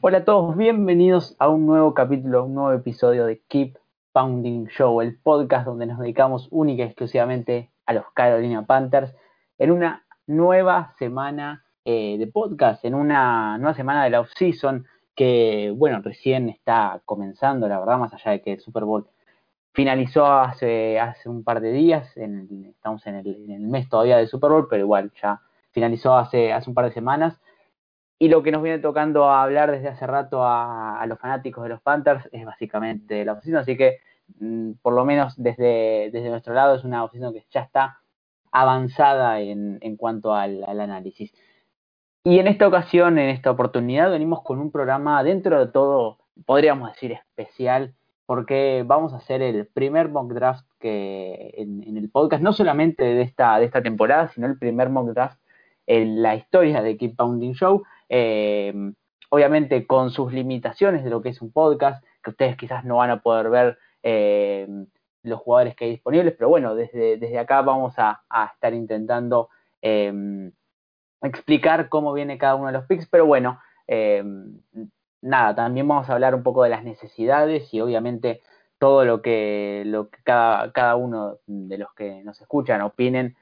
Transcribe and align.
Hola 0.00 0.18
a 0.18 0.24
todos, 0.24 0.56
bienvenidos 0.56 1.34
a 1.40 1.48
un 1.48 1.66
nuevo 1.66 1.92
capítulo, 1.92 2.44
un 2.44 2.54
nuevo 2.54 2.72
episodio 2.72 3.26
de 3.26 3.42
Keep 3.48 3.78
Pounding 4.12 4.66
Show, 4.68 5.00
el 5.00 5.18
podcast 5.18 5.66
donde 5.66 5.86
nos 5.86 5.98
dedicamos 5.98 6.46
única 6.52 6.84
y 6.84 6.86
exclusivamente 6.86 7.72
a 7.84 7.94
los 7.94 8.04
Carolina 8.14 8.64
Panthers 8.64 9.12
en 9.58 9.72
una 9.72 10.06
nueva 10.28 10.94
semana 11.00 11.64
eh, 11.84 12.16
de 12.16 12.28
podcast, 12.28 12.84
en 12.84 12.94
una 12.94 13.58
nueva 13.58 13.74
semana 13.74 14.04
de 14.04 14.10
la 14.10 14.20
off-season 14.20 14.86
que, 15.16 15.74
bueno, 15.76 16.00
recién 16.00 16.48
está 16.48 17.02
comenzando, 17.04 17.66
la 17.66 17.80
verdad, 17.80 17.98
más 17.98 18.14
allá 18.14 18.30
de 18.30 18.40
que 18.40 18.52
el 18.52 18.60
Super 18.60 18.84
Bowl 18.84 19.08
finalizó 19.72 20.26
hace, 20.26 21.00
hace 21.00 21.28
un 21.28 21.42
par 21.42 21.60
de 21.60 21.72
días, 21.72 22.16
estamos 22.16 23.04
en 23.08 23.16
el, 23.16 23.60
mes 23.62 23.88
todavía 23.88 24.18
del 24.18 24.28
Super 24.28 24.52
Bowl, 24.52 24.68
pero 24.70 24.84
igual 24.84 25.10
ya 25.20 25.40
finalizó 25.72 26.16
hace, 26.16 26.52
hace 26.52 26.70
un 26.70 26.74
par 26.74 26.84
de 26.84 26.92
semanas. 26.92 27.40
Y 28.18 28.28
lo 28.28 28.42
que 28.42 28.50
nos 28.50 28.62
viene 28.62 28.80
tocando 28.80 29.24
a 29.30 29.42
hablar 29.42 29.70
desde 29.70 29.88
hace 29.88 30.06
rato 30.06 30.40
a, 30.42 31.04
los 31.06 31.18
fanáticos 31.18 31.62
de 31.62 31.70
los 31.70 31.80
Panthers 31.80 32.28
es 32.32 32.44
básicamente 32.44 33.24
la 33.24 33.34
oficina, 33.34 33.60
así 33.60 33.76
que 33.76 33.98
mm, 34.40 34.72
por 34.82 34.92
lo 34.92 35.04
menos 35.04 35.34
desde, 35.36 36.10
desde 36.12 36.28
nuestro 36.30 36.52
lado 36.52 36.74
es 36.74 36.84
una 36.84 37.04
oficina 37.04 37.32
que 37.32 37.46
ya 37.50 37.60
está 37.60 38.00
avanzada 38.50 39.40
en, 39.40 39.78
en 39.82 39.96
cuanto 39.96 40.34
al, 40.34 40.64
análisis. 40.64 41.32
Y 42.24 42.40
en 42.40 42.48
esta 42.48 42.66
ocasión, 42.66 43.18
en 43.18 43.30
esta 43.30 43.50
oportunidad, 43.50 44.10
venimos 44.10 44.42
con 44.42 44.58
un 44.58 44.70
programa 44.70 45.22
dentro 45.22 45.64
de 45.64 45.70
todo, 45.70 46.18
podríamos 46.44 46.92
decir, 46.92 47.12
especial, 47.12 47.94
porque 48.26 48.84
vamos 48.86 49.12
a 49.12 49.18
hacer 49.18 49.42
el 49.42 49.66
primer 49.66 50.08
mock 50.08 50.32
draft 50.32 50.66
que 50.78 51.54
en, 51.56 51.96
el 51.96 52.10
podcast, 52.10 52.42
no 52.42 52.52
solamente 52.52 53.04
de 53.04 53.22
esta, 53.22 53.58
de 53.58 53.66
esta 53.66 53.82
temporada, 53.82 54.28
sino 54.28 54.46
el 54.46 54.58
primer 54.58 54.90
mock 54.90 55.10
draft 55.10 55.38
en 55.88 56.22
la 56.22 56.36
historia 56.36 56.82
de 56.82 56.96
Keep 56.96 57.16
Pounding 57.16 57.54
Show. 57.54 57.82
Eh, 58.10 58.72
obviamente 59.30 59.86
con 59.86 60.10
sus 60.10 60.32
limitaciones 60.32 61.02
de 61.02 61.10
lo 61.10 61.22
que 61.22 61.30
es 61.30 61.42
un 61.42 61.50
podcast, 61.50 62.04
que 62.22 62.30
ustedes 62.30 62.56
quizás 62.56 62.84
no 62.84 62.98
van 62.98 63.10
a 63.10 63.22
poder 63.22 63.48
ver 63.48 63.78
eh, 64.02 64.68
los 65.22 65.40
jugadores 65.40 65.74
que 65.74 65.86
hay 65.86 65.90
disponibles, 65.92 66.34
pero 66.36 66.50
bueno, 66.50 66.74
desde, 66.74 67.16
desde 67.16 67.38
acá 67.38 67.62
vamos 67.62 67.94
a, 67.96 68.22
estar 68.52 68.74
intentando 68.74 69.48
eh, 69.82 70.12
explicar 71.22 71.88
cómo 71.88 72.12
viene 72.12 72.38
cada 72.38 72.54
uno 72.54 72.66
de 72.66 72.74
los 72.74 72.84
picks, 72.84 73.08
pero 73.08 73.26
bueno, 73.26 73.58
nada, 75.22 75.54
también 75.54 75.88
vamos 75.88 76.08
a 76.08 76.12
hablar 76.12 76.34
un 76.34 76.42
poco 76.42 76.62
de 76.62 76.68
las 76.68 76.84
necesidades 76.84 77.72
y 77.72 77.80
obviamente 77.80 78.42
todo 78.78 79.06
lo 79.06 79.22
que, 79.22 79.82
lo 79.86 80.10
que 80.10 80.18
cada, 80.22 80.70
cada 80.72 80.96
uno 80.96 81.38
de 81.46 81.78
los 81.78 81.92
que 81.94 82.22
nos 82.24 82.40
escuchan 82.40 82.82
opinen 82.82 83.36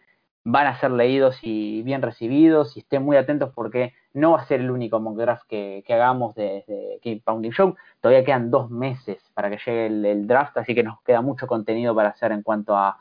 van 0.48 0.69
a 0.69 0.78
ser 0.78 0.92
leídos 0.92 1.41
y 1.42 1.83
bien 1.83 2.02
recibidos 2.02 2.77
y 2.77 2.80
estén 2.80 3.02
muy 3.02 3.16
atentos 3.16 3.50
porque 3.52 3.94
no 4.14 4.30
va 4.30 4.42
a 4.42 4.47
ser 4.47 4.61
el 4.61 4.70
único 4.70 5.00
mock 5.00 5.16
draft 5.16 5.42
que, 5.48 5.83
hagamos 5.88 6.36
desde 6.36 7.00
Keep 7.03 7.25
Pounding 7.25 7.50
Show. 7.50 7.75
Todavía 8.00 8.25
quedan 8.25 8.48
dos 8.48 8.70
meses 8.70 9.20
para 9.34 9.50
que 9.50 9.58
llegue 9.58 9.86
el, 9.86 10.27
draft, 10.28 10.56
así 10.56 10.72
que 10.72 10.84
nos 10.84 11.03
queda 11.03 11.20
mucho 11.20 11.48
contenido 11.48 11.97
para 11.97 12.11
hacer 12.11 12.30
en 12.30 12.44
cuanto 12.44 12.77
a, 12.77 12.97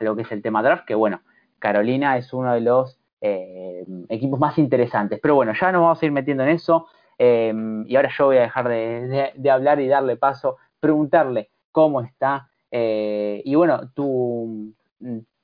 lo 0.00 0.16
que 0.16 0.22
es 0.22 0.32
el 0.32 0.42
tema 0.42 0.64
draft, 0.64 0.84
que 0.84 0.96
bueno, 0.96 1.20
Carolina 1.60 2.16
es 2.16 2.32
uno 2.32 2.54
de 2.54 2.60
los 2.60 2.98
eh, 3.20 3.84
equipos 4.08 4.40
más 4.40 4.58
interesantes. 4.58 5.20
Pero 5.22 5.36
bueno, 5.36 5.52
ya 5.52 5.70
nos 5.70 5.82
vamos 5.82 6.02
a 6.02 6.06
ir 6.06 6.10
metiendo 6.10 6.42
en 6.42 6.48
eso 6.48 6.88
eh, 7.20 7.54
y 7.86 7.94
ahora 7.94 8.10
yo 8.18 8.26
voy 8.26 8.38
a 8.38 8.42
dejar 8.42 8.68
de, 8.68 9.48
hablar 9.48 9.78
y 9.78 9.86
darle 9.86 10.16
paso, 10.16 10.56
preguntarle 10.80 11.50
cómo 11.70 12.00
está. 12.00 12.48
Eh, 12.72 13.42
y 13.44 13.54
bueno, 13.54 13.92
tú 13.94 14.74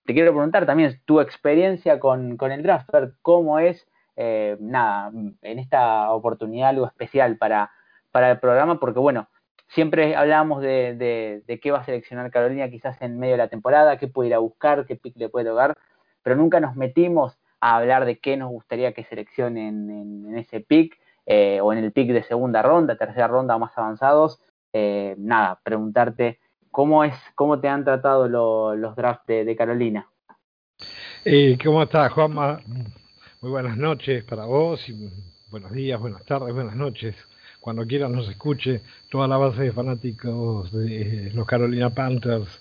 te 0.05 0.15
quiero 0.15 0.33
preguntar 0.33 0.67
también 0.67 1.01
tu 1.05 1.21
experiencia 1.21 2.01
con, 2.01 2.37
el 2.41 2.63
draft, 2.63 2.91
cómo 3.23 3.59
es, 3.59 3.87
eh, 4.17 4.57
nada, 4.61 5.11
en 5.43 5.59
esta 5.59 6.11
oportunidad 6.13 6.71
algo 6.71 6.87
especial 6.87 7.37
para, 7.39 7.71
para 8.11 8.31
el 8.33 8.39
programa, 8.41 8.81
porque 8.81 8.99
bueno, 8.99 9.29
siempre 9.69 10.17
hablábamos 10.17 10.61
de, 10.63 11.43
de, 11.47 11.61
qué 11.61 11.71
va 11.71 11.79
a 11.79 11.85
seleccionar 11.85 12.31
Carolina 12.31 12.69
quizás 12.69 13.01
en 13.01 13.19
medio 13.19 13.35
de 13.35 13.39
la 13.39 13.49
temporada, 13.49 13.97
qué 13.99 14.09
puede 14.09 14.29
ir 14.29 14.35
a 14.35 14.39
buscar, 14.39 14.87
qué 14.87 14.97
pick 14.97 15.17
le 15.17 15.29
puede 15.29 15.49
tocar, 15.49 15.77
pero 16.23 16.37
nunca 16.37 16.61
nos 16.61 16.77
metimos 16.77 17.39
a 17.61 17.77
hablar 17.77 18.05
de 18.05 18.19
qué 18.19 18.37
nos 18.37 18.51
gustaría 18.51 18.93
que 18.93 19.05
seleccionen 19.05 19.91
en, 19.91 20.39
ese 20.39 20.61
pick 20.61 20.99
eh, 21.27 21.61
o 21.61 21.73
en 21.73 21.79
el 21.79 21.93
pick 21.93 22.11
de 22.11 22.25
segunda 22.25 22.61
ronda, 22.63 22.97
tercera 22.97 23.29
ronda 23.29 23.57
más 23.57 23.77
avanzados. 23.79 24.41
Eh, 24.73 25.15
nada, 25.19 25.61
preguntarte 25.63 26.41
¿Cómo, 26.73 27.05
es, 27.05 27.15
cómo 27.35 27.61
te 27.61 27.69
han 27.69 27.85
tratado 27.85 28.27
los 28.27 28.97
drafts 28.97 29.27
de, 29.27 29.55
Carolina? 29.57 30.09
Eh, 31.23 31.59
¿Cómo 31.63 31.83
estás, 31.83 32.11
Juanma? 32.13 32.61
Muy 33.43 33.51
buenas 33.51 33.77
noches 33.77 34.25
para 34.25 34.47
vos 34.47 34.89
y 34.89 35.11
buenos 35.51 35.71
días, 35.73 36.01
buenas 36.01 36.25
tardes, 36.25 36.55
buenas 36.55 36.75
noches. 36.75 37.15
Cuando 37.61 37.87
quieran 37.87 38.13
nos 38.13 38.27
escuche 38.29 38.81
toda 39.11 39.29
la 39.29 39.37
base 39.37 39.65
de 39.65 39.73
fanáticos 39.73 40.73
de 40.73 41.31
los 41.35 41.47
Carolina 41.47 41.91
Panthers 41.91 42.59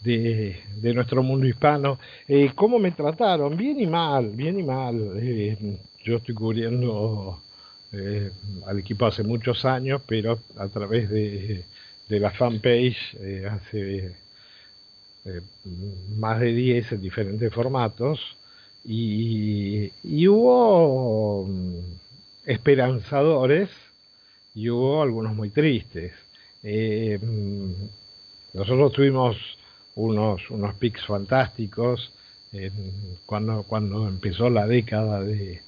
de, 0.00 0.94
nuestro 0.94 1.24
mundo 1.24 1.46
hispano. 1.46 1.98
Eh, 2.28 2.52
¿Cómo 2.54 2.78
me 2.78 2.92
trataron? 2.92 3.56
Bien 3.56 3.80
y 3.80 3.88
mal, 3.88 4.30
bien 4.30 4.60
y 4.60 4.62
mal. 4.62 5.14
Eh, 5.16 5.78
yo 6.04 6.16
estoy 6.16 6.34
cubriendo 6.34 7.42
eh, 7.92 8.30
al 8.66 8.78
equipo 8.78 9.06
hace 9.06 9.24
muchos 9.24 9.64
años, 9.64 10.00
pero 10.06 10.38
a 10.56 10.68
través 10.68 11.10
de 11.10 11.64
de 12.12 12.20
la 12.20 12.30
fanpage 12.30 13.16
eh, 13.20 13.48
hace 13.50 14.14
eh, 15.24 15.40
más 16.18 16.40
de 16.40 16.52
10 16.52 16.92
en 16.92 17.00
diferentes 17.00 17.54
formatos 17.54 18.20
y, 18.84 19.90
hubo 20.28 21.46
mm, 21.46 21.78
esperanzadores 22.44 23.70
y 24.54 24.68
hubo 24.68 25.02
algunos 25.02 25.34
muy 25.34 25.48
tristes. 25.48 26.12
Eh, 26.62 27.18
mm, 27.18 27.72
nosotros 28.58 28.92
tuvimos 28.92 29.38
unos, 29.94 30.50
unos 30.50 30.74
pics 30.74 31.06
fantásticos 31.06 32.12
cuando, 33.24 33.62
cuando 33.62 34.06
empezó 34.06 34.50
la 34.50 34.66
década 34.66 35.22
de, 35.22 35.62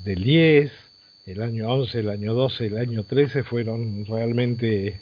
del 0.00 0.22
10, 0.22 0.70
el 1.24 1.40
año 1.40 1.72
11, 1.72 2.00
el 2.00 2.10
año 2.10 2.34
12, 2.34 2.66
el 2.66 2.76
año 2.76 3.04
13 3.04 3.44
fueron 3.44 4.04
realmente 4.04 5.00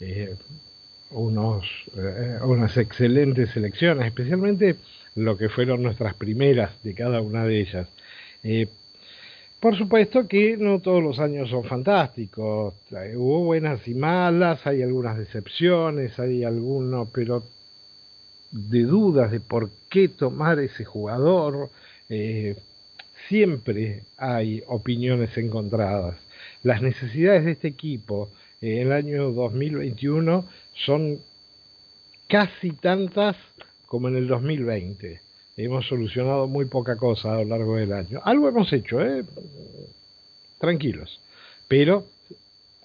eh, 0.00 0.34
unos, 1.10 1.64
eh, 1.96 2.38
unas 2.42 2.76
excelentes 2.76 3.56
elecciones, 3.56 4.06
especialmente 4.06 4.76
lo 5.14 5.36
que 5.36 5.48
fueron 5.48 5.82
nuestras 5.82 6.14
primeras 6.14 6.82
de 6.82 6.94
cada 6.94 7.20
una 7.20 7.44
de 7.44 7.60
ellas. 7.60 7.88
Eh, 8.42 8.68
por 9.60 9.78
supuesto 9.78 10.26
que 10.26 10.56
no 10.56 10.80
todos 10.80 11.02
los 11.02 11.20
años 11.20 11.48
son 11.48 11.64
fantásticos, 11.64 12.74
hubo 13.14 13.44
buenas 13.44 13.86
y 13.88 13.94
malas, 13.94 14.66
hay 14.66 14.82
algunas 14.82 15.16
decepciones, 15.16 16.18
hay 16.18 16.44
algunos, 16.44 17.08
pero 17.10 17.44
de 18.50 18.82
dudas 18.82 19.30
de 19.30 19.40
por 19.40 19.70
qué 19.88 20.08
tomar 20.08 20.58
ese 20.58 20.84
jugador, 20.84 21.70
siempre 23.28 24.02
hay 24.18 24.62
opiniones 24.66 25.34
encontradas. 25.38 26.16
Las 26.62 26.82
necesidades 26.82 27.46
de 27.46 27.52
este 27.52 27.68
equipo 27.68 28.28
el 28.64 28.92
año 28.92 29.30
2021 29.32 30.46
son 30.86 31.18
casi 32.28 32.70
tantas 32.70 33.36
como 33.86 34.08
en 34.08 34.16
el 34.16 34.26
2020. 34.26 35.20
Hemos 35.56 35.86
solucionado 35.86 36.48
muy 36.48 36.64
poca 36.64 36.96
cosa 36.96 37.34
a 37.34 37.42
lo 37.42 37.44
largo 37.44 37.76
del 37.76 37.92
año. 37.92 38.20
Algo 38.24 38.48
hemos 38.48 38.72
hecho, 38.72 39.04
¿eh? 39.04 39.22
Tranquilos. 40.58 41.20
Pero 41.68 42.06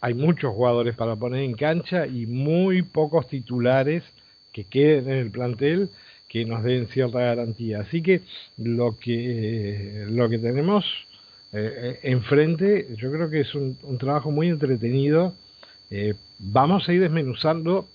hay 0.01 0.13
muchos 0.13 0.53
jugadores 0.53 0.96
para 0.96 1.16
poner 1.16 1.43
en 1.43 1.53
cancha 1.53 2.05
y 2.05 2.25
muy 2.25 2.82
pocos 2.82 3.28
titulares 3.28 4.03
que 4.52 4.66
queden 4.66 5.09
en 5.09 5.17
el 5.17 5.32
plantel 5.32 5.90
que 6.28 6.46
nos 6.46 6.61
den 6.64 6.87
cierta 6.87 7.20
garantía. 7.20 7.79
Así 7.79 8.02
que 8.02 8.22
lo 8.58 8.97
que, 8.99 10.05
lo 10.09 10.29
que 10.29 10.37
tenemos 10.40 10.85
eh, 11.53 11.99
enfrente, 12.03 12.87
yo 12.97 13.11
creo 13.11 13.29
que 13.29 13.41
es 13.41 13.55
un 13.55 13.97
trabajo 13.97 14.29
muy 14.29 14.49
entretenido 14.49 15.34
eh, 15.91 16.16
vamos 16.38 16.88
a 16.88 16.94
ir 16.94 17.02
desmenuzando 17.02 17.88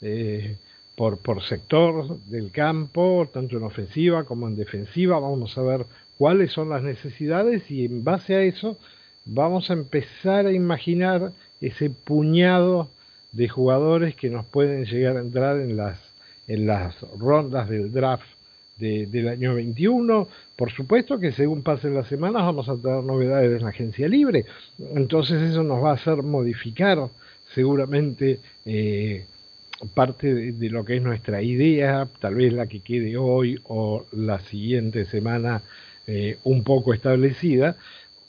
eh, 0.00 0.56
por, 0.96 1.18
por 1.18 1.42
sector 1.42 2.18
del 2.26 2.50
campo, 2.50 3.28
tanto 3.32 3.56
en 3.56 3.62
ofensiva 3.62 4.24
como 4.24 4.48
en 4.48 4.56
defensiva. 4.56 5.18
Vamos 5.18 5.56
a 5.56 5.62
ver 5.62 5.86
cuáles 6.16 6.52
son 6.52 6.68
las 6.68 6.82
necesidades 6.82 7.70
y 7.70 7.84
en 7.84 8.04
base 8.04 8.34
a 8.34 8.42
eso 8.42 8.76
vamos 9.24 9.70
a 9.70 9.74
empezar 9.74 10.46
a 10.46 10.52
imaginar 10.52 11.32
ese 11.60 11.90
puñado 11.90 12.88
de 13.32 13.48
jugadores 13.48 14.14
que 14.16 14.30
nos 14.30 14.46
pueden 14.46 14.84
llegar 14.86 15.16
a 15.16 15.20
entrar 15.20 15.60
en 15.60 15.76
las, 15.76 15.98
en 16.46 16.66
las 16.66 17.00
rondas 17.18 17.68
del 17.68 17.92
draft 17.92 18.26
del 18.78 19.28
año 19.28 19.54
21. 19.54 20.28
Por 20.56 20.72
supuesto 20.72 21.18
que 21.18 21.32
según 21.32 21.62
pasen 21.62 21.94
las 21.94 22.06
semanas 22.06 22.42
vamos 22.42 22.68
a 22.68 22.76
tener 22.76 23.02
novedades 23.02 23.58
en 23.58 23.64
la 23.64 23.70
agencia 23.70 24.08
libre. 24.08 24.44
Entonces 24.94 25.42
eso 25.42 25.62
nos 25.62 25.82
va 25.82 25.90
a 25.90 25.94
hacer 25.94 26.22
modificar 26.22 27.08
seguramente 27.54 28.40
eh, 28.64 29.24
parte 29.94 30.34
de, 30.52 30.70
lo 30.70 30.84
que 30.84 30.96
es 30.96 31.02
nuestra 31.02 31.42
idea, 31.42 32.08
tal 32.20 32.34
vez 32.34 32.52
la 32.52 32.66
que 32.66 32.80
quede 32.80 33.16
hoy 33.16 33.60
o 33.64 34.06
la 34.12 34.40
siguiente 34.40 35.04
semana 35.04 35.62
eh, 36.06 36.38
un 36.44 36.64
poco 36.64 36.94
establecida, 36.94 37.76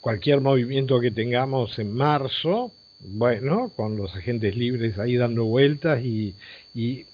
cualquier 0.00 0.40
movimiento 0.40 1.00
que 1.00 1.10
tengamos 1.10 1.78
en 1.78 1.92
marzo, 1.92 2.72
bueno, 3.00 3.72
con 3.74 3.96
los 3.96 4.14
agentes 4.14 4.56
libres 4.56 4.98
ahí 4.98 5.16
dando 5.16 5.44
vueltas 5.44 6.04
y, 6.04 6.34
y 6.74 7.06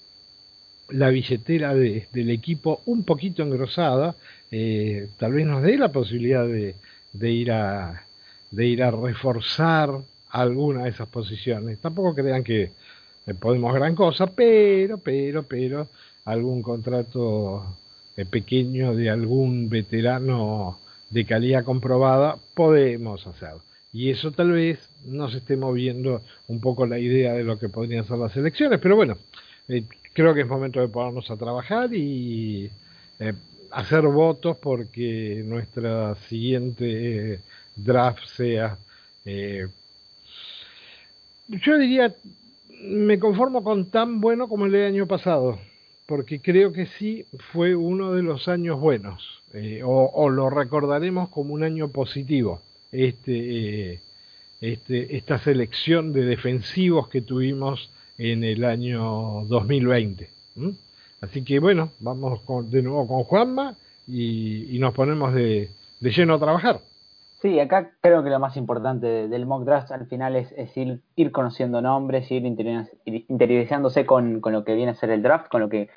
la 0.89 1.09
billetera 1.09 1.73
del 1.73 2.29
equipo 2.29 2.81
un 2.85 3.03
poquito 3.03 3.43
engrosada, 3.43 4.15
eh, 4.51 5.09
tal 5.17 5.33
vez 5.33 5.45
nos 5.45 5.63
dé 5.63 5.77
la 5.77 5.91
posibilidad 5.91 6.45
de, 6.45 6.75
de, 7.13 7.31
ir 7.31 7.51
a, 7.51 8.05
de 8.51 8.65
ir 8.65 8.83
a 8.83 8.91
reforzar 8.91 9.89
alguna 10.29 10.83
de 10.83 10.89
esas 10.89 11.07
posiciones. 11.07 11.79
Tampoco 11.79 12.15
crean 12.15 12.43
que 12.43 12.71
podemos 13.39 13.73
gran 13.73 13.95
cosa, 13.95 14.27
pero, 14.27 14.97
pero, 14.97 15.43
pero, 15.43 15.87
algún 16.25 16.61
contrato 16.61 17.77
eh, 18.15 18.25
pequeño 18.25 18.95
de 18.95 19.09
algún 19.09 19.69
veterano 19.69 20.79
de 21.09 21.25
calidad 21.25 21.63
comprobada 21.63 22.37
podemos 22.53 23.25
hacer. 23.27 23.53
Y 23.93 24.09
eso 24.09 24.31
tal 24.31 24.51
vez 24.51 24.89
nos 25.05 25.33
esté 25.33 25.55
moviendo 25.55 26.21
un 26.47 26.59
poco 26.59 26.85
la 26.85 26.99
idea 26.99 27.33
de 27.33 27.43
lo 27.43 27.57
que 27.57 27.69
podrían 27.69 28.05
ser 28.05 28.17
las 28.17 28.35
elecciones, 28.35 28.79
pero 28.81 28.95
bueno, 28.95 29.17
eh, 29.67 29.83
creo 30.13 30.33
que 30.33 30.41
es 30.41 30.47
momento 30.47 30.79
de 30.79 30.87
ponernos 30.87 31.29
a 31.31 31.37
trabajar 31.37 31.93
y 31.93 32.69
eh, 33.19 33.33
hacer 33.71 34.01
votos 34.07 34.57
porque 34.57 35.43
nuestra 35.45 36.15
siguiente 36.27 37.41
draft 37.75 38.25
sea... 38.25 38.77
yo 41.47 41.77
diría, 41.77 42.13
me 42.81 43.19
conformo 43.19 43.63
con 43.63 43.89
tan 43.89 44.21
bueno 44.21 44.47
como 44.47 44.65
el 44.65 44.75
año 44.75 45.07
pasado 45.07 45.57
porque 46.07 46.39
creo 46.39 46.71
que 46.71 46.87
sí 46.87 47.25
fue 47.51 47.75
uno 47.75 48.13
de 48.13 48.23
los 48.23 48.47
años 48.47 48.79
buenos, 48.79 49.41
eh, 49.53 49.81
o, 49.83 50.29
lo 50.29 50.49
recordaremos 50.49 51.29
como 51.29 51.53
un 51.53 51.63
año 51.63 51.89
positivo, 51.89 52.61
este, 52.91 53.91
eh, 53.91 53.99
este, 54.61 55.17
esta 55.17 55.37
selección 55.37 56.13
de 56.13 56.23
defensivos 56.23 57.09
que 57.09 57.21
tuvimos 57.21 57.91
en 58.17 58.43
el 58.45 58.63
año 58.63 59.43
2020. 59.47 60.29
Así 61.19 61.43
que 61.43 61.59
bueno, 61.59 61.91
vamos 61.99 62.41
de 62.71 62.81
nuevo 62.81 63.05
con 63.05 63.23
Juanma 63.23 63.75
y, 64.07 64.77
nos 64.79 64.93
ponemos 64.93 65.33
de, 65.33 65.69
lleno 65.99 66.35
a 66.35 66.39
trabajar. 66.39 66.79
Sí, 67.41 67.59
acá 67.59 67.91
creo 68.01 68.23
que 68.23 68.31
lo 68.31 68.39
más 68.39 68.57
importante 68.57 69.27
del 69.27 69.45
mock 69.45 69.63
draft 69.63 69.91
al 69.91 70.07
final 70.07 70.35
es, 70.35 70.51
ir, 70.75 71.31
conociendo 71.31 71.81
nombres, 71.83 72.31
ir 72.31 72.43
interiorizándose 72.45 74.07
con, 74.07 74.41
lo 74.43 74.63
que 74.63 74.73
viene 74.73 74.91
a 74.91 74.95
ser 74.95 75.11
el 75.11 75.21
draft, 75.21 75.47
con 75.47 75.61
lo 75.61 75.69
que 75.69 75.87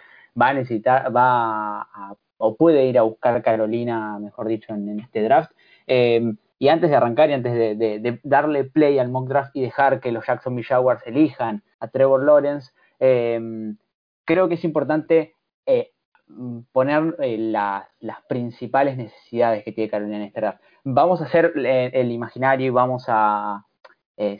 va 0.40 0.48
a 0.48 0.54
necesitar, 0.54 1.16
va 1.16 1.80
a, 1.80 2.14
o 2.36 2.56
puede 2.56 2.84
ir 2.84 2.98
a 2.98 3.02
buscar 3.02 3.42
Carolina, 3.42 4.18
mejor 4.18 4.48
dicho, 4.48 4.74
en, 4.74 5.00
este 5.00 5.22
draft. 5.22 5.52
Em, 5.86 6.36
y 6.58 6.68
antes 6.68 6.90
de 6.90 6.96
arrancar 6.96 7.30
y 7.30 7.32
antes 7.32 7.54
de, 7.54 8.20
darle 8.22 8.64
play 8.64 8.98
al 8.98 9.10
mock 9.10 9.28
draft 9.28 9.56
y 9.56 9.62
dejar 9.62 10.00
que 10.00 10.12
los 10.12 10.26
Jacksonville 10.26 10.66
Jaguars 10.66 11.02
elijan 11.06 11.62
a 11.80 11.88
Trevor 11.88 12.22
Lawrence, 12.22 12.72
em, 12.98 13.78
creo 14.26 14.48
que 14.48 14.56
es 14.56 14.64
importante 14.64 15.34
eh, 15.64 15.92
poner 16.72 17.16
eh, 17.20 17.38
las 17.38 18.20
principales 18.28 18.98
necesidades 18.98 19.64
que 19.64 19.72
tiene 19.72 19.90
Carolina 19.90 20.18
en 20.18 20.22
este 20.24 20.40
draft. 20.40 20.60
Vamos 20.84 21.20
a 21.20 21.24
hacer 21.24 21.52
eh, 21.56 21.90
el 21.94 22.10
imaginario 22.10 22.66
y 22.66 22.70
vamos 22.70 23.04
a, 23.08 23.66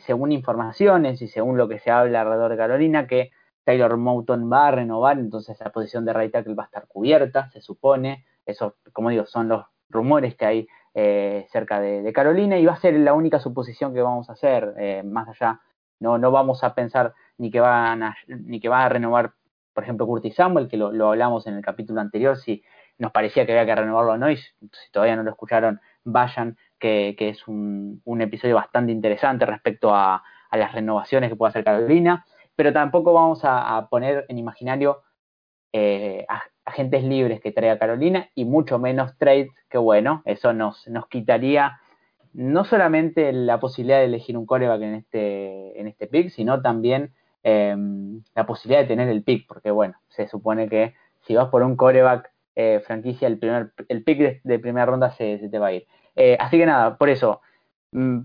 según 0.05 0.31
informaciones 0.31 1.21
y 1.23 1.27
según 1.27 1.57
lo 1.57 1.67
que 1.67 1.79
se 1.79 1.89
habla 1.89 2.21
alrededor 2.21 2.51
de 2.51 2.57
Carolina, 2.57 3.07
que 3.07 3.31
Taylor 3.63 3.97
Mouton 3.97 4.51
va 4.51 4.67
a 4.67 4.71
renovar, 4.71 5.19
entonces 5.19 5.59
la 5.59 5.71
posición 5.71 6.05
de 6.05 6.13
right 6.13 6.31
tackle 6.31 6.55
va 6.55 6.63
a 6.63 6.65
estar 6.67 6.87
cubierta, 6.87 7.49
se 7.51 7.61
supone. 7.61 8.25
Eso, 8.45 8.75
como 8.93 9.09
digo, 9.09 9.25
son 9.25 9.47
los 9.47 9.65
rumores 9.89 10.35
que 10.35 10.45
hay 10.45 10.67
eh, 10.93 11.47
cerca 11.51 11.79
de, 11.79 12.11
Carolina 12.11 12.57
y 12.57 12.65
va 12.65 12.73
a 12.73 12.77
ser 12.77 12.95
la 12.95 13.13
única 13.13 13.39
suposición 13.39 13.93
que 13.93 14.01
vamos 14.01 14.29
a 14.29 14.33
hacer. 14.33 14.73
Eh, 14.77 15.03
más 15.03 15.27
allá, 15.29 15.61
no, 15.99 16.17
no 16.17 16.31
vamos 16.31 16.63
a 16.63 16.73
pensar 16.73 17.13
ni 17.37 17.51
que, 17.51 17.59
van 17.59 18.03
a, 18.03 18.15
ni 18.27 18.59
que 18.59 18.69
va 18.69 18.85
a 18.85 18.89
renovar, 18.89 19.33
por 19.73 19.83
ejemplo, 19.83 20.05
Curtis 20.05 20.35
Samuel, 20.35 20.67
que 20.67 20.77
lo, 20.77 20.87
hablamos 21.07 21.47
en 21.47 21.55
el 21.55 21.63
capítulo 21.63 22.01
anterior, 22.01 22.37
si 22.37 22.63
nos 22.97 23.11
parecía 23.11 23.45
que 23.45 23.53
había 23.53 23.65
que 23.65 23.81
renovarlo 23.81 24.13
o 24.13 24.17
no, 24.17 24.29
y 24.29 24.37
si 24.37 24.51
todavía 24.91 25.15
no 25.15 25.23
lo 25.23 25.31
escucharon, 25.31 25.79
vayan, 26.03 26.57
que, 26.79 27.15
es 27.17 27.47
un, 27.47 28.01
episodio 28.19 28.55
bastante 28.55 28.91
interesante 28.91 29.45
respecto 29.45 29.93
a, 29.93 30.23
a 30.49 30.57
las 30.57 30.73
renovaciones 30.73 31.29
que 31.29 31.35
puede 31.35 31.49
hacer 31.49 31.63
Carolina 31.63 32.25
pero 32.61 32.73
tampoco 32.73 33.13
vamos 33.13 33.39
a, 33.43 33.87
poner 33.89 34.25
en 34.29 34.37
imaginario 34.37 35.01
eh, 35.73 36.25
agentes 36.65 37.03
libres 37.03 37.41
que 37.41 37.51
traiga 37.51 37.79
Carolina 37.79 38.29
y 38.35 38.45
mucho 38.45 38.77
menos 38.77 39.17
trades, 39.17 39.49
que 39.67 39.77
bueno, 39.77 40.21
eso 40.25 40.53
nos, 40.53 40.87
nos 40.87 41.07
quitaría 41.07 41.79
no 42.33 42.63
solamente 42.63 43.33
la 43.33 43.59
posibilidad 43.59 43.97
de 43.97 44.05
elegir 44.05 44.37
un 44.37 44.45
coreback 44.45 44.81
en 44.81 44.93
este, 44.93 45.79
en 45.79 45.87
este 45.87 46.07
pick, 46.07 46.29
sino 46.29 46.61
también 46.61 47.13
em, 47.43 48.21
la 48.35 48.45
posibilidad 48.45 48.81
de 48.81 48.87
tener 48.87 49.09
el 49.09 49.23
pick, 49.23 49.47
porque 49.47 49.71
bueno, 49.71 49.95
se 50.09 50.27
supone 50.27 50.69
que 50.69 50.93
si 51.21 51.35
vas 51.35 51.49
por 51.49 51.63
un 51.63 51.75
coreback 51.75 52.30
eh, 52.55 52.81
franquicia, 52.85 53.27
el, 53.27 53.39
primer, 53.39 53.73
el 53.87 54.03
pick 54.03 54.41
de, 54.43 54.59
primera 54.59 54.85
ronda 54.85 55.11
se, 55.11 55.39
se, 55.39 55.49
te 55.49 55.59
va 55.59 55.67
a 55.67 55.73
ir. 55.73 55.87
Eh, 56.15 56.37
así 56.39 56.57
que 56.57 56.65
nada, 56.65 56.97
por 56.97 57.09
eso, 57.09 57.41
mm, 57.91 58.19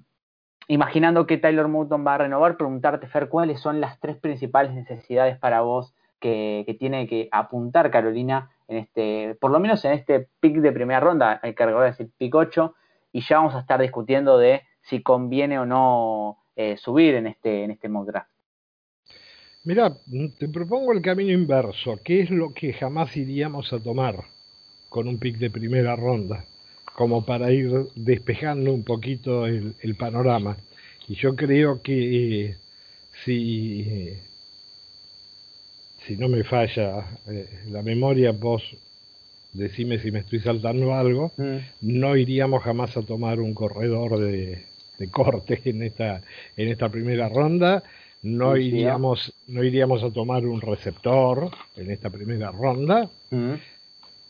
imaginando 0.68 1.26
que 1.26 1.38
Tyler 1.38 1.68
Mouton 1.68 2.06
va 2.06 2.14
a 2.14 2.18
renovar, 2.18 2.56
preguntarte, 2.56 3.06
Fer, 3.06 3.28
cuáles 3.28 3.60
son 3.60 3.80
las 3.80 4.00
tres 4.00 4.16
principales 4.16 4.72
necesidades 4.74 5.38
para 5.38 5.60
vos 5.60 5.94
que, 6.20 6.76
tiene 6.78 7.06
que 7.06 7.28
apuntar 7.30 7.90
Carolina 7.90 8.50
en 8.68 8.78
este, 8.78 9.36
por 9.40 9.50
lo 9.52 9.60
menos 9.60 9.84
en 9.84 9.92
este 9.92 10.28
pick 10.40 10.56
de 10.56 10.72
primera 10.72 10.98
ronda, 11.00 11.38
hay 11.42 11.54
que 11.54 11.66
recordar 11.66 11.90
decir 11.90 12.10
pick 12.18 12.34
8, 12.34 12.74
y 13.12 13.20
ya 13.20 13.36
vamos 13.38 13.54
a 13.54 13.60
estar 13.60 13.80
discutiendo 13.80 14.38
de 14.38 14.62
si 14.82 15.02
conviene 15.02 15.58
o 15.58 15.66
no 15.66 16.38
eh, 16.56 16.76
subir 16.76 17.14
en 17.14 17.28
este, 17.28 17.64
en 17.64 17.70
este 17.70 17.88
mock 17.88 18.06
draft. 18.06 18.35
Mira, 19.66 19.94
te 20.38 20.48
propongo 20.48 20.92
el 20.92 21.02
camino 21.02 21.32
inverso. 21.32 22.00
¿Qué 22.02 22.22
es 22.22 22.30
lo 22.30 22.54
que 22.54 22.72
jamás 22.72 23.14
iríamos 23.16 23.70
a 23.74 23.78
tomar 23.78 24.24
con 24.88 25.06
un 25.06 25.18
pick 25.18 25.36
de 25.36 25.50
primera 25.50 25.94
ronda? 25.94 26.44
como 26.96 27.26
para 27.26 27.52
ir 27.52 27.70
despejando 27.94 28.72
un 28.72 28.82
poquito 28.82 29.46
el, 29.46 29.94
panorama. 29.98 30.56
Y 31.06 31.14
yo 31.14 31.36
creo 31.36 31.82
que 31.82 32.46
eh, 32.46 32.56
si, 33.22 34.14
si 36.06 36.16
no 36.16 36.28
me 36.28 36.42
falla 36.42 37.04
eh, 37.28 37.46
la 37.70 37.82
memoria, 37.82 38.32
vos 38.32 38.62
decime 39.52 39.98
si 39.98 40.10
me 40.10 40.20
estoy 40.20 40.40
saltando 40.40 40.94
algo, 40.94 41.32
mm. 41.36 41.56
no 41.82 42.16
iríamos 42.16 42.62
jamás 42.62 42.96
a 42.96 43.02
tomar 43.02 43.40
un 43.40 43.52
corredor 43.52 44.18
de, 44.18 44.64
corte 45.10 45.60
en 45.66 45.82
esta, 45.82 46.22
en 46.56 46.68
esta 46.68 46.88
primera 46.88 47.28
ronda, 47.28 47.82
no 48.22 48.56
iríamos, 48.56 49.34
no 49.46 49.62
iríamos 49.62 50.02
a 50.02 50.10
tomar 50.10 50.46
un 50.46 50.60
receptor 50.60 51.50
en 51.76 51.90
esta 51.90 52.10
primera 52.10 52.50
ronda. 52.50 53.10
Mm. 53.30 53.54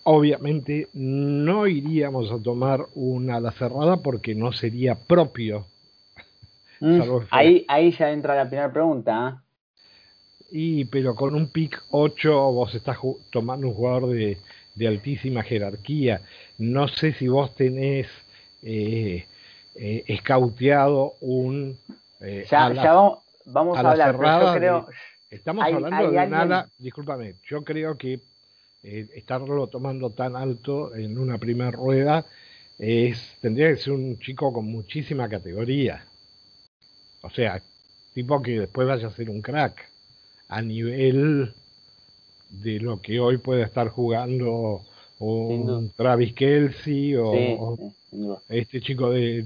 Obviamente 0.04 0.88
no 0.92 1.66
iríamos 1.66 2.30
a 2.30 2.38
tomar 2.38 2.86
una 2.94 3.36
ala 3.36 3.52
cerrada 3.52 3.96
porque 3.98 4.34
no 4.34 4.52
sería 4.52 4.94
propio. 4.94 5.66
Mm, 6.80 7.00
ahí, 7.30 7.64
ahí 7.68 7.90
ya 7.90 8.12
entra 8.12 8.36
la 8.36 8.46
primera 8.46 8.72
pregunta. 8.72 9.42
¿eh? 9.42 9.46
Y 10.50 10.84
pero 10.86 11.14
con 11.14 11.34
un 11.34 11.48
pick 11.48 11.82
8 11.90 12.52
vos 12.52 12.74
estás 12.74 12.98
tomando 13.30 13.68
un 13.68 13.74
jugador 13.74 14.10
de, 14.10 14.38
altísima 14.86 15.42
jerarquía. 15.42 16.20
No 16.58 16.86
sé 16.86 17.12
si 17.14 17.28
vos 17.28 17.54
tenés 17.54 18.06
eh, 18.62 19.26
eh 19.74 20.04
escauteado 20.06 21.14
un... 21.20 21.78
Eh, 22.20 22.46
ya, 22.48 22.68
vamos, 22.68 23.18
a, 23.54 23.90
hablar, 23.90 24.14
yo 24.14 24.54
creo... 24.54 24.86
estamos 25.30 25.64
hablando 25.64 26.10
de 26.10 26.26
una 26.26 26.40
ala, 26.42 26.68
discúlpame, 26.78 27.36
yo 27.48 27.62
creo 27.62 27.96
que 27.96 28.20
eh, 28.82 29.08
estarlo 29.14 29.66
tomando 29.68 30.10
tan 30.10 30.36
alto 30.36 30.94
en 30.94 31.18
una 31.18 31.38
primera 31.38 31.70
rueda 31.70 32.24
es 32.78 33.36
tendría 33.40 33.68
que 33.70 33.76
ser 33.76 33.94
un 33.94 34.18
chico 34.18 34.52
con 34.52 34.66
muchísima 34.66 35.28
categoría. 35.28 36.04
O 37.22 37.30
sea, 37.30 37.60
tipo 38.14 38.40
que 38.42 38.60
después 38.60 38.86
vaya 38.86 39.08
a 39.08 39.10
ser 39.10 39.30
un 39.30 39.42
crack 39.42 39.90
a 40.48 40.62
nivel 40.62 41.52
de 42.50 42.78
lo 42.80 43.00
que 43.00 43.18
hoy 43.18 43.38
puede 43.38 43.62
estar 43.62 43.88
jugando 43.88 44.82
un 45.18 45.92
Travis 45.96 46.34
Kelsey 46.34 47.14
o, 47.16 47.76
este 48.48 48.80
chico 48.80 49.10
de, 49.10 49.42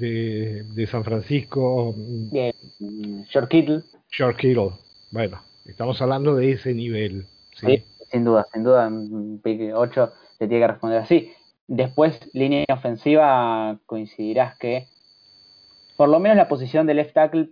de, 0.64 0.86
San 0.86 1.04
Francisco. 1.04 1.94
Kittle. 3.48 3.82
Short 4.10 4.38
Kittle. 4.38 4.70
Bueno, 5.10 5.40
estamos 5.64 6.00
hablando 6.02 6.34
de 6.34 6.52
ese 6.52 6.74
nivel. 6.74 7.26
¿sí? 7.54 7.82
Sin 8.10 8.24
duda, 8.24 8.46
sin 8.52 8.64
duda, 8.64 8.88
un 8.88 9.40
pick 9.42 9.72
8 9.74 10.12
te 10.38 10.48
tiene 10.48 10.64
que 10.64 10.72
responder 10.72 10.98
así. 10.98 11.32
Después, 11.66 12.18
línea 12.32 12.64
ofensiva, 12.68 13.78
coincidirás 13.86 14.56
que 14.58 14.88
por 15.96 16.08
lo 16.08 16.18
menos 16.18 16.36
la 16.36 16.48
posición 16.48 16.86
de 16.86 16.94
left 16.94 17.12
tackle 17.12 17.50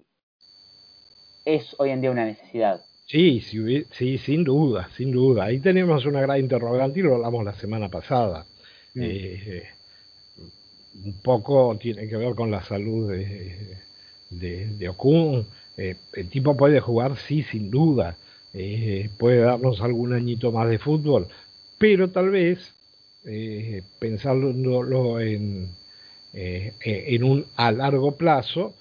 es 1.45 1.77
hoy 1.79 1.91
en 1.91 2.01
día 2.01 2.11
una 2.11 2.25
necesidad. 2.25 2.81
Sí, 3.07 3.41
sí, 3.41 3.85
sí, 3.91 4.19
sin 4.19 4.45
duda, 4.45 4.89
sin 4.97 5.13
duda. 5.13 5.45
Ahí 5.45 5.61
tenemos 5.61 6.05
una 6.05 6.21
gran 6.21 6.41
interrogante 6.41 7.01
y 7.01 7.03
lo 7.03 7.15
hablamos 7.15 7.45
la 7.45 7.55
semana 7.55 7.89
pasada. 7.89 8.47
Mm. 8.95 9.03
Eh, 9.03 9.63
un 10.95 11.13
poco 11.23 11.77
tiene 11.81 12.09
que 12.09 12.17
ver 12.17 12.35
con 12.35 12.51
la 12.51 12.63
salud 12.63 13.11
de, 13.11 13.79
de, 14.31 14.89
Okun. 14.89 15.47
Eh, 15.77 15.97
el 16.15 16.29
tipo 16.29 16.57
puede 16.57 16.81
jugar, 16.81 17.17
sí, 17.17 17.43
sin 17.43 17.71
duda. 17.71 18.17
Eh, 18.55 19.11
puede 19.19 19.41
darnos 19.41 19.81
algún 19.81 20.13
añito 20.13 20.51
más 20.53 20.69
de 20.69 20.79
fútbol, 20.79 21.29
pero 21.79 22.11
tal 22.11 22.31
vez 22.31 22.75
eh, 23.25 23.83
pensándolo 23.99 25.21
en, 25.21 25.69
en 26.33 27.25
un 27.25 27.47
a 27.57 27.71
largo 27.73 28.17
plazo, 28.17 28.75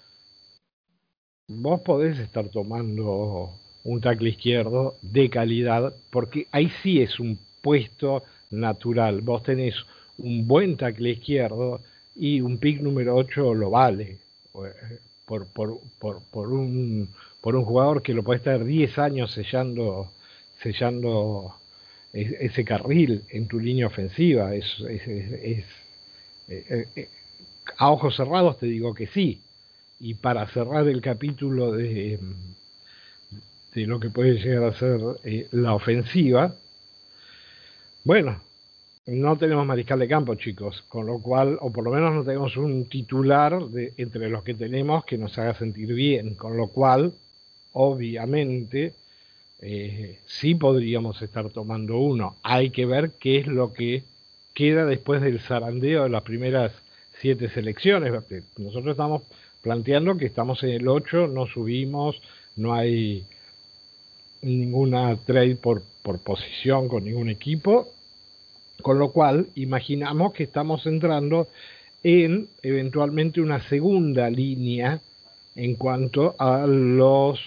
vos 1.50 1.82
podés 1.82 2.18
estar 2.20 2.50
tomando 2.50 3.52
un 3.84 4.02
tackle 4.02 4.30
izquierdo 4.30 4.96
de 5.02 5.30
calidad, 5.30 5.94
porque 6.12 6.48
ahí 6.52 6.70
sí 6.82 7.02
es 7.02 7.20
un 7.20 7.40
puesto 7.62 8.24
natural. 8.52 9.22
Vos 9.22 9.44
tenés 9.44 9.76
un 10.18 10.48
buen 10.48 10.78
tackle 10.78 11.12
izquierdo 11.12 11.82
y 12.18 12.42
un 12.42 12.58
pick 12.58 12.82
número 12.82 13.16
8 13.16 13.54
lo 13.54 13.70
vale. 13.70 14.18
Por, 15.26 15.48
por, 15.48 15.80
por, 16.00 16.22
por, 16.32 16.52
un, 16.52 17.10
por 17.42 17.56
un 17.56 17.66
jugador 17.66 18.02
que 18.02 18.14
lo 18.14 18.24
puede 18.24 18.38
estar 18.38 18.64
10 18.64 18.98
años 18.98 19.32
sellando, 19.34 20.12
sellando 20.64 21.56
ese 22.14 22.64
carril 22.66 23.24
en 23.30 23.48
tu 23.48 23.60
línea 23.60 23.88
ofensiva. 23.88 24.56
Es, 24.56 24.66
es, 24.90 25.08
es, 25.08 25.66
eh, 26.48 26.88
eh, 26.96 27.10
a 27.78 27.92
ojos 27.92 28.16
cerrados 28.16 28.58
te 28.58 28.66
digo 28.66 28.94
que 28.94 29.08
sí. 29.08 29.42
Y 30.00 30.16
para 30.16 30.48
cerrar 30.48 30.88
el 30.88 31.02
capítulo 31.02 31.72
de, 31.72 32.20
de 33.74 33.86
lo 33.86 34.00
que 34.00 34.10
puede 34.10 34.36
llegar 34.36 34.64
a 34.64 34.74
ser 34.78 35.00
eh, 35.24 35.48
la 35.52 35.74
ofensiva, 35.74 36.56
bueno, 38.04 38.42
no 39.08 39.38
tenemos 39.38 39.66
mariscal 39.66 40.00
de 40.00 40.08
campo, 40.08 40.36
chicos, 40.36 40.84
con 40.90 41.06
lo 41.06 41.20
cual, 41.20 41.58
o 41.62 41.72
por 41.72 41.86
lo 41.86 41.92
menos 41.92 42.14
no 42.14 42.24
tenemos 42.26 42.58
un 42.58 42.90
titular 42.90 43.64
de, 43.68 43.94
entre 43.98 44.30
los 44.30 44.44
que 44.44 44.54
tenemos 44.54 45.06
que 45.06 45.18
nos 45.18 45.38
haga 45.38 45.54
sentir 45.54 45.94
bien, 45.94 46.36
con 46.36 46.58
lo 46.58 46.68
cual, 46.68 47.14
obviamente, 47.72 48.94
eh, 49.62 50.20
sí 50.26 50.56
podríamos 50.56 51.22
estar 51.22 51.50
tomando 51.52 51.98
uno. 51.98 52.36
Hay 52.44 52.70
que 52.70 52.86
ver 52.86 53.12
qué 53.18 53.38
es 53.38 53.48
lo 53.48 53.74
que 53.74 54.04
queda 54.54 54.86
después 54.86 55.22
del 55.22 55.40
zarandeo 55.40 56.04
de 56.04 56.10
las 56.10 56.24
primeras 56.24 56.74
siete 57.22 57.48
selecciones. 57.48 58.12
Nosotros 58.58 58.92
estamos 58.92 59.24
planteando 59.62 60.18
que 60.18 60.26
estamos 60.26 60.62
en 60.64 60.72
el 60.72 60.88
8, 60.88 61.28
no 61.28 61.48
subimos, 61.48 62.22
no 62.58 62.74
hay 62.74 63.26
ninguna 64.42 65.16
trade 65.16 65.56
por, 65.56 65.82
por 66.04 66.20
posición 66.20 66.90
con 66.90 67.06
ningún 67.06 67.30
equipo 67.30 67.94
con 68.82 69.00
lo 69.00 69.12
cual, 69.12 69.48
imaginamos 69.56 70.34
que 70.34 70.44
estamos 70.44 70.86
entrando 70.86 71.48
en 72.04 72.48
eventualmente 72.62 73.42
una 73.42 73.60
segunda 73.62 74.30
línea 74.30 75.02
en 75.56 75.76
cuanto 75.76 76.36
a 76.38 76.66
los 76.68 77.40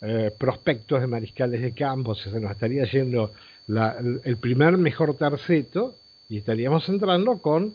eh, 0.00 0.30
prospectos 0.36 1.00
de 1.00 1.06
mariscales 1.06 1.60
de 1.60 1.72
campo. 1.72 2.14
Se 2.14 2.30
nos 2.40 2.50
estaría 2.50 2.84
yendo 2.84 3.32
el 4.24 4.36
primer 4.38 4.78
mejor 4.78 5.14
terceto 5.14 5.94
y 6.28 6.38
estaríamos 6.38 6.88
entrando 6.88 7.38
con 7.38 7.74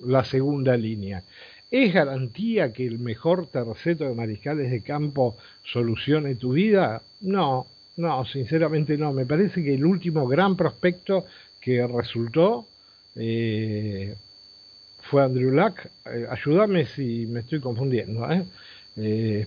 la 0.00 0.24
segunda 0.24 0.76
línea. 0.76 1.22
¿Es 1.70 1.92
garantía 1.92 2.72
que 2.72 2.86
el 2.86 2.98
mejor 2.98 3.46
terceto 3.46 4.04
de 4.04 4.14
mariscales 4.14 4.70
de 4.70 4.80
campo 4.80 5.36
solucione 5.62 6.36
tu 6.36 6.52
vida? 6.52 7.02
No, 7.20 7.66
no, 7.98 8.24
sinceramente 8.24 8.96
no. 8.96 9.12
Me 9.12 9.26
parece 9.26 9.62
que 9.62 9.74
el 9.74 9.84
último 9.84 10.26
gran 10.26 10.56
prospecto 10.56 11.26
que 11.68 11.86
resultó 11.86 12.66
eh, 13.14 14.14
fue 15.02 15.22
Andrew 15.22 15.50
Luck. 15.50 15.80
Eh, 16.06 16.26
ayúdame 16.30 16.86
si 16.86 17.26
me 17.26 17.40
estoy 17.40 17.60
confundiendo, 17.60 18.26
¿eh? 18.30 18.46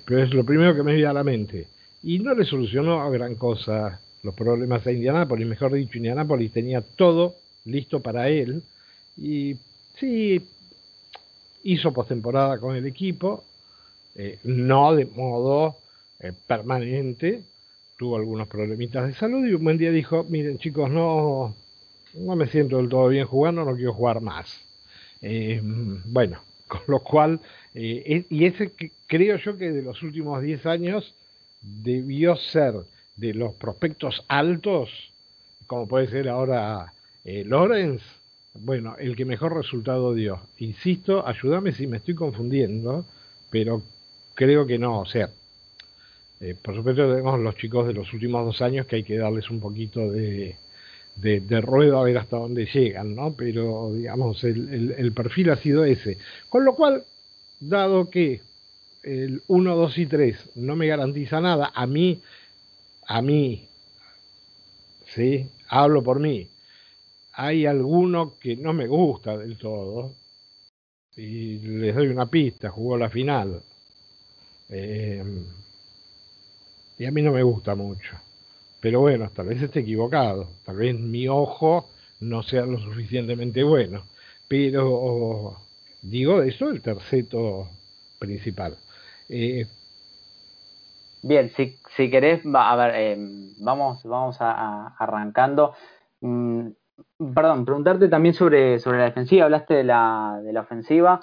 pero 0.06 0.24
es 0.24 0.32
lo 0.34 0.46
primero 0.46 0.76
que 0.76 0.84
me 0.84 0.94
viene 0.94 1.10
a 1.10 1.14
la 1.14 1.24
mente. 1.24 1.68
Y 2.04 2.20
no 2.20 2.36
le 2.36 2.46
solucionó 2.46 3.02
a 3.02 3.10
gran 3.10 3.36
cosa 3.36 4.00
los 4.22 4.36
problemas 4.36 4.86
a 4.86 4.92
Indianápolis, 4.92 5.48
mejor 5.48 5.74
dicho, 5.74 5.98
Indianápolis 5.98 6.52
tenía 6.54 6.82
todo 6.82 7.36
listo 7.66 8.02
para 8.02 8.30
él. 8.30 8.62
Y 9.18 9.58
sí, 10.00 10.48
hizo 11.64 11.92
postemporada 11.92 12.60
con 12.60 12.76
el 12.76 12.86
equipo, 12.86 13.44
no 14.44 14.96
de 14.96 15.06
modo 15.06 15.76
permanente, 16.48 17.44
tuvo 17.98 18.16
algunos 18.16 18.48
problemitas 18.48 19.08
de 19.08 19.14
salud 19.16 19.46
y 19.46 19.54
un 19.54 19.64
buen 19.64 19.78
día 19.78 19.92
dijo, 19.92 20.24
miren 20.30 20.60
chicos, 20.60 20.90
no, 20.90 21.56
no 22.14 22.36
me 22.36 22.48
siento 22.48 22.78
del 22.78 22.90
todo 22.90 23.08
bien 23.08 23.26
jugando, 23.26 23.64
no 23.64 23.76
quiero 23.76 23.94
jugar 23.94 24.22
más. 24.22 24.60
Eh, 25.22 25.62
bueno, 25.64 26.40
con 26.68 26.82
lo 26.88 27.00
cual, 27.00 27.40
eh, 27.74 28.26
y 28.30 28.46
ese 28.46 28.72
creo 29.08 29.38
yo 29.38 29.58
que 29.58 29.72
de 29.72 29.82
los 29.82 30.02
últimos 30.04 30.42
10 30.42 30.66
años 30.66 31.16
debió 31.62 32.36
ser 32.36 32.76
de 33.16 33.34
los 33.34 33.54
prospectos 33.54 34.26
altos, 34.28 35.12
como 35.68 35.88
puede 35.88 36.08
ser 36.08 36.28
ahora 36.30 36.94
eh, 37.24 37.44
Lorenz, 37.46 38.02
bueno, 38.54 38.96
el 39.00 39.16
que 39.16 39.26
mejor 39.26 39.56
resultado 39.56 40.14
dio. 40.14 40.42
Insisto, 40.58 41.26
ayúdame 41.26 41.72
si 41.72 41.88
me 41.88 41.98
estoy 41.98 42.16
confundiendo, 42.16 43.06
pero 43.50 43.82
creo 44.34 44.66
que 44.66 44.78
no, 44.78 45.02
o 45.02 45.06
sea, 45.06 45.30
por 46.64 46.76
supuesto 46.76 47.08
tenemos 47.08 47.40
los 47.40 47.56
chicos 47.56 47.86
de 47.86 47.94
los 47.94 48.12
últimos 48.14 48.44
dos 48.44 48.62
años 48.64 48.88
que 48.88 48.98
hay 48.98 49.04
que 49.04 49.18
darles 49.18 49.50
un 49.52 49.60
poquito 49.60 50.12
de, 50.12 50.58
de, 51.16 51.62
ruedo 51.62 52.00
a 52.00 52.04
ver 52.04 52.18
hasta 52.18 52.38
dónde 52.38 52.66
llegan, 52.66 53.16
¿no? 53.16 53.34
Pero, 53.36 53.94
digamos, 53.94 54.44
el, 54.44 54.96
el, 54.98 55.14
perfil 55.14 55.52
ha 55.52 55.56
sido 55.56 55.84
ese. 55.84 56.18
Con 56.50 56.66
lo 56.66 56.76
cual, 56.76 57.04
dado 57.60 58.10
que 58.10 58.42
el 59.04 59.44
1, 59.48 59.76
2 59.76 59.98
y 59.98 60.06
3 60.06 60.50
no 60.56 60.76
me 60.76 60.88
garantiza 60.88 61.42
nada, 61.42 61.72
a 61.74 61.86
mí, 61.88 62.22
a 63.08 63.22
mí, 63.22 63.68
¿sí? 65.06 65.50
Hablo 65.68 66.04
por 66.04 66.20
mí. 66.20 66.48
Hay 67.34 67.66
alguno 67.66 68.38
que 68.40 68.56
no 68.56 68.74
me 68.74 68.88
gusta 68.88 69.38
del 69.38 69.58
todo, 69.58 70.14
y 71.16 71.60
les 71.60 71.96
doy 71.96 72.08
una 72.08 72.26
pista, 72.26 72.70
jugó 72.70 72.98
la 72.98 73.10
final. 73.10 73.62
Eh, 74.70 75.24
y 76.98 77.06
a 77.06 77.12
mí 77.12 77.22
no 77.22 77.32
me 77.32 77.44
gusta 77.44 77.76
mucho. 77.76 78.18
Pero 78.82 79.00
bueno, 79.00 79.30
tal 79.30 79.48
vez 79.48 79.62
esté 79.62 79.82
equivocado, 79.82 80.50
tal 80.66 80.78
vez 80.78 81.00
mi 81.00 81.28
ojo 81.28 81.88
no 82.20 82.42
sea 82.44 82.66
lo 82.66 82.80
suficientemente 82.80 83.64
bueno. 83.64 84.04
Pero 84.48 85.58
digo 86.02 86.42
eso 86.42 86.70
el 86.70 86.82
terceto 86.82 87.70
principal. 88.20 88.78
Eh, 89.30 89.66
Bien, 91.24 91.52
si, 91.56 91.78
si 91.96 92.10
querés, 92.10 92.42
a 92.52 92.76
ver, 92.76 92.94
eh, 92.96 93.16
vamos, 93.60 94.04
vamos 94.04 94.38
a, 94.40 94.88
arrancando. 94.98 95.76
Mm, 96.22 96.70
perdón, 97.36 97.64
preguntarte 97.64 98.08
también 98.08 98.34
sobre, 98.34 98.80
sobre 98.80 98.98
la 98.98 99.06
defensiva, 99.06 99.46
hablaste 99.46 99.76
de 99.76 99.84
la, 99.84 100.40
de 100.44 100.52
la 100.52 100.62
ofensiva. 100.62 101.22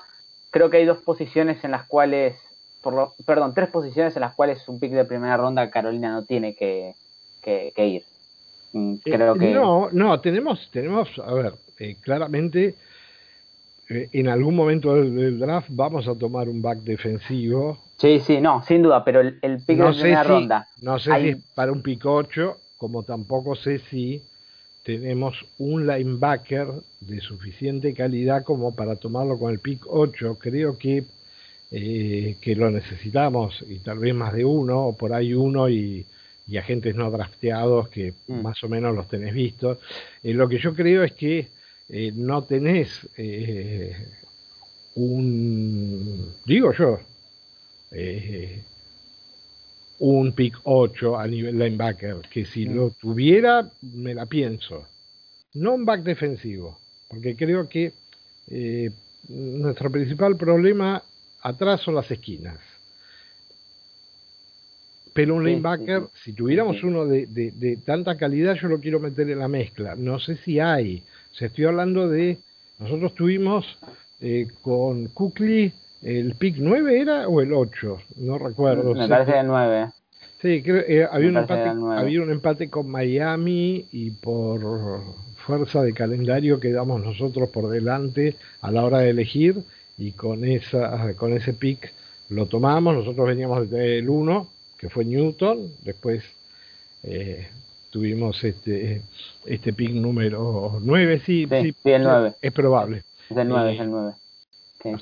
Creo 0.51 0.71
que 0.71 0.79
hay 0.79 0.85
dos 0.87 0.99
posiciones 0.99 1.65
en 1.65 1.73
las 1.73 1.87
cuales, 1.89 2.39
por 2.81 2.95
lo, 2.95 3.15
perdón, 3.27 3.55
tres 3.55 3.71
posiciones 3.71 4.15
en 4.15 4.21
las 4.21 4.35
cuales 4.35 4.67
un 4.69 4.79
pick 4.79 4.93
de 4.93 5.05
primera 5.05 5.37
ronda 5.37 5.71
Carolina 5.71 6.13
no 6.13 6.25
tiene 6.25 6.55
que, 6.55 6.95
que, 7.43 7.73
ir. 7.77 8.03
Mm, 8.73 8.95
eh, 8.95 9.01
creo 9.05 9.35
que... 9.35 9.53
No, 9.53 9.91
no, 9.93 10.21
tenemos, 10.21 10.69
tenemos, 10.71 11.09
a 11.19 11.33
ver, 11.33 11.55
eh, 11.79 11.97
claramente 12.01 12.75
eh, 13.89 14.09
en 14.13 14.29
algún 14.29 14.55
momento 14.55 14.95
del, 14.95 15.39
draft 15.39 15.69
vamos 15.71 16.07
a 16.09 16.15
tomar 16.15 16.49
un 16.49 16.61
back 16.61 16.79
defensivo. 16.81 17.79
Sí, 17.97 18.21
sí, 18.21 18.41
no, 18.41 18.63
sin 18.63 18.83
duda, 18.83 19.05
pero 19.05 19.21
el, 19.21 19.35
pick 19.67 19.79
de 19.79 19.93
primera 19.93 20.23
ronda. 20.23 20.69
No 20.83 20.99
sé 20.99 21.11
si 21.21 21.35
para 21.55 21.73
un 21.73 21.83
pick 21.83 22.05
8, 22.05 22.59
como 22.77 23.03
tampoco 23.03 23.57
sé 23.57 23.81
si 23.91 24.23
tenemos 24.85 25.45
un 25.59 25.87
linebacker 25.87 26.69
de 27.01 27.21
suficiente 27.21 27.93
calidad 27.93 28.45
como 28.45 28.75
para 28.75 28.97
tomarlo 28.97 29.39
con 29.39 29.51
el 29.51 29.59
pick 29.59 29.85
8. 29.89 30.37
Creo 30.41 30.79
que, 30.79 31.05
que 31.71 32.55
lo 32.57 32.71
necesitamos 32.71 33.65
y 33.69 33.81
tal 33.81 33.99
vez 33.99 34.15
más 34.15 34.33
de 34.33 34.45
uno, 34.45 34.87
o 34.87 34.97
por 34.97 35.13
ahí 35.13 35.35
uno 35.35 35.69
y 35.69 36.07
y 36.49 36.57
agentes 36.57 36.95
no 36.95 37.11
drafteados 37.11 37.89
que 37.89 38.15
mm. 38.27 38.41
más 38.41 38.63
o 38.65 38.69
menos 38.69 38.95
los 38.97 39.07
tenés 39.09 39.35
vistos. 39.35 39.79
Eh, 40.23 40.33
lo 40.33 40.49
que 40.49 40.59
yo 40.59 40.75
creo 40.75 41.05
es 41.05 41.13
que 41.13 41.49
eh, 41.91 42.13
no 42.15 42.43
tenés 42.45 43.09
eh, 43.17 43.95
un, 44.95 46.35
digo 46.47 46.73
yo, 46.73 47.01
un 50.01 50.33
pick 50.33 50.59
8 50.65 51.19
a 51.19 51.27
nivel 51.27 51.59
linebacker, 51.59 52.23
que 52.31 52.45
si 52.45 52.67
mm. 52.67 52.75
lo 52.75 52.91
tuviera, 52.91 53.71
me 53.83 54.15
la 54.15 54.27
pienso. 54.27 54.87
No 55.55 55.75
un 55.75 55.85
back 55.85 56.03
defensivo, 56.03 56.79
porque 57.09 57.37
creo 57.37 57.69
que 57.69 57.93
nuestro 59.29 59.91
principal 59.91 60.37
problema 60.37 61.03
atrás 61.43 61.83
son 61.83 61.95
las 61.95 62.11
esquinas 62.11 62.59
pero 65.19 65.35
un 65.35 65.45
linebacker, 65.45 66.05
si 66.15 66.33
tuviéramos 66.33 66.81
uno 66.85 67.05
de, 67.05 67.79
tanta 67.85 68.17
calidad, 68.17 68.55
yo 68.55 68.69
lo 68.69 68.79
quiero 68.79 69.01
meter 69.01 69.29
en 69.29 69.41
la 69.41 69.49
mezcla. 69.49 69.97
No 69.97 70.21
sé 70.21 70.37
si 70.37 70.61
hay. 70.61 71.03
O 71.33 71.35
sea, 71.35 71.49
estoy 71.49 71.65
hablando 71.65 72.09
de. 72.09 72.39
Nosotros 72.79 73.17
tuvimos 73.17 73.67
eh, 74.21 74.47
con 74.63 75.09
Kukli, 75.09 75.73
el 76.03 76.37
pick 76.37 76.59
9 76.59 77.01
era 77.01 77.27
o 77.27 77.41
el 77.41 77.53
8, 77.53 77.99
no 78.19 78.39
recuerdo. 78.39 78.95
Me 78.95 79.09
parece 79.09 79.41
el 79.41 79.49
9. 79.49 79.89
Sí, 80.41 80.63
creo, 80.63 80.85
eh, 80.87 81.09
había, 81.11 81.31
un 81.31 81.39
empate, 81.39 81.69
había 81.69 82.23
un 82.23 82.31
empate 82.31 82.71
con 82.71 82.89
Miami 82.89 83.87
y 83.91 84.13
por 84.13 85.01
fuerza 85.35 85.83
de 85.83 85.95
calendario 85.95 86.61
quedamos 86.61 87.03
nosotros 87.03 87.49
por 87.49 87.71
delante 87.71 88.37
a 88.61 88.71
la 88.71 88.85
hora 88.85 88.99
de 89.01 89.11
elegir 89.11 89.65
y 89.97 90.13
con 90.13 90.45
esa 90.45 91.13
con 91.15 91.33
ese 91.33 91.55
pick 91.55 91.93
lo 92.29 92.47
tomamos, 92.47 92.95
nosotros 92.95 93.27
veníamos 93.27 93.69
del 93.69 94.09
1, 94.09 94.49
que 94.79 94.89
fue 94.89 95.05
Newton, 95.05 95.73
después 95.83 96.25
eh, 97.03 97.49
tuvimos 97.91 98.43
este 98.45 99.03
este 99.45 99.73
pick 99.73 99.91
número 99.93 100.79
9, 100.81 101.21
sí, 101.25 101.47
sí, 101.51 101.75
el 101.85 102.03
9. 102.05 102.35
Es 102.41 102.53
probable. 102.53 103.03
Es 103.29 103.37
el 103.37 103.49
9, 103.49 103.75
es 103.75 103.81
el 103.81 103.91
9. 103.91 104.15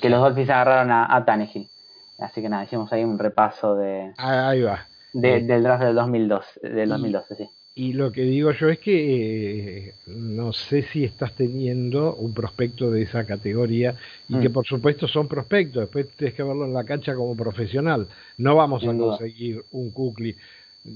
Que, 0.01 0.09
los 0.09 0.19
Dolphins 0.19 0.49
agarraron 0.49 0.91
a, 0.91 1.15
a 1.15 1.23
Tannehill. 1.23 1.69
Así 2.17 2.41
que 2.41 2.49
nada, 2.49 2.63
hicimos 2.63 2.91
ahí 2.91 3.03
un 3.03 3.19
repaso 3.19 3.75
de... 3.75 4.11
Ahí 4.17 4.61
va. 4.61 4.87
De, 5.13 5.41
del 5.41 5.63
draft 5.63 5.83
del 5.83 5.95
2002, 5.95 6.45
del 6.63 6.89
2012, 6.89 7.35
sí. 7.35 7.49
Y 7.77 7.93
lo 7.93 8.11
que 8.11 8.23
digo 8.23 8.51
yo 8.53 8.69
es 8.69 8.79
que 8.79 9.89
eh, 9.89 9.93
no 10.07 10.51
sé 10.51 10.81
si 10.81 11.03
estás 11.03 11.35
teniendo 11.35 12.15
un 12.15 12.33
prospecto 12.33 12.89
de 12.89 13.03
esa 13.03 13.23
categoría 13.23 13.93
y 14.27 14.39
que 14.39 14.49
mm. 14.49 14.53
por 14.53 14.65
supuesto 14.65 15.07
son 15.07 15.27
prospectos, 15.27 15.81
después 15.81 16.07
tienes 16.17 16.33
que 16.33 16.41
verlo 16.41 16.65
en 16.65 16.73
la 16.73 16.85
cancha 16.85 17.13
como 17.13 17.37
profesional. 17.37 18.07
No 18.39 18.55
vamos 18.55 18.83
a 18.83 18.97
conseguir 18.97 19.63
un 19.73 19.91
Kukli. 19.91 20.35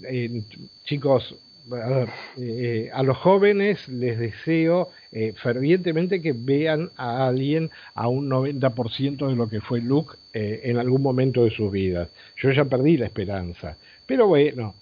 Eh, 0.06 0.42
chicos, 0.84 1.36
a, 1.72 1.88
ver, 1.88 2.10
eh, 2.40 2.90
a 2.92 3.04
los 3.04 3.18
jóvenes 3.18 3.88
les 3.88 4.18
deseo 4.18 4.90
fervientemente 5.36 6.20
que 6.20 6.34
vean 6.34 6.90
a 6.98 7.28
alguien 7.28 7.70
a 7.94 8.08
un 8.08 8.28
90% 8.28 9.28
de 9.28 9.36
lo 9.36 9.48
que 9.48 9.62
fue 9.62 9.82
Luke 9.82 10.16
en 10.34 10.78
algún 10.78 11.04
momento 11.04 11.44
de 11.44 11.52
sus 11.52 11.72
vidas. 11.72 12.10
Yo 12.38 12.50
ya 12.52 12.66
perdí 12.66 12.98
la 12.98 13.06
esperanza. 13.06 13.78
Pero 14.08 14.28
bueno, 14.28 14.74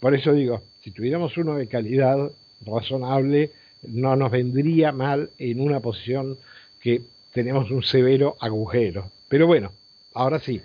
por 0.00 0.14
eso 0.14 0.32
digo, 0.32 0.62
si 0.80 0.90
tuviéramos 0.90 1.36
uno 1.36 1.56
de 1.56 1.68
calidad 1.68 2.30
razonable, 2.64 3.50
no 3.82 4.16
nos 4.16 4.30
vendría 4.30 4.92
mal 4.92 5.30
en 5.38 5.60
una 5.60 5.80
posición 5.80 6.36
que 6.80 7.02
tenemos 7.32 7.70
un 7.70 7.82
severo 7.82 8.36
agujero. 8.40 9.10
Pero 9.28 9.46
bueno, 9.46 9.70
ahora 10.14 10.38
sí, 10.38 10.60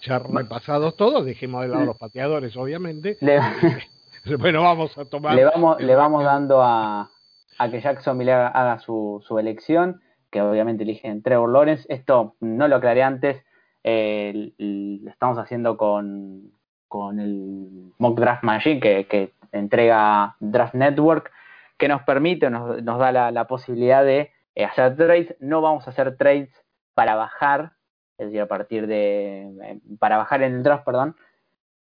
ya 0.00 0.18
repasados 0.18 0.96
todos, 0.96 1.24
dejemos 1.24 1.62
de 1.62 1.68
lado 1.68 1.84
los 1.84 1.96
pateadores, 1.96 2.56
obviamente. 2.56 3.18
bueno, 4.38 4.62
vamos 4.62 4.96
a 4.96 5.04
tomar. 5.04 5.34
Le 5.34 5.44
vamos, 5.44 5.80
le 5.80 5.94
vamos 5.94 6.24
dando 6.24 6.62
a, 6.62 7.10
a 7.58 7.70
que 7.70 7.80
Jacksonville 7.80 8.32
haga, 8.32 8.78
su, 8.78 9.22
su, 9.26 9.38
elección, 9.38 10.00
que 10.30 10.40
obviamente 10.40 10.84
eligen 10.84 11.22
Trevor 11.22 11.50
Lawrence. 11.50 11.86
Esto 11.88 12.36
no 12.40 12.68
lo 12.68 12.76
aclaré 12.76 13.02
antes, 13.02 13.42
eh, 13.82 14.52
lo 14.58 15.10
estamos 15.10 15.38
haciendo 15.38 15.76
con, 15.76 16.52
con 16.88 17.20
el 17.20 17.92
Mock 17.98 18.18
Draft 18.18 18.42
Machine, 18.42 18.80
que, 18.80 19.06
que 19.06 19.32
entrega 19.52 20.36
Draft 20.40 20.74
Network, 20.74 21.30
que 21.78 21.88
nos 21.88 22.02
permite, 22.02 22.50
nos, 22.50 22.82
nos 22.82 22.98
da 22.98 23.30
la, 23.30 23.46
posibilidad 23.46 24.04
de 24.04 24.32
eh, 24.54 24.64
hacer 24.64 24.96
trades. 24.96 25.34
No 25.40 25.60
vamos 25.60 25.86
a 25.86 25.90
hacer 25.90 26.16
trades 26.16 26.50
para 26.94 27.14
bajar, 27.14 27.72
es 28.18 28.26
decir, 28.26 28.40
a 28.40 28.48
partir 28.48 28.86
de, 28.86 29.42
eh, 29.62 29.80
para 29.98 30.16
bajar 30.16 30.42
en 30.42 30.54
el 30.54 30.62
draft, 30.62 30.84
perdón, 30.84 31.16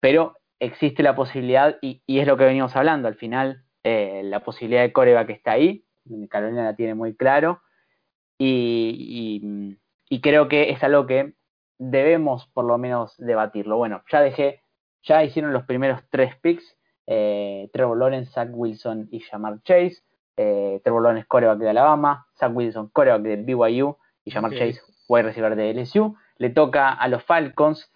pero 0.00 0.36
existe 0.58 1.02
la 1.02 1.14
posibilidad, 1.14 1.76
y, 1.82 2.02
es 2.06 2.26
lo 2.26 2.36
que 2.36 2.44
venimos 2.44 2.74
hablando, 2.76 3.08
al 3.08 3.16
final 3.16 3.64
eh, 3.84 4.22
la 4.24 4.40
posibilidad 4.40 4.82
de 4.82 4.92
coreback 4.92 5.30
está 5.30 5.52
ahí, 5.52 5.84
Carolina 6.30 6.64
la 6.64 6.76
tiene 6.76 6.94
muy 6.94 7.14
claro, 7.14 7.60
y, 8.38 9.78
creo 10.22 10.48
que 10.48 10.70
es 10.70 10.82
algo 10.82 11.06
que 11.06 11.34
debemos 11.78 12.46
por 12.48 12.64
lo 12.64 12.78
menos 12.78 13.14
debatirlo. 13.18 13.76
Bueno, 13.76 14.02
ya 14.10 14.20
dejé, 14.20 14.61
ya 15.02 15.24
hicieron 15.24 15.52
los 15.52 15.64
primeros 15.64 16.00
tres 16.10 16.36
picks, 16.36 16.76
eh, 17.06 17.68
Trevor 17.72 17.98
Lawrence, 17.98 18.32
Zach 18.32 18.48
Wilson 18.52 19.08
y 19.10 19.20
Jamar 19.20 19.62
Chase. 19.62 20.02
Eh, 20.36 20.80
Trevor 20.82 21.02
Lawrence, 21.02 21.26
coreback 21.28 21.58
de 21.58 21.68
Alabama, 21.68 22.26
Zach 22.38 22.50
Wilson, 22.54 22.88
coreback 22.88 23.22
de 23.22 23.36
BYU 23.36 23.98
y 24.24 24.30
Jamar 24.30 24.52
Chase, 24.52 24.80
wide 25.08 25.24
receiver 25.24 25.54
de 25.56 25.74
LSU. 25.74 26.16
Le 26.38 26.50
toca 26.50 26.90
a 26.90 27.08
los 27.08 27.22
Falcons. 27.24 27.92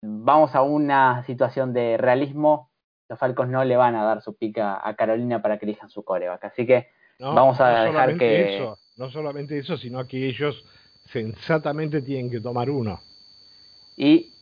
Vamos 0.00 0.54
a 0.54 0.62
una 0.62 1.24
situación 1.24 1.72
de 1.72 1.96
realismo. 1.96 2.70
Los 3.08 3.18
Falcons 3.18 3.50
no 3.50 3.64
le 3.64 3.76
van 3.76 3.96
a 3.96 4.04
dar 4.04 4.22
su 4.22 4.36
pica 4.36 4.80
a 4.86 4.94
Carolina 4.94 5.42
para 5.42 5.58
que 5.58 5.66
elijan 5.66 5.88
su 5.88 6.04
coreback. 6.04 6.44
Así 6.44 6.66
que 6.66 6.88
vamos 7.18 7.60
a 7.60 7.84
dejar 7.84 8.16
que. 8.16 8.68
no 8.96 9.10
solamente 9.10 9.58
eso, 9.58 9.76
sino 9.76 10.06
que 10.06 10.28
ellos 10.28 10.64
sensatamente 11.06 12.02
tienen 12.02 12.30
que 12.30 12.40
tomar 12.40 12.70
uno. 12.70 13.00
Y 13.96 14.32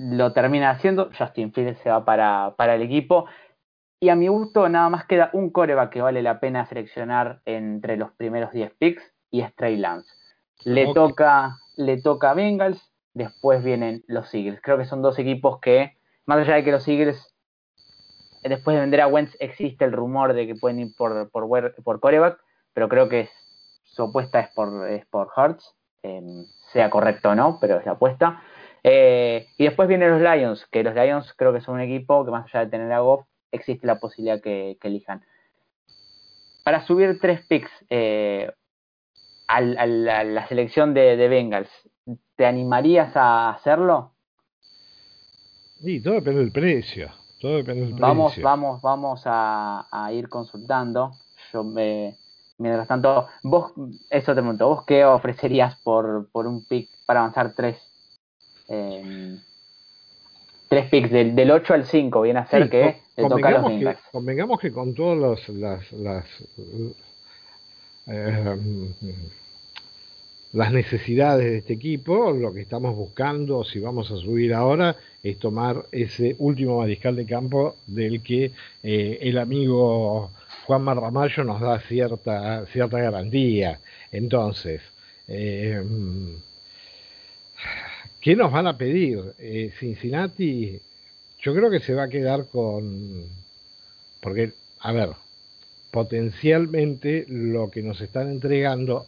lo 0.00 0.32
termina 0.32 0.70
haciendo. 0.70 1.10
Justin 1.16 1.52
Fields 1.52 1.78
se 1.80 1.90
va 1.90 2.04
para, 2.04 2.54
para 2.56 2.74
el 2.74 2.82
equipo. 2.82 3.26
Y 4.00 4.08
a 4.08 4.16
mi 4.16 4.28
gusto 4.28 4.68
nada 4.68 4.88
más 4.88 5.04
queda 5.04 5.30
un 5.32 5.50
coreback 5.50 5.90
que 5.90 6.00
vale 6.00 6.22
la 6.22 6.40
pena 6.40 6.64
seleccionar 6.66 7.42
entre 7.44 7.96
los 7.96 8.12
primeros 8.12 8.52
10 8.52 8.72
picks 8.78 9.02
y 9.30 9.42
es 9.42 9.54
Trey 9.54 9.76
Lance. 9.76 10.10
Le 10.64 10.92
toca 10.94 11.58
le 11.80 12.00
toca 12.00 12.30
a 12.30 12.34
Bengals, 12.34 12.92
después 13.14 13.64
vienen 13.64 14.04
los 14.06 14.32
Eagles. 14.34 14.60
Creo 14.62 14.78
que 14.78 14.84
son 14.84 15.02
dos 15.02 15.18
equipos 15.18 15.58
que, 15.60 15.96
más 16.26 16.38
allá 16.38 16.54
de 16.54 16.64
que 16.64 16.72
los 16.72 16.86
Eagles, 16.86 17.34
después 18.42 18.74
de 18.74 18.80
vender 18.82 19.00
a 19.00 19.06
Wentz, 19.06 19.36
existe 19.40 19.84
el 19.84 19.92
rumor 19.92 20.34
de 20.34 20.46
que 20.46 20.54
pueden 20.54 20.80
ir 20.80 20.94
por, 20.96 21.30
por, 21.30 21.74
por 21.82 22.00
coreback, 22.00 22.38
pero 22.74 22.88
creo 22.88 23.08
que 23.08 23.28
su 23.82 24.04
apuesta 24.04 24.40
es 24.40 24.48
por, 24.50 24.88
es 24.88 25.06
por 25.06 25.28
Hurts, 25.34 25.74
em, 26.02 26.44
sea 26.72 26.90
correcto 26.90 27.30
o 27.30 27.34
no, 27.34 27.58
pero 27.60 27.78
es 27.78 27.86
la 27.86 27.92
apuesta. 27.92 28.42
Eh, 28.82 29.48
y 29.58 29.64
después 29.64 29.88
vienen 29.88 30.10
los 30.10 30.20
Lions, 30.20 30.66
que 30.70 30.82
los 30.82 30.94
Lions 30.94 31.32
creo 31.36 31.52
que 31.52 31.60
son 31.60 31.74
un 31.74 31.80
equipo 31.80 32.24
que 32.24 32.30
más 32.30 32.46
allá 32.46 32.64
de 32.64 32.70
tener 32.70 32.90
a 32.92 33.00
Goff, 33.00 33.26
existe 33.52 33.86
la 33.86 33.98
posibilidad 33.98 34.40
que, 34.40 34.78
elijan. 34.82 35.24
Para 36.64 36.86
subir 36.86 37.18
tres 37.20 37.44
picks 37.46 37.70
eh, 37.90 38.50
a, 39.48 39.60
la, 39.60 40.46
selección 40.48 40.94
de, 40.94 41.28
Bengals, 41.28 41.70
¿te 42.36 42.46
animarías 42.46 43.16
a 43.16 43.50
hacerlo? 43.50 44.12
Sí, 45.82 46.02
todo 46.02 46.14
depende 46.14 46.40
del 46.40 46.52
precio. 46.52 47.10
Todo 47.40 47.56
depende 47.56 47.86
del 47.86 47.94
vamos, 47.94 48.32
precio. 48.32 48.44
Vamos, 48.44 48.82
vamos 48.82 49.22
a, 49.24 50.10
ir 50.12 50.28
consultando. 50.28 51.12
Yo 51.52 51.64
me, 51.64 52.16
mientras 52.58 52.86
tanto, 52.86 53.26
vos, 53.42 53.72
eso 54.10 54.34
te 54.34 54.40
pregunto, 54.40 54.68
¿vos 54.68 54.84
qué 54.84 55.04
ofrecerías 55.04 55.76
por, 55.82 56.30
por 56.30 56.46
un 56.46 56.64
pick 56.66 56.88
para 57.06 57.20
avanzar 57.20 57.54
tres 57.54 57.89
eh, 58.70 59.36
tres 60.68 60.88
picks 60.88 61.10
del, 61.10 61.34
del, 61.34 61.50
8 61.50 61.74
al 61.74 61.84
5 61.84 62.22
viene 62.22 62.38
a 62.38 62.46
ser 62.46 62.70
que 62.70 62.96
toca 63.16 63.50
los 63.50 63.70
que, 63.70 63.96
Convengamos 64.12 64.60
que 64.60 64.70
con 64.70 64.94
todas 64.94 65.48
las, 65.48 65.92
las, 65.92 66.24
eh, 68.06 68.88
las 70.52 70.72
necesidades 70.72 71.44
de 71.44 71.58
este 71.58 71.72
equipo, 71.72 72.30
lo 72.30 72.52
que 72.52 72.60
estamos 72.60 72.94
buscando, 72.96 73.64
si 73.64 73.80
vamos 73.80 74.10
a 74.12 74.16
subir 74.16 74.54
ahora, 74.54 74.96
es 75.22 75.38
tomar 75.38 75.86
ese 75.90 76.36
último 76.38 76.78
mariscal 76.78 77.16
de 77.16 77.26
campo 77.26 77.74
del 77.86 78.22
que 78.22 78.52
eh, 78.82 79.18
el 79.20 79.38
amigo 79.38 80.30
Juan 80.66 80.82
Marramayo 80.82 81.42
nos 81.42 81.60
da 81.60 81.80
cierta, 81.80 82.64
cierta 82.66 82.98
garantía. 82.98 83.80
Entonces, 84.12 84.82
eh, 85.26 85.82
¿Qué 88.20 88.36
nos 88.36 88.52
van 88.52 88.66
a 88.66 88.76
pedir? 88.76 89.34
Eh, 89.38 89.72
Cincinnati, 89.78 90.78
yo 91.40 91.54
creo 91.54 91.70
que 91.70 91.80
se 91.80 91.94
va 91.94 92.04
a 92.04 92.08
quedar 92.08 92.46
con... 92.48 93.26
Porque, 94.20 94.52
a 94.80 94.92
ver, 94.92 95.10
potencialmente 95.90 97.24
lo 97.28 97.70
que 97.70 97.82
nos 97.82 98.00
están 98.00 98.30
entregando, 98.30 99.06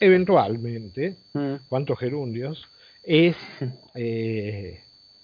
eventualmente, 0.00 1.16
mm. 1.34 1.54
cuántos 1.68 1.98
gerundios, 1.98 2.66
es, 3.02 3.36
eh, 3.94 4.80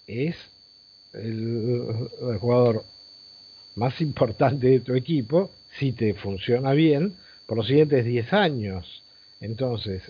es 0.07 0.37
el, 1.15 2.09
jugador 2.41 2.85
más 3.75 4.01
importante 4.03 4.67
de 4.67 4.81
tu 4.81 4.95
equipo, 4.95 5.51
si 5.79 5.93
te 5.93 6.13
funciona 6.13 6.73
bien, 6.73 7.17
por 7.47 7.57
los 7.57 7.67
siguientes 7.67 8.05
10 8.05 8.33
años. 8.35 9.03
Entonces, 9.41 10.03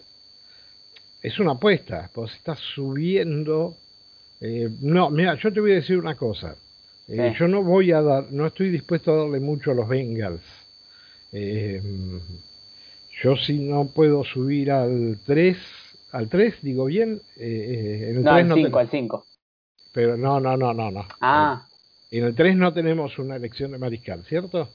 es 1.23 1.39
una 1.39 1.53
apuesta, 1.53 2.11
pues 2.13 2.35
estás 2.35 2.59
subiendo. 2.59 3.77
Eh, 4.41 4.69
no, 4.81 5.09
mira, 5.11 5.37
yo 5.37 5.53
te 5.53 5.61
voy 5.61 5.73
a 5.73 5.77
decir 5.77 5.97
una 5.97 6.17
cosa. 6.17 6.57
Eh, 7.09 7.35
yo 7.39 7.47
no 7.47 7.63
voy 7.63 7.93
a 7.93 8.03
dar, 8.03 8.33
no 8.33 8.47
estoy 8.47 8.71
dispuesto 8.71 9.13
a 9.13 9.19
darle 9.19 9.39
mucho 9.39 9.71
a 9.71 9.75
los 9.75 9.89
Bengals. 9.89 10.43
Eh, 11.33 11.81
yo 13.23 13.37
si 13.37 13.61
no 13.61 13.87
puedo 13.87 14.25
subir 14.25 14.73
al 14.73 15.19
3, 15.25 15.57
al 16.13 16.29
3, 16.29 16.57
digo 16.63 16.87
bien, 16.87 17.23
en 17.37 18.17
el 18.17 18.23
no, 18.23 18.33
3 18.33 18.51
al 18.51 18.55
5, 18.55 18.79
al 18.79 18.89
5. 18.89 19.27
Pero 19.93 20.17
no, 20.17 20.41
no, 20.41 20.57
no, 20.57 20.75
no, 20.75 20.91
no. 20.91 21.07
Ah. 21.21 21.67
En 22.11 22.25
el 22.25 22.35
3 22.35 22.57
no 22.57 22.73
tenemos 22.73 23.19
una 23.19 23.37
elección 23.37 23.71
de 23.71 23.79
mariscal, 23.79 24.25
¿cierto? 24.25 24.69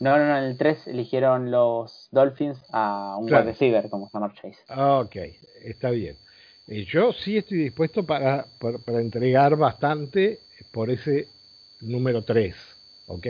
No, 0.00 0.16
no, 0.16 0.28
no, 0.28 0.38
en 0.38 0.44
el 0.44 0.56
3 0.56 0.88
eligieron 0.88 1.50
los 1.50 2.08
Dolphins 2.12 2.58
a 2.70 3.16
un 3.18 3.26
claro. 3.26 3.44
wide 3.44 3.52
receiver 3.52 3.90
como 3.90 4.08
Samar 4.08 4.32
Chase. 4.34 4.58
Ok, 4.76 5.16
está 5.64 5.90
bien. 5.90 6.16
Eh, 6.68 6.84
yo 6.84 7.12
sí 7.12 7.36
estoy 7.36 7.58
dispuesto 7.58 8.04
para, 8.04 8.46
para, 8.60 9.00
entregar 9.00 9.56
bastante 9.56 10.38
por 10.70 10.90
ese 10.90 11.26
número 11.80 12.22
3, 12.22 12.54
¿ok? 13.08 13.26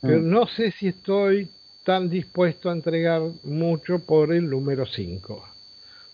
Pero 0.00 0.20
mm. 0.20 0.30
no 0.30 0.46
sé 0.46 0.70
si 0.70 0.88
estoy 0.88 1.48
tan 1.84 2.08
dispuesto 2.08 2.70
a 2.70 2.72
entregar 2.72 3.20
mucho 3.44 3.98
por 3.98 4.32
el 4.32 4.48
número 4.48 4.86
5. 4.86 5.44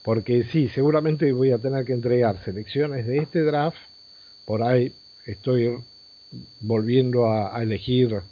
Porque 0.03 0.45
sí, 0.45 0.69
seguramente 0.69 1.31
voy 1.33 1.53
a 1.53 1.59
tener 1.59 1.85
que 1.85 1.93
entregar 1.93 2.43
selecciones 2.43 3.07
de 3.07 3.19
este 3.19 3.43
draft. 3.43 3.77
Por 4.45 4.63
ahí 4.63 4.93
estoy 5.27 5.79
volviendo 6.61 7.31
a 7.31 7.63
elegir 7.63 8.23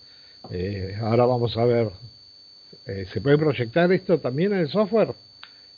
eh, 0.50 0.96
ahora 1.00 1.26
vamos 1.26 1.56
a 1.56 1.64
ver, 1.64 1.90
eh, 2.86 3.06
¿se 3.12 3.20
puede 3.20 3.38
proyectar 3.38 3.90
esto 3.92 4.18
también 4.18 4.52
en 4.52 4.60
el 4.60 4.68
software? 4.68 5.14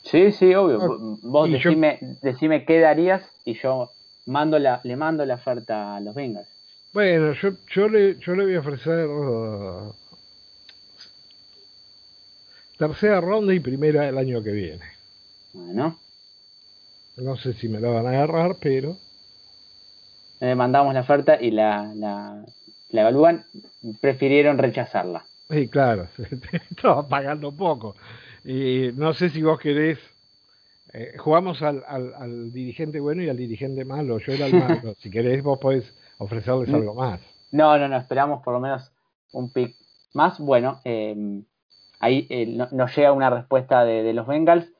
Sí, 0.03 0.31
sí, 0.31 0.53
obvio. 0.55 0.81
Ah, 0.81 1.17
Vos 1.21 1.49
decime, 1.51 2.65
qué 2.65 2.79
darías 2.79 3.23
y 3.45 3.55
yo 3.55 3.91
mando 4.25 4.57
la, 4.59 4.79
le 4.83 4.95
mando 4.95 5.25
la 5.25 5.35
oferta 5.35 5.95
a 5.95 5.99
los 5.99 6.15
Bengals. 6.15 6.47
Bueno, 6.93 7.33
yo, 7.33 7.51
yo, 7.73 7.87
le, 7.87 8.17
yo 8.19 8.33
le 8.35 8.45
voy 8.45 8.55
a 8.55 8.59
ofrecer 8.59 9.07
uh, 9.07 9.93
tercera 12.77 13.21
ronda 13.21 13.53
y 13.53 13.59
primera 13.59 14.07
el 14.07 14.17
año 14.17 14.41
que 14.41 14.51
viene. 14.51 14.85
Bueno. 15.53 15.99
No 17.17 17.35
sé 17.35 17.53
si 17.53 17.67
me 17.67 17.79
la 17.79 17.89
van 17.89 18.07
a 18.07 18.09
agarrar, 18.09 18.55
pero... 18.59 18.97
Le 20.39 20.55
mandamos 20.55 20.93
la 20.93 21.01
oferta 21.01 21.37
y 21.39 21.51
la, 21.51 21.91
la 21.93 22.45
evalúan, 22.91 23.45
prefirieron 24.01 24.57
rechazarla. 24.57 25.23
Sí, 25.49 25.67
claro, 25.67 26.07
estaba 26.69 27.07
pagando 27.07 27.51
poco. 27.51 27.95
Y 28.43 28.91
no 28.95 29.13
sé 29.13 29.29
si 29.29 29.41
vos 29.41 29.59
querés, 29.59 29.99
eh, 30.93 31.15
jugamos 31.17 31.61
al, 31.61 31.83
al, 31.87 32.51
dirigente 32.51 32.99
bueno 32.99 33.21
y 33.21 33.29
al 33.29 33.37
dirigente 33.37 33.85
malo, 33.85 34.19
yo 34.19 34.33
era 34.33 34.47
el 34.47 34.53
malo, 34.59 34.95
si 34.99 35.09
querés 35.09 35.43
vos 35.43 35.59
podés 35.59 35.95
ofrecerles 36.17 36.73
algo 36.73 36.93
más. 36.93 37.21
No, 37.51 37.77
no, 37.77 37.87
no, 37.87 37.97
esperamos 37.97 38.43
por 38.43 38.53
lo 38.53 38.59
menos 38.59 38.91
un 39.31 39.51
pick 39.51 39.75
más. 40.13 40.39
Bueno, 40.39 40.81
em, 40.83 41.43
ahí 41.99 42.27
eh, 42.29 42.45
nos 42.45 42.95
llega 42.95 43.11
una 43.11 43.29
respuesta 43.29 43.83
de, 43.85 44.13
los 44.13 44.27
Bengals. 44.27 44.71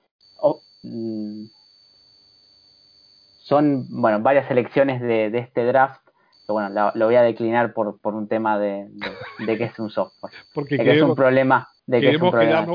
Mm, 0.83 1.45
son, 3.39 3.87
bueno, 3.89 4.21
varias 4.21 4.49
elecciones 4.51 5.01
de, 5.01 5.29
de 5.29 5.39
este 5.39 5.65
draft 5.65 6.08
bueno, 6.53 6.91
lo, 6.95 7.05
voy 7.05 7.15
a 7.15 7.21
declinar 7.21 7.73
por, 7.73 7.99
por 7.99 8.15
un 8.15 8.27
tema 8.27 8.57
de, 8.57 8.89
que 9.45 9.63
es 9.63 9.79
un 9.79 9.89
software. 9.89 10.33
Porque 10.53 10.77
que 10.77 10.97
es 10.97 11.01
un 11.01 11.15
problema. 11.15 11.67
De 11.85 12.01
que 12.01 12.11
es 12.11 12.21
un 12.21 12.31
problema 12.31 12.67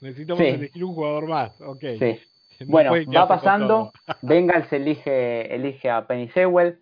necesitamos 0.00 0.42
elegir 0.42 0.84
un 0.84 0.94
jugador 0.94 1.26
más. 1.26 1.60
Okay. 1.60 1.98
Sí. 1.98 2.66
bueno, 2.66 2.92
va 3.14 3.28
pasando. 3.28 3.92
Bengals 4.22 4.72
elige, 4.72 5.54
elige 5.54 5.90
a 5.90 6.06
Penny 6.06 6.28
Sewell. 6.28 6.80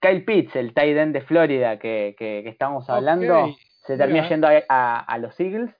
Kyle 0.00 0.24
Pitts, 0.24 0.56
el 0.56 0.74
tight 0.74 0.96
end 0.96 1.14
de 1.14 1.20
Florida 1.20 1.78
que, 1.78 2.16
que, 2.18 2.48
estamos 2.48 2.90
hablando, 2.90 3.54
se 3.86 3.96
termina 3.96 4.28
yendo 4.28 4.48
a, 4.68 4.98
a, 4.98 5.18
los 5.18 5.38
Eagles. 5.38 5.70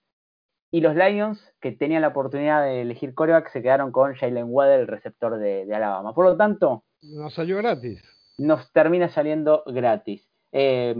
Y 0.70 0.80
los 0.80 0.94
Lions, 0.94 1.52
que 1.60 1.72
tenían 1.72 2.02
la 2.02 2.08
oportunidad 2.08 2.62
de 2.62 2.82
elegir 2.82 3.14
coreback, 3.14 3.50
se 3.50 3.62
quedaron 3.62 3.90
con 3.90 4.14
Jalen 4.14 4.46
Waddell, 4.48 4.82
el 4.82 4.86
receptor 4.86 5.38
de, 5.38 5.66
de 5.66 5.74
Alabama. 5.74 6.14
Por 6.14 6.24
lo 6.24 6.36
tanto. 6.36 6.84
Nos 7.02 7.34
salió 7.34 7.56
gratis 7.58 8.00
nos 8.38 8.72
termina 8.72 9.08
saliendo 9.08 9.62
gratis. 9.66 10.28
Eh, 10.52 10.94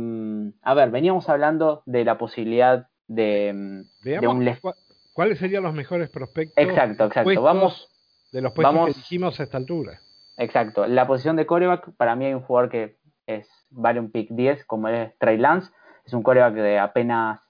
a 0.62 0.75
ver, 0.75 0.90
veníamos 0.90 1.29
hablando 1.29 1.83
de 1.87 2.05
la 2.05 2.18
posibilidad 2.18 2.88
de, 3.07 3.85
un 4.23 4.59
¿Cuáles 5.12 5.38
serían 5.38 5.62
los 5.62 5.75
mejores 5.75 6.09
prospectos? 6.09 6.55
Exacto, 6.57 7.05
exacto. 7.05 7.42
Vamos 7.42 7.90
de 8.33 8.40
los 8.40 8.53
puestos 8.53 8.87
que 8.87 8.95
dijimos 8.95 9.38
a 9.40 9.42
esta 9.42 9.59
altura. 9.59 10.01
Exacto. 10.38 10.87
La 10.87 11.07
posición 11.07 11.37
de 11.37 11.45
coreback, 11.45 11.95
para 11.97 12.16
mí 12.16 12.25
hay 12.25 12.35
un 12.35 12.40
jugador 12.40 12.71
que 12.71 12.97
es 13.27 13.49
vale 13.71 14.01
un 14.01 14.11
pick 14.11 14.31
10, 14.31 14.64
como 14.64 14.88
es 14.88 15.16
Trey 15.18 15.37
Lance. 15.37 15.71
Es 16.07 16.14
un 16.14 16.23
coreback 16.23 16.55
de 16.55 16.79
apenas 16.79 17.40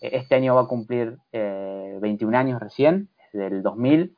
este 0.00 0.34
año 0.34 0.54
va 0.54 0.62
a 0.62 0.66
cumplir 0.66 1.18
21 1.32 2.32
eh, 2.32 2.38
años 2.38 2.60
recién, 2.60 3.08
del 3.32 3.62
2000. 3.62 4.16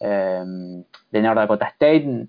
Em, 0.00 0.84
de 1.10 1.22
North 1.22 1.38
Dakota 1.38 1.66
State, 1.68 2.28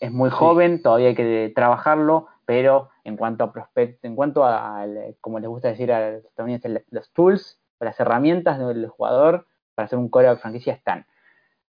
es 0.00 0.12
muy 0.12 0.30
joven, 0.30 0.80
todavía 0.80 1.08
hay 1.08 1.14
que 1.14 1.52
trabajarlo, 1.54 2.28
pero 2.46 2.90
en 3.04 3.16
cuanto 3.16 3.44
a 3.44 3.52
prospect, 3.52 4.04
en 4.04 4.14
cuanto 4.14 4.44
a, 4.44 4.84
como 5.20 5.40
les 5.40 5.48
gusta 5.48 5.68
decir 5.68 5.92
a 5.92 6.12
los 6.12 6.24
estadounidenses, 6.24 6.84
los 6.90 7.12
tools, 7.12 7.60
las 7.80 7.98
herramientas 7.98 8.58
del 8.58 8.88
jugador 8.88 9.46
para 9.74 9.86
hacer 9.86 9.98
un 9.98 10.08
core 10.08 10.28
de 10.28 10.36
franquicia 10.36 10.72
están. 10.72 11.06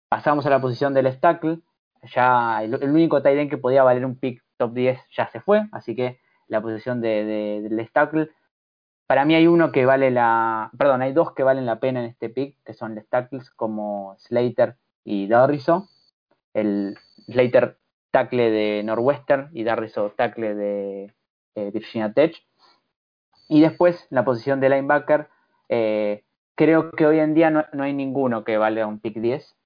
Pasamos 0.09 0.45
a 0.47 0.51
la 0.51 0.61
posición 0.61 0.95
del 0.95 1.21
tackle, 1.21 1.61
ya 2.03 2.63
el, 2.63 2.75
único 2.75 3.23
tight 3.23 3.49
que 3.49 3.59
podía 3.59 3.83
valer 3.83 4.05
un 4.05 4.17
pick 4.17 4.43
top 4.57 4.73
10 4.73 4.99
ya 5.17 5.29
se 5.29 5.41
fue, 5.41 5.69
así 5.73 5.95
que 5.95 6.21
la 6.49 6.61
posición 6.61 7.01
de, 7.01 7.25
del 7.63 7.91
tackle 7.93 8.31
para 9.07 9.25
mí 9.25 9.35
hay 9.35 9.47
uno 9.47 9.73
que 9.73 9.87
vale 9.87 10.11
la, 10.11 10.71
perdón, 10.77 11.03
hay 11.03 11.13
dos 11.13 11.33
que 11.33 11.43
valen 11.43 11.67
la 11.67 11.81
pena 11.81 12.01
en 12.01 12.07
este 12.07 12.29
pick, 12.29 12.57
que 12.65 12.75
son 12.75 12.95
los 12.95 13.07
tackles 13.09 13.51
como 13.51 14.15
Slater 14.19 14.77
y 15.05 15.27
Darriso, 15.29 15.89
el 16.55 16.97
Slater 17.27 17.79
tackle 18.11 18.51
de 18.51 18.83
Northwestern 18.83 19.51
y 19.53 19.65
Darriso 19.65 20.11
tackle 20.17 20.55
de 20.55 21.15
eh, 21.55 21.71
Virginia 21.73 22.13
Tech. 22.13 22.35
Y 23.49 23.61
después, 23.61 24.07
la 24.11 24.25
posición 24.25 24.61
de 24.61 24.69
linebacker, 24.69 25.29
eh, 25.69 26.25
creo 26.55 26.91
que 26.93 27.07
hoy 27.07 27.19
en 27.19 27.35
día 27.35 27.51
no, 27.51 27.65
hay 27.83 27.93
ninguno 27.93 28.45
que 28.45 28.59
valga 28.59 28.87
un 28.87 29.01
pick 29.01 29.17
10, 29.17 29.57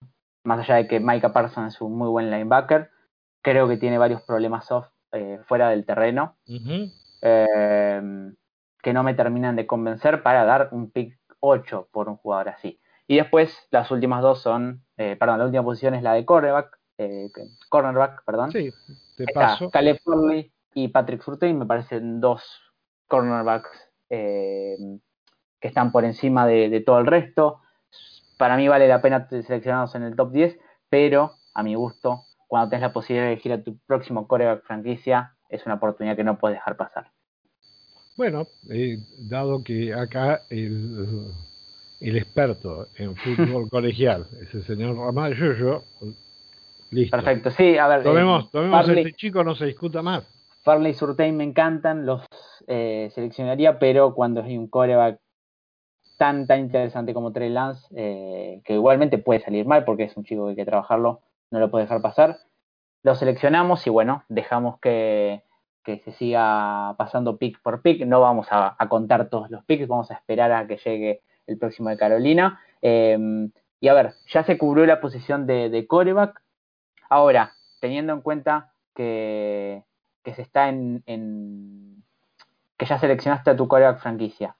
más 0.44 0.60
allá 0.60 0.76
de 0.76 0.88
que 0.88 1.00
Micah 1.00 1.32
Parsons 1.32 1.74
es 1.74 1.80
un 1.80 1.96
muy 1.96 2.08
buen 2.08 2.30
linebacker, 2.30 2.90
creo 3.42 3.68
que 3.68 3.76
tiene 3.76 3.98
varios 3.98 4.22
problemas 4.22 4.70
off, 4.70 4.86
eh, 5.12 5.38
fuera 5.46 5.68
del 5.68 5.84
terreno, 5.84 6.36
que 8.82 8.92
no 8.92 9.02
me 9.02 9.14
terminan 9.14 9.56
de 9.56 9.66
convencer 9.66 10.22
para 10.22 10.44
dar 10.44 10.68
un 10.72 10.90
pick 10.90 11.18
8 11.40 11.88
por 11.90 12.08
un 12.08 12.16
jugador 12.16 12.50
así. 12.50 12.80
Y 13.06 13.16
después 13.16 13.66
las 13.70 13.90
últimas 13.90 14.22
dos 14.22 14.40
son, 14.40 14.83
eh, 14.96 15.16
perdón, 15.18 15.38
la 15.38 15.44
última 15.46 15.64
posición 15.64 15.94
es 15.94 16.02
la 16.02 16.12
de 16.12 16.24
cornerback, 16.24 16.78
eh, 16.98 17.30
cornerback, 17.68 18.24
perdón. 18.24 18.52
Sí, 18.52 18.72
te 19.16 19.26
paso. 19.32 19.70
Caleb 19.70 19.98
Farley 20.04 20.52
y 20.74 20.88
Patrick 20.88 21.22
Surtain 21.22 21.58
me 21.58 21.66
parecen 21.66 22.20
dos 22.20 22.42
cornerbacks 23.08 23.70
eh, 24.10 24.76
que 25.60 25.68
están 25.68 25.90
por 25.90 26.04
encima 26.04 26.46
de, 26.46 26.80
todo 26.80 26.98
el 26.98 27.06
resto. 27.06 27.60
Para 28.38 28.56
mí 28.56 28.68
vale 28.68 28.88
la 28.88 29.02
pena 29.02 29.28
seleccionarlos 29.28 29.94
en 29.94 30.02
el 30.04 30.16
top 30.16 30.32
10, 30.32 30.58
pero 30.88 31.32
a 31.54 31.62
mi 31.62 31.74
gusto, 31.74 32.24
cuando 32.46 32.70
tenés 32.70 32.82
la 32.82 32.92
posibilidad 32.92 33.26
de 33.26 33.32
elegir 33.32 33.52
a 33.52 33.62
tu 33.62 33.78
próximo 33.86 34.28
cornerback 34.28 34.64
franquicia, 34.64 35.36
es 35.48 35.64
una 35.66 35.76
oportunidad 35.76 36.16
que 36.16 36.24
no 36.24 36.38
puedes 36.38 36.58
dejar 36.58 36.76
pasar. 36.76 37.10
Bueno, 38.16 38.46
dado 39.18 39.64
que 39.64 39.92
acá 39.92 40.42
el 40.50 41.32
el 42.00 42.16
experto 42.16 42.88
en 42.96 43.16
fútbol 43.16 43.68
colegial, 43.70 44.26
ese 44.40 44.62
señor 44.62 44.96
Ramallo, 44.96 45.82
listo. 46.90 47.16
Perfecto, 47.16 47.50
sí, 47.50 47.76
a 47.78 47.88
ver. 47.88 48.02
Tomemos, 48.02 48.50
eh, 48.54 48.94
este 48.96 49.12
chico, 49.12 49.42
no 49.44 49.54
se 49.54 49.66
discuta 49.66 50.02
más. 50.02 50.24
Farley 50.62 50.92
y 50.92 50.94
Surtain 50.94 51.36
me 51.36 51.44
encantan, 51.44 52.06
los 52.06 52.24
eh, 52.66 53.10
seleccionaría, 53.14 53.78
pero 53.78 54.14
cuando 54.14 54.42
hay 54.42 54.56
un 54.56 54.68
coreback 54.68 55.20
tan, 56.16 56.46
tan 56.46 56.60
interesante 56.60 57.12
como 57.12 57.32
Trey 57.32 57.50
Lance, 57.50 57.86
eh, 57.94 58.62
que 58.64 58.74
igualmente 58.74 59.18
puede 59.18 59.40
salir 59.40 59.66
mal 59.66 59.84
porque 59.84 60.04
es 60.04 60.16
un 60.16 60.24
chico 60.24 60.44
que 60.44 60.50
hay 60.50 60.56
que 60.56 60.64
trabajarlo, 60.64 61.20
no 61.50 61.58
lo 61.58 61.70
puede 61.70 61.84
dejar 61.84 62.00
pasar, 62.00 62.38
lo 63.02 63.14
seleccionamos 63.14 63.86
y 63.86 63.90
bueno, 63.90 64.24
dejamos 64.28 64.80
que, 64.80 65.42
que 65.84 65.98
se 65.98 66.12
siga 66.12 66.94
pasando 66.96 67.36
pick 67.36 67.60
por 67.60 67.82
pick. 67.82 68.06
No 68.06 68.20
vamos 68.20 68.46
a, 68.50 68.74
a 68.78 68.88
contar 68.88 69.28
todos 69.28 69.50
los 69.50 69.62
picks, 69.64 69.86
vamos 69.86 70.10
a 70.10 70.14
esperar 70.14 70.50
a 70.52 70.66
que 70.66 70.78
llegue 70.78 71.20
el 71.46 71.58
próximo 71.58 71.90
de 71.90 71.96
Carolina. 71.96 72.60
Em, 72.82 73.50
y 73.80 73.88
a 73.88 73.94
ver, 73.94 74.14
ya 74.28 74.44
se 74.44 74.58
cubrió 74.58 74.86
la 74.86 75.00
posición 75.00 75.46
de, 75.46 75.86
coreback. 75.88 76.42
Ahora, 77.08 77.54
teniendo 77.80 78.12
en 78.12 78.22
cuenta 78.22 78.72
que, 78.94 79.84
se 80.24 80.42
está 80.42 80.68
en, 80.68 81.02
que 82.76 82.86
ya 82.86 82.98
seleccionaste 82.98 83.50
a 83.50 83.56
tu 83.56 83.68
coreback 83.68 84.00
franquicia, 84.00 84.56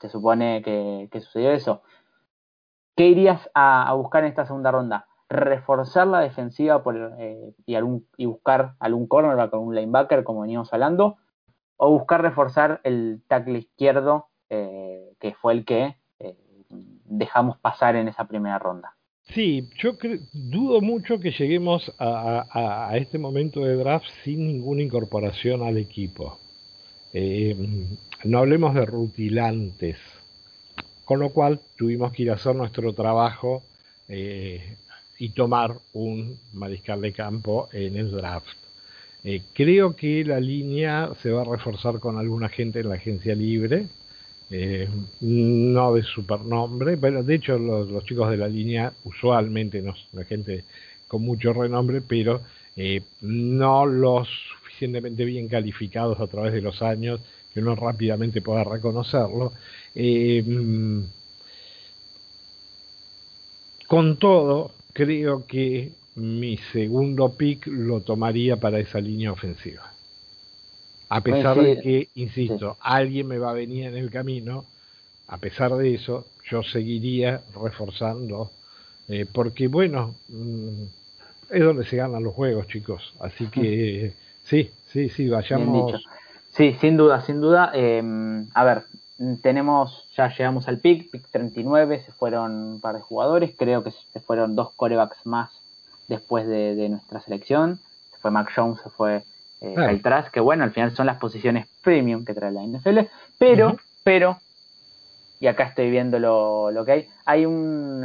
se 0.00 0.08
supone 0.08 0.62
que, 0.62 1.20
sucedió 1.20 1.52
eso. 1.52 1.82
¿Qué 2.96 3.06
irías 3.06 3.50
a, 3.54 3.92
buscar 3.94 4.24
en 4.24 4.30
esta 4.30 4.46
segunda 4.46 4.70
ronda? 4.70 5.06
reforzar 5.32 6.08
la 6.08 6.18
defensiva 6.18 6.82
por, 6.82 7.14
eh, 7.18 7.54
y 7.66 8.26
buscar 8.26 8.74
algún 8.80 9.06
cornerback 9.06 9.54
o 9.54 9.60
un 9.60 9.76
linebacker, 9.76 10.24
como 10.24 10.40
veníamos 10.40 10.72
hablando, 10.72 11.18
o 11.76 11.90
buscar 11.90 12.20
reforzar 12.20 12.80
el 12.82 13.22
tackle 13.28 13.60
izquierdo, 13.60 14.28
eh, 14.48 15.14
que 15.20 15.34
fue 15.34 15.52
el 15.52 15.64
que 15.64 15.99
dejamos 17.10 17.58
pasar 17.58 17.96
en 17.96 18.08
esa 18.08 18.26
primera 18.26 18.58
ronda. 18.58 18.94
Sí, 19.34 19.68
yo 19.76 19.96
dudo 20.32 20.80
mucho 20.80 21.20
que 21.20 21.30
lleguemos 21.30 21.92
a, 21.98 22.90
este 22.94 23.18
momento 23.18 23.60
de 23.60 23.76
draft 23.76 24.06
sin 24.24 24.46
ninguna 24.46 24.82
incorporación 24.82 25.62
al 25.62 25.76
equipo. 25.76 26.38
no 28.24 28.38
hablemos 28.38 28.74
de 28.74 28.86
rutilantes, 28.86 29.98
con 31.04 31.20
lo 31.20 31.30
cual 31.30 31.60
tuvimos 31.76 32.12
que 32.12 32.24
ir 32.24 32.30
a 32.30 32.34
hacer 32.34 32.56
nuestro 32.56 32.92
trabajo 32.92 33.62
y 34.08 35.28
tomar 35.30 35.76
un 35.92 36.40
mariscal 36.54 37.00
de 37.00 37.12
campo 37.12 37.68
en 37.72 37.96
el 37.96 38.10
draft. 38.10 38.56
Eh, 39.22 39.42
creo 39.52 39.94
que 39.94 40.24
la 40.24 40.40
línea 40.40 41.10
se 41.20 41.30
va 41.30 41.42
a 41.42 41.44
reforzar 41.44 42.00
con 42.00 42.18
alguna 42.18 42.48
gente 42.48 42.80
en 42.80 42.88
la 42.88 42.94
agencia 42.94 43.34
libre, 43.34 43.86
eh, 44.50 44.88
no 45.20 45.94
de 45.94 46.02
supernombre, 46.02 46.96
pero 46.96 47.22
de 47.22 47.36
hecho 47.36 47.58
los, 47.58 48.04
chicos 48.04 48.30
de 48.30 48.36
la 48.36 48.48
línea 48.48 48.92
usualmente 49.04 49.80
no 49.80 49.94
la 50.12 50.24
gente 50.24 50.64
con 51.06 51.22
mucho 51.22 51.52
renombre, 51.52 52.00
pero 52.00 52.42
eh, 52.76 53.02
no 53.20 53.86
los 53.86 54.28
suficientemente 54.58 55.24
bien 55.24 55.48
calificados 55.48 56.20
a 56.20 56.26
través 56.26 56.52
de 56.52 56.62
los 56.62 56.82
años 56.82 57.20
que 57.54 57.60
uno 57.60 57.76
rápidamente 57.76 58.42
pueda 58.42 58.64
reconocerlo. 58.64 59.52
Mm, 59.94 61.00
con 63.86 64.18
todo, 64.18 64.72
creo 64.92 65.46
que 65.46 65.92
mi 66.14 66.56
segundo 66.72 67.36
pick 67.36 67.66
lo 67.66 68.00
tomaría 68.00 68.56
para 68.56 68.78
esa 68.78 69.00
línea 69.00 69.32
ofensiva. 69.32 69.92
A 71.10 71.20
pesar 71.20 71.60
de 71.60 71.80
que, 71.80 72.08
insisto, 72.14 72.76
alguien 72.80 73.26
me 73.26 73.38
va 73.38 73.50
a 73.50 73.54
venir 73.54 73.86
en 73.86 73.96
el 73.96 74.10
camino, 74.10 74.64
a 75.28 75.38
pesar 75.38 75.74
de 75.74 75.94
eso, 75.94 76.26
yo 76.48 76.62
seguiría 76.62 77.42
reforzando, 77.60 78.50
eh, 79.08 79.26
porque 79.30 79.68
bueno, 79.68 80.14
mm, 80.28 80.84
es 81.50 81.62
donde 81.62 81.84
se 81.84 81.96
ganan 81.96 82.22
los 82.22 82.34
juegos, 82.34 82.66
chicos. 82.68 83.12
Así 83.20 83.46
que 83.46 84.14
sí, 84.44 84.70
sí, 84.86 85.08
sí, 85.08 85.28
vayamos. 85.28 86.02
Sí, 86.52 86.76
sin 86.80 86.96
duda, 86.96 87.20
sin 87.20 87.40
duda. 87.40 87.70
Eh, 87.74 88.02
a 88.54 88.64
ver, 88.64 88.84
tenemos, 89.42 90.06
ya 90.16 90.28
llegamos 90.28 90.68
al 90.68 90.78
pick, 90.78 91.10
pick 91.10 91.28
39, 91.30 92.02
se 92.06 92.12
fueron 92.12 92.52
un 92.52 92.80
par 92.80 92.94
de 92.94 93.02
jugadores, 93.02 93.52
creo 93.56 93.82
que 93.82 93.90
se 93.90 94.20
fueron 94.20 94.56
dos 94.56 94.72
corebacks 94.74 95.26
más 95.26 95.60
después 96.08 96.46
de, 96.46 96.88
nuestra 96.88 97.20
selección, 97.20 97.78
se 98.10 98.18
fue 98.18 98.30
Mac 98.30 98.50
Jones, 98.54 98.80
se 98.82 98.90
fue 98.90 99.22
eh, 99.60 100.02
que 100.32 100.40
bueno, 100.40 100.64
al 100.64 100.72
final 100.72 100.94
son 100.94 101.06
las 101.06 101.18
posiciones 101.18 101.66
premium 101.82 102.24
que 102.24 102.34
trae 102.34 102.50
la 102.50 102.62
NFL, 102.62 103.00
pero, 103.38 103.76
pero, 104.02 104.38
y 105.38 105.46
acá 105.46 105.64
estoy 105.64 105.90
viendo 105.90 106.18
lo, 106.18 106.70
lo 106.70 106.84
que 106.84 106.92
hay, 106.92 107.08
hay 107.24 107.46
un 107.46 108.04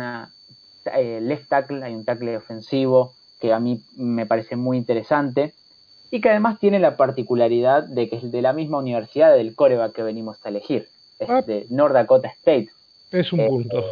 eh, 0.93 1.19
left 1.21 1.47
tackle, 1.49 1.83
hay 1.83 1.95
un 1.95 2.05
tackle 2.05 2.37
ofensivo 2.37 3.13
que 3.39 3.53
a 3.53 3.59
mí 3.59 3.81
me 3.95 4.25
parece 4.25 4.55
muy 4.55 4.77
interesante 4.77 5.53
y 6.11 6.21
que 6.21 6.29
además 6.29 6.59
tiene 6.59 6.79
la 6.79 6.97
particularidad 6.97 7.83
de 7.83 8.09
que 8.09 8.17
es 8.17 8.31
de 8.31 8.41
la 8.41 8.53
misma 8.53 8.77
universidad 8.77 9.33
del 9.33 9.55
coreback 9.55 9.93
que 9.93 10.03
venimos 10.03 10.45
a 10.45 10.49
elegir 10.49 10.89
es 11.19 11.29
ah. 11.29 11.41
de 11.41 11.65
North 11.69 11.93
Dakota 11.93 12.29
State. 12.29 12.69
Es 13.11 13.31
un 13.31 13.47
punto. 13.47 13.83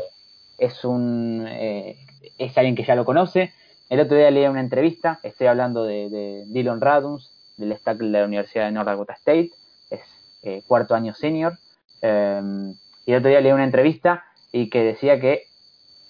Es 0.58 0.84
un 0.84 1.45
eh, 1.47 1.97
es 2.38 2.58
alguien 2.58 2.76
que 2.76 2.84
ya 2.84 2.95
lo 2.95 3.06
conoce. 3.06 3.54
El 3.89 3.99
otro 3.99 4.17
día 4.17 4.32
leí 4.32 4.45
una 4.45 4.62
entrevista, 4.62 5.19
estoy 5.23 5.47
hablando 5.47 5.84
de, 5.84 6.10
de 6.10 6.45
Dylan 6.47 6.82
Raduns, 6.82 7.32
del 7.58 7.80
tackle 7.80 8.08
de 8.08 8.20
la 8.20 8.26
Universidad 8.26 8.66
de 8.66 8.72
North 8.72 8.88
Dakota 8.88 9.13
State, 9.13 9.52
es 9.89 10.02
eh, 10.44 10.63
cuarto 10.68 10.96
año 10.96 11.13
senior. 11.13 11.58
Em, 12.02 12.76
y 13.06 13.12
el 13.12 13.20
otro 13.20 13.30
día 13.30 13.42
leí 13.42 13.52
una 13.52 13.63
entrevista 13.63 14.24
y 14.52 14.70
que 14.70 14.84
decía 14.84 15.20
que, 15.20 15.48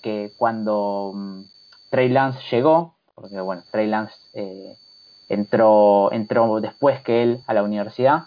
que 0.02 0.32
cuando 0.38 1.10
um, 1.10 1.46
Trey 1.90 2.10
Lance 2.10 2.40
llegó, 2.52 2.96
porque 3.16 3.40
bueno, 3.40 3.64
Trey 3.72 3.88
Lance 3.88 4.16
eh, 4.34 4.76
entró, 5.30 6.12
entró 6.12 6.60
después 6.60 7.02
que 7.02 7.24
él 7.24 7.42
a 7.48 7.54
la 7.54 7.64
universidad, 7.64 8.24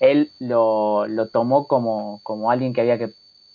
él 0.00 0.32
lo, 0.40 1.06
tomó 1.30 1.68
como, 1.68 2.50
alguien 2.50 2.72
que 2.72 2.80
había 2.80 2.98
que 2.98 3.12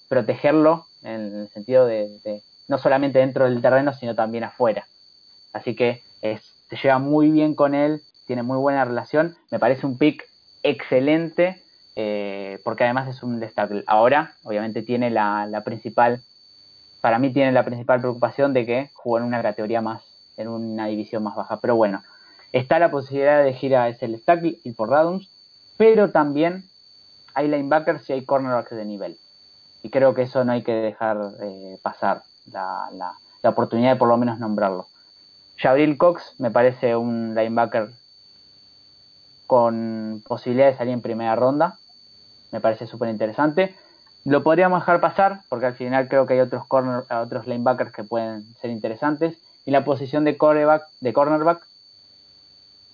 protegerlo 0.08 0.86
en 1.04 1.42
el 1.42 1.50
sentido 1.50 1.86
de, 1.86 2.42
no 2.70 2.78
solamente 2.78 3.20
dentro 3.20 3.46
del 3.46 3.62
terreno, 3.62 3.94
sino 3.94 4.16
también 4.16 4.46
afuera. 4.46 4.88
Así 5.52 5.76
que 5.76 6.04
se 6.22 6.76
lleva 6.76 7.00
muy 7.00 7.32
bien 7.32 7.54
con 7.54 7.76
él, 7.76 8.02
tiene 8.28 8.44
muy 8.44 8.58
buena 8.58 8.86
relación, 8.86 9.36
me 9.50 9.58
parece 9.58 9.88
un 9.88 9.98
pick 9.98 10.28
excelente, 10.62 11.64
eh, 11.96 12.60
porque 12.64 12.84
además 12.84 13.08
es 13.08 13.24
un 13.24 13.40
destaque. 13.40 13.84
Ahora, 13.88 14.36
obviamente, 14.44 14.84
tiene 14.84 15.10
la, 15.10 15.62
principal, 15.66 16.22
para 17.02 17.18
mí 17.18 17.32
tiene 17.32 17.54
la 17.54 17.66
principal 17.66 18.02
preocupación 18.02 18.54
de 18.54 18.66
que 18.66 18.92
jugó 18.94 19.18
en 19.18 19.24
una 19.24 19.42
categoría 19.42 19.82
más, 19.82 20.04
en 20.36 20.50
una 20.50 20.88
división 20.88 21.24
más 21.24 21.36
baja. 21.36 21.60
Pero 21.62 21.76
bueno, 21.76 22.04
está 22.52 22.78
la 22.80 22.92
posibilidad 22.92 23.38
de 23.38 23.50
elegir 23.50 23.76
a 23.76 23.88
ese 23.88 24.10
tackle 24.20 24.60
y 24.64 24.74
por 24.74 24.90
Raduns, 24.90 25.30
pero 25.78 26.12
también 26.12 26.66
hay 27.34 27.48
linebackers 27.48 28.10
y 28.10 28.14
hay 28.14 28.26
cornerbacks 28.26 28.76
de 28.76 28.86
nivel. 28.86 29.18
Y 29.84 29.90
creo 29.90 30.14
que 30.14 30.24
eso 30.24 30.44
no 30.44 30.52
hay 30.52 30.64
que 30.64 30.74
dejar 30.74 31.18
eh, 31.40 31.80
pasar, 31.82 32.24
la, 32.52 32.90
la, 32.92 33.50
oportunidad 33.50 33.94
de 33.94 33.96
por 33.96 34.10
lo 34.10 34.18
menos 34.18 34.40
nombrarlo. 34.40 34.88
Jabril 35.56 35.98
Cox 35.98 36.36
me 36.38 36.52
parece 36.52 36.96
un 36.96 37.34
linebacker 37.34 37.92
con 39.48 40.22
posibilidad 40.28 40.68
de 40.68 40.78
salir 40.78 40.94
en 40.94 41.02
primera 41.02 41.36
ronda. 41.36 41.80
Me 42.52 42.60
parece 42.60 42.86
súper 42.86 43.10
interesante. 43.10 43.76
Lo 44.26 44.44
podríamos 44.44 44.82
dejar 44.82 45.00
pasar 45.00 45.42
porque 45.50 45.68
al 45.68 45.76
final 45.76 46.10
creo 46.10 46.26
que 46.26 46.34
hay 46.34 46.42
otros, 46.42 46.66
corner, 46.68 47.04
otros 47.10 47.48
linebackers 47.48 47.94
que 47.94 48.04
pueden 48.04 48.44
ser 48.56 48.70
interesantes. 48.70 49.38
Y 49.66 49.72
la 49.72 49.84
posición 49.84 50.24
de, 50.24 50.38
cornerback, 50.38 51.66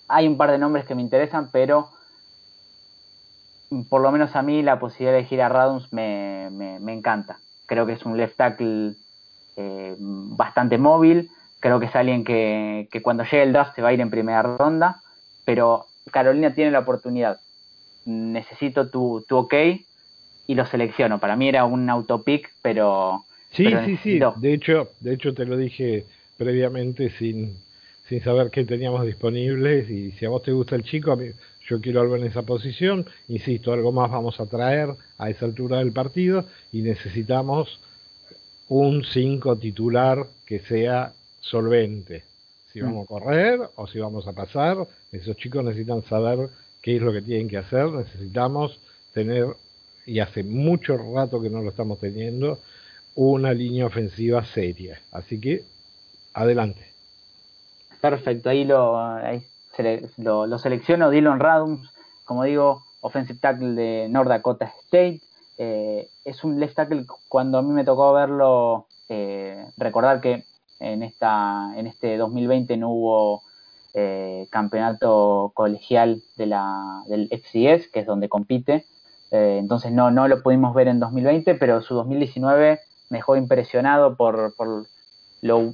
hay 0.08 0.28
un 0.28 0.38
par 0.38 0.52
de 0.52 0.58
nombres 0.58 0.86
que 0.86 0.96
me 0.96 1.02
interesan, 1.02 1.50
pero 1.52 1.90
por 3.90 4.02
lo 4.02 4.12
menos 4.12 4.36
a 4.36 4.42
mí 4.42 4.62
la 4.62 4.80
posibilidad 4.80 5.14
de 5.14 5.20
elegir 5.20 5.42
a 5.42 5.80
me, 5.92 6.50
me, 6.52 6.94
encanta. 6.94 7.40
Creo 7.66 7.86
que 7.86 7.94
es 7.94 8.06
un 8.06 8.18
left 8.18 8.38
tackle 8.38 8.96
eh, 9.56 9.96
bastante 10.00 10.78
móvil. 10.78 11.30
Creo 11.60 11.80
que 11.80 11.86
es 11.88 11.96
alguien 11.96 12.24
que, 12.24 12.88
cuando 13.04 13.24
llegue 13.24 13.44
el 13.44 13.54
draft 13.54 13.76
se 13.76 13.82
va 13.82 13.90
a 13.90 13.94
ir 13.94 14.02
en 14.02 14.10
primera 14.10 14.42
ronda. 14.42 15.02
Pero 15.46 15.88
Carolina 16.12 16.54
tiene 16.54 16.72
la 16.72 16.80
oportunidad. 16.80 17.40
Necesito 18.06 18.90
tu, 18.90 19.24
tu 19.28 19.38
ok 19.38 19.54
y 20.48 20.56
lo 20.56 20.66
selecciono. 20.66 21.20
Para 21.20 21.36
mí 21.36 21.48
era 21.48 21.66
un 21.66 21.90
autopick, 21.90 22.52
pero. 22.62 23.24
Sí, 23.52 23.68
sí, 23.86 23.98
sí. 23.98 24.20
De 24.38 24.54
hecho, 24.54 24.90
de 25.00 25.14
hecho 25.14 25.34
te 25.34 25.46
lo 25.46 25.56
dije 25.56 26.06
previamente 26.38 27.12
sin, 27.12 27.56
sin 28.08 28.22
saber 28.22 28.50
qué 28.50 28.66
teníamos 28.66 29.06
disponibles. 29.06 29.90
Y 29.90 30.12
si 30.14 30.26
a 30.26 30.30
vos 30.30 30.44
te 30.44 30.52
gusta 30.52 30.76
el 30.76 30.84
chico, 30.84 31.12
a 31.12 31.16
mí, 31.16 31.28
yo 31.68 31.80
quiero 31.80 32.02
algo 32.02 32.16
en 32.18 32.26
esa 32.26 32.42
posición, 32.42 33.06
insisto, 33.28 33.72
algo 33.72 33.92
más 33.92 34.12
vamos 34.12 34.40
a 34.40 34.46
traer 34.48 34.90
a 35.18 35.30
esa 35.30 35.46
altura 35.46 35.78
del 35.78 35.94
partido 35.94 36.46
y 36.72 36.82
necesitamos 36.82 37.80
un 38.68 39.04
5 39.06 39.58
titular 39.58 40.26
que 40.46 40.60
sea 40.60 41.14
solvente. 41.40 42.24
Si 42.74 42.82
vamos 42.82 43.04
a 43.04 43.08
correr 43.08 43.60
o 43.76 43.86
si 43.86 44.00
vamos 44.00 44.28
a 44.28 44.34
pasar, 44.34 44.78
esos 45.12 45.38
chicos 45.38 45.64
necesitan 45.64 46.02
saber 46.06 46.50
qué 46.82 46.96
es 46.96 47.02
lo 47.04 47.14
que 47.14 47.22
tienen 47.22 47.48
que 47.48 47.60
hacer, 47.60 47.86
necesitamos 47.86 48.80
tener, 49.14 49.46
y 50.08 50.20
hace 50.20 50.44
mucho 50.44 50.98
rato 50.98 51.40
que 51.40 51.52
no 51.52 51.62
lo 51.62 51.70
estamos 51.70 52.00
teniendo, 52.00 52.58
una 53.14 53.54
línea 53.54 53.86
ofensiva 53.86 54.44
seria. 54.44 55.00
Así 55.12 55.40
que, 55.40 55.64
adelante. 56.34 56.92
Perfecto, 58.02 58.50
ahí 58.50 58.66
lo, 58.66 58.98
lo, 60.18 60.58
selecciono 60.58 61.12
Dylan 61.12 61.40
Radums, 61.40 61.88
como 62.26 62.44
digo, 62.44 62.84
offensive 63.02 63.38
tackle 63.40 63.74
de 63.76 64.08
North 64.10 64.30
Dakota 64.30 64.74
State. 64.86 65.22
Eh, 65.60 66.10
es 66.26 66.44
un 66.44 66.60
left 66.60 66.76
tackle 66.76 67.06
cuando 67.28 67.60
a 67.60 67.62
mí 67.62 67.72
me 67.72 67.86
tocó 67.86 68.14
verlo, 68.14 68.88
eh, 69.10 69.64
recordar 69.78 70.22
que 70.22 70.44
en, 70.80 71.04
esta, 71.04 71.74
en 71.76 71.88
este 71.88 72.18
2020 72.18 72.78
no 72.78 72.90
hubo 72.90 73.44
eh, 73.94 74.48
campeonato 74.50 75.52
colegial 75.54 76.22
de 76.36 76.46
la, 76.48 77.04
del 77.08 77.28
FCS, 77.30 77.88
que 77.90 78.00
es 78.00 78.06
donde 78.06 78.30
compite. 78.30 78.86
entonces 79.32 79.92
no, 79.92 80.12
no 80.12 80.28
lo 80.28 80.44
pudimos 80.44 80.76
ver 80.76 80.88
en 80.88 81.00
2020, 81.00 81.56
pero 81.56 81.82
su 81.82 81.96
2019 81.96 82.80
me 83.10 83.18
dejó 83.18 83.36
impresionado 83.36 84.16
por, 84.16 84.56
por 84.56 84.88
lo 85.42 85.74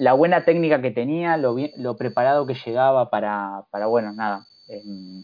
la 0.00 0.14
buena 0.14 0.46
técnica 0.46 0.80
que 0.80 0.90
tenía, 0.90 1.36
lo, 1.36 1.54
lo 1.76 1.94
preparado 1.94 2.46
que 2.46 2.54
llegaba 2.54 3.10
para, 3.10 3.64
para 3.70 3.84
bueno, 3.84 4.14
nada, 4.14 4.46
em, 4.66 5.22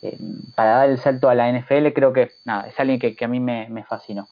em, 0.00 0.42
para 0.54 0.76
dar 0.76 0.90
el 0.90 0.98
salto 0.98 1.28
a 1.28 1.34
la 1.34 1.48
NFL, 1.48 1.88
creo 1.92 2.12
que, 2.12 2.30
nada, 2.44 2.68
es 2.68 2.78
alguien 2.78 3.00
que, 3.00 3.16
a 3.24 3.26
mí 3.26 3.40
me, 3.40 3.82
fascinó. 3.82 4.28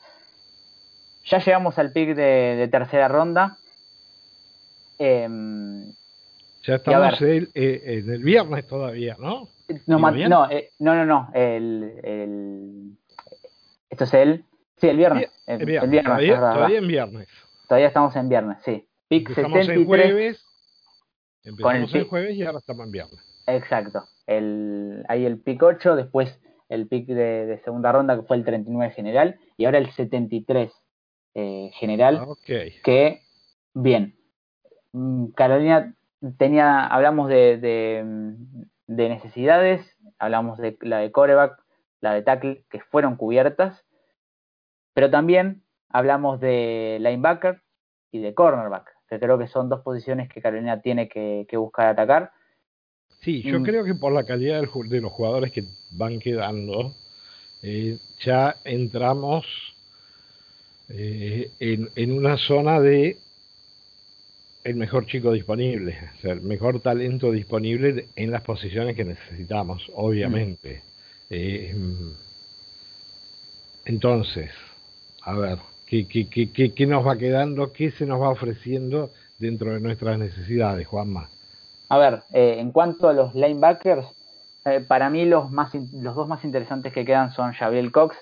Ya 1.25 1.39
llegamos 1.39 1.77
al 1.81 1.91
pick 1.91 2.15
de, 2.15 2.69
tercera 2.71 3.09
ronda. 3.09 3.59
Em, 4.99 5.93
ya 6.63 6.77
estamos 6.77 7.21
el, 7.21 7.51
eh, 7.55 7.83
en 7.85 8.11
el 8.11 8.23
viernes 8.23 8.67
todavía, 8.67 9.17
¿no? 9.19 9.49
No, 9.87 9.99
eh, 10.51 10.71
no, 10.79 10.95
no, 10.95 11.07
no, 11.07 11.31
el, 11.35 12.97
esto 13.91 14.05
es 14.05 14.15
el, 14.15 14.45
sí, 14.77 14.89
el 14.89 14.97
viernes. 14.97 15.31
El, 15.47 15.65
viernes, 15.65 16.05
todavía 16.05 16.79
en 16.79 16.89
viernes. 16.89 17.29
Todavía 17.69 17.89
estamos 17.89 18.15
en 18.17 18.29
viernes, 18.29 18.59
sí. 18.65 18.87
empezamos 19.09 19.69
el 19.69 19.85
jueves. 19.85 20.45
Empezamos 21.45 21.95
el, 21.95 22.05
jueves 22.05 22.37
y 22.37 22.43
ahora 22.43 22.59
estamos 22.59 22.87
en 22.87 22.93
viernes. 22.93 23.21
Exacto. 23.47 24.05
El, 24.27 25.05
hay 25.09 25.27
el 25.27 25.41
pick 25.41 25.63
8, 25.63 25.97
después 25.97 26.41
el 26.69 26.89
pick 26.89 27.07
de, 27.07 27.61
segunda 27.65 27.93
ronda, 27.93 28.17
que 28.17 28.27
fue 28.27 28.37
el 28.37 28.45
39 28.45 28.93
general, 28.95 29.39
y 29.57 29.65
ahora 29.67 29.79
el 29.79 29.91
73 29.91 30.73
eh, 31.35 31.71
general, 31.75 32.21
ah, 32.21 32.35
que 32.83 33.23
bien. 33.75 34.17
Mm, 34.95 35.33
Carolina 35.33 35.93
tenía, 36.39 36.87
hablamos 36.87 37.29
de, 37.29 37.59
de, 38.87 39.09
necesidades, 39.09 39.85
hablamos 40.21 40.57
de 40.59 40.79
la 40.83 40.99
de 40.99 41.11
coreback, 41.11 41.61
la 42.01 42.15
de 42.15 42.23
tackle, 42.23 42.65
que 42.71 42.79
fueron 42.79 43.17
cubiertas, 43.17 43.85
pero 44.93 45.11
también 45.11 45.65
hablamos 45.89 46.39
de 46.39 46.99
linebacker 47.01 47.61
y 48.13 48.21
de 48.21 48.35
cornerback, 48.35 48.89
que 49.09 49.19
creo 49.19 49.37
que 49.37 49.49
son 49.49 49.69
dos 49.69 49.81
posiciones 49.81 50.29
que 50.29 50.41
Carolina 50.41 50.81
tiene 50.81 51.09
que, 51.09 51.45
buscar 51.55 51.89
atacar. 51.89 52.31
Sí, 53.21 53.43
yo 53.43 53.59
mm. 53.59 53.65
creo 53.65 53.85
que 53.85 53.97
por 53.97 54.13
la 54.13 54.25
calidad 54.25 54.61
de 54.61 55.01
los 55.01 55.13
jugadores 55.13 55.51
que 55.51 55.65
van 55.99 56.21
quedando, 56.21 56.95
eh, 57.65 57.99
ya 58.21 58.55
entramos 58.65 59.45
eh, 60.89 61.51
en, 61.59 61.89
en, 61.97 62.13
una 62.13 62.37
zona 62.37 62.81
de 62.81 63.24
el 64.65 64.77
mejor 64.77 65.07
chico 65.07 65.31
disponible, 65.31 65.99
o 66.17 66.21
sea, 66.21 66.33
el 66.33 66.41
mejor 66.41 66.81
talento 66.81 67.31
disponible 67.31 68.09
en 68.17 68.31
las 68.31 68.43
posiciones 68.43 68.97
que 68.97 69.05
necesitamos, 69.05 69.91
obviamente. 69.95 70.83
Eh, 71.29 71.75
entonces, 73.85 74.51
a 75.23 75.35
ver, 75.35 75.59
¿qué, 75.87 76.09
qué, 76.09 76.29
qué, 76.29 76.73
¿qué, 76.73 76.87
nos 76.87 77.07
va 77.07 77.19
quedando? 77.19 77.73
¿Qué 77.73 77.91
se 77.91 78.07
nos 78.07 78.21
va 78.23 78.31
ofreciendo 78.31 79.11
dentro 79.39 79.75
de 79.75 79.81
nuestras 79.81 80.19
necesidades, 80.19 80.87
Juanma? 80.87 81.29
A 81.91 81.99
ver, 81.99 82.23
eh, 82.33 82.57
en 82.59 82.73
cuanto 82.73 83.09
a 83.09 83.13
los 83.13 83.35
linebackers, 83.35 84.07
eh, 84.65 84.81
para 84.81 85.11
mí 85.11 85.27
los, 85.27 85.51
más, 85.51 85.75
los 85.75 86.15
dos 86.15 86.27
más 86.27 86.43
interesantes 86.43 86.95
que 86.95 87.05
quedan 87.05 87.33
son 87.33 87.53
Javier 87.53 87.93
Cox, 87.93 88.17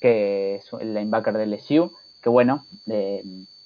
que 0.00 0.56
es 0.56 0.70
el 0.80 0.94
linebacker 0.94 1.36
del 1.36 1.54
LSU, 1.54 1.92
que 2.22 2.28
bueno, 2.28 2.64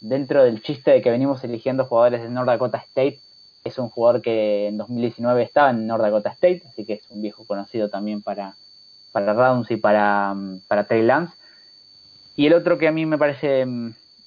dentro 0.02 0.44
del 0.44 0.62
chiste 0.62 0.90
de 0.90 1.00
que 1.00 1.10
venimos 1.10 1.42
eligiendo 1.44 1.86
jugadores 1.86 2.22
de 2.22 2.28
North 2.28 2.48
Dakota 2.48 2.78
State, 2.78 3.20
es 3.64 3.78
un 3.78 3.88
jugador 3.88 4.20
que 4.20 4.66
en 4.66 4.76
2019 4.76 5.42
estaba 5.42 5.70
en 5.70 5.86
North 5.86 6.02
Dakota 6.02 6.30
State, 6.30 6.64
así 6.68 6.84
que 6.84 6.94
es 6.94 7.08
un 7.10 7.22
viejo 7.22 7.46
conocido 7.46 7.88
también 7.88 8.20
para, 8.20 8.56
para 9.12 9.32
Rounds 9.32 9.70
y 9.70 9.76
para, 9.76 10.34
para 10.66 10.84
Trey 10.84 11.02
Lance. 11.02 11.34
Y 12.34 12.46
el 12.46 12.54
otro 12.54 12.78
que 12.78 12.88
a 12.88 12.92
mí 12.92 13.06
me 13.06 13.18
parece 13.18 13.64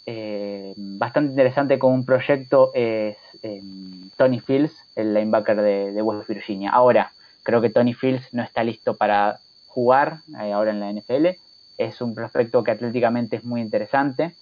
eh, 0.06 0.74
bastante 0.78 1.32
interesante 1.32 1.78
como 1.78 1.96
un 1.96 2.06
proyecto 2.06 2.72
es 2.74 3.18
em, 3.42 4.10
Tony 4.16 4.40
Fields, 4.40 4.74
el 4.96 5.14
linebacker 5.14 5.62
de, 5.62 6.02
West 6.02 6.30
Virginia. 6.30 6.70
Ahora, 6.70 7.12
creo 7.44 7.62
que 7.62 7.70
Tony 7.70 7.94
Fields 7.94 8.34
no 8.34 8.44
está 8.44 8.64
listo 8.64 8.96
para 8.96 9.40
jugar 9.68 10.20
eh, 10.42 10.54
ahora 10.54 10.72
en 10.72 10.80
la 10.80 10.92
NFL. 10.94 11.38
Es 11.78 12.00
un 12.00 12.16
prospecto 12.16 12.64
que 12.64 12.72
atléticamente 12.72 13.36
es 13.36 13.44
muy 13.44 13.60
interesante, 13.60 14.36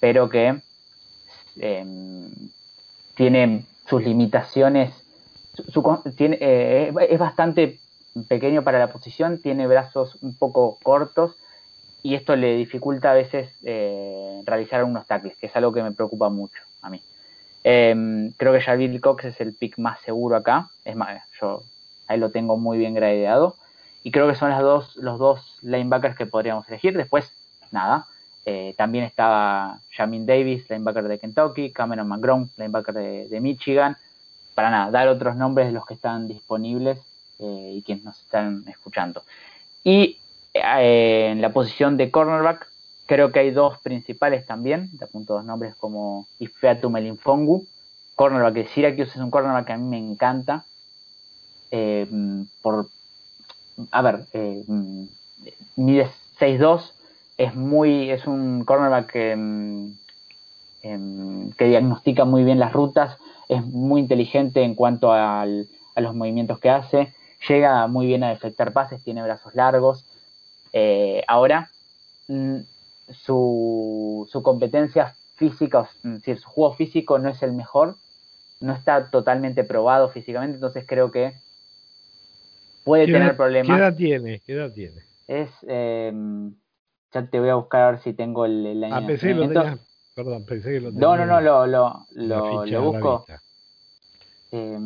pero 0.00 0.30
que 0.30 0.60
Em, 1.60 2.30
tiene 3.14 3.64
sus 3.88 4.02
limitaciones, 4.02 5.04
eh, 6.18 6.92
es 7.10 7.18
bastante 7.18 7.78
pequeño 8.28 8.62
para 8.62 8.78
la 8.78 8.92
posición, 8.92 9.40
tiene 9.40 9.66
brazos 9.66 10.18
un 10.22 10.36
poco 10.36 10.78
cortos 10.82 11.36
y 12.02 12.14
esto 12.14 12.36
le 12.36 12.56
dificulta 12.56 13.10
a 13.10 13.14
veces 13.14 13.50
eh, 13.64 14.40
realizar 14.44 14.80
algunos 14.80 15.06
tackles, 15.06 15.36
que 15.36 15.46
es 15.46 15.56
algo 15.56 15.72
que 15.72 15.82
me 15.82 15.92
preocupa 15.92 16.28
mucho 16.28 16.62
a 16.82 16.90
mí. 16.90 17.02
Em, 17.64 18.30
creo 18.36 18.52
que 18.52 18.60
Javier 18.60 19.00
Cox 19.00 19.24
es 19.24 19.40
el 19.40 19.52
pick 19.52 19.78
más 19.78 20.00
seguro 20.00 20.36
acá, 20.36 20.70
es 20.84 20.94
más, 20.94 21.22
yo 21.40 21.62
ahí 22.06 22.18
lo 22.18 22.30
tengo 22.30 22.56
muy 22.56 22.78
bien 22.78 22.94
gradeado 22.94 23.56
y 24.02 24.10
creo 24.10 24.28
que 24.28 24.34
son 24.34 24.50
las 24.50 24.62
dos, 24.62 24.96
los 24.96 25.18
dos 25.18 25.58
linebackers 25.62 26.16
que 26.16 26.26
podríamos 26.26 26.68
elegir. 26.68 26.96
Después, 26.96 27.32
nada, 27.72 28.06
eh, 28.44 28.74
también 28.78 29.04
estaba 29.04 29.80
Jamin 29.90 30.24
Davis, 30.24 30.68
linebacker 30.70 31.06
de 31.06 31.18
Kentucky, 31.18 31.70
Cameron 31.70 32.08
McGrone, 32.08 32.48
linebacker 32.56 32.94
de, 32.94 33.40
Michigan. 33.40 33.96
Para 34.54 34.70
nada, 34.70 34.90
dar 34.90 35.08
otros 35.08 35.36
nombres 35.36 35.66
de 35.66 35.72
los 35.72 35.84
que 35.84 35.94
están 35.94 36.26
disponibles 36.28 36.98
eh, 37.38 37.72
y 37.74 37.82
quienes 37.82 38.04
nos 38.04 38.18
están 38.20 38.64
escuchando. 38.66 39.22
Y 39.84 40.18
eh, 40.54 41.28
en 41.30 41.42
la 41.42 41.52
posición 41.52 41.96
de 41.96 42.10
cornerback, 42.10 42.68
creo 43.06 43.30
que 43.32 43.40
hay 43.40 43.50
dos 43.50 43.78
principales 43.80 44.46
también. 44.46 44.96
Te 44.96 45.04
apunto 45.04 45.34
dos 45.34 45.44
nombres 45.44 45.74
como 45.76 46.26
Ifeatu 46.38 46.88
Melinfongu, 46.88 47.66
cornerback 48.14 48.54
de 48.54 48.66
Syracuse, 48.68 49.10
es 49.10 49.16
un 49.16 49.30
cornerback 49.30 49.66
que 49.66 49.72
a 49.74 49.76
mí 49.76 49.88
me 49.88 49.98
encanta. 49.98 50.64
por, 52.62 52.88
a 53.90 54.02
ver, 54.02 54.26
mide 55.76 56.10
6'2, 56.40 56.92
es 57.38 57.54
muy, 57.54 58.10
es 58.10 58.26
un 58.26 58.64
cornerback 58.64 59.14
mm, 59.36 59.92
em, 60.82 61.52
que, 61.52 61.64
diagnostica 61.64 62.24
muy 62.24 62.44
bien 62.44 62.58
las 62.58 62.72
rutas, 62.72 63.16
es 63.48 63.64
muy 63.64 64.00
inteligente 64.00 64.62
en 64.62 64.74
cuanto 64.74 65.12
a 65.12 65.46
los 65.46 66.14
movimientos 66.14 66.58
que 66.58 66.68
hace, 66.68 67.14
llega 67.48 67.86
muy 67.86 68.06
bien 68.06 68.24
a 68.24 68.32
efectuar 68.32 68.72
pases, 68.72 69.02
tiene 69.02 69.22
brazos 69.22 69.54
largos. 69.54 70.04
Eh, 70.72 71.22
ahora, 71.28 71.70
mm, 72.26 72.58
su, 73.10 74.28
su, 74.30 74.42
competencia 74.42 75.14
física, 75.36 75.88
es 76.04 76.12
decir, 76.12 76.38
su 76.38 76.48
juego 76.48 76.74
físico 76.74 77.18
no 77.18 77.30
es 77.30 77.42
el 77.42 77.52
mejor, 77.52 77.96
no 78.60 78.74
está 78.74 79.10
totalmente 79.10 79.62
probado 79.62 80.10
físicamente, 80.10 80.56
entonces 80.56 80.84
creo 80.86 81.12
que 81.12 81.34
puede 82.84 83.06
tener 83.06 83.36
problemas. 83.36 83.76
¿Qué 83.76 83.82
edad 83.82 83.96
tiene? 83.96 84.40
¿Qué 84.44 84.52
edad 84.54 84.72
tiene? 84.72 85.02
Es 85.28 85.50
em, 85.68 86.54
ya 87.12 87.26
te 87.26 87.40
voy 87.40 87.48
a 87.48 87.54
buscar 87.54 87.82
a 87.82 87.90
ver 87.92 88.00
si 88.00 88.12
tengo 88.12 88.44
el, 88.44 88.66
el 88.66 88.84
Ah, 88.84 89.02
pensé 89.06 89.28
que 89.28 89.34
lo 89.34 89.48
tenía. 89.48 89.78
Perdón, 90.14 90.44
pensé 90.44 90.70
que 90.72 90.80
lo 90.80 90.88
tenía. 90.90 91.00
No, 91.00 91.16
no, 91.16 91.26
no, 91.26 91.40
lo, 91.40 91.66
lo, 91.66 92.06
lo, 92.12 92.66
lo 92.66 92.82
busco. 92.82 93.24
Eh, 94.50 94.78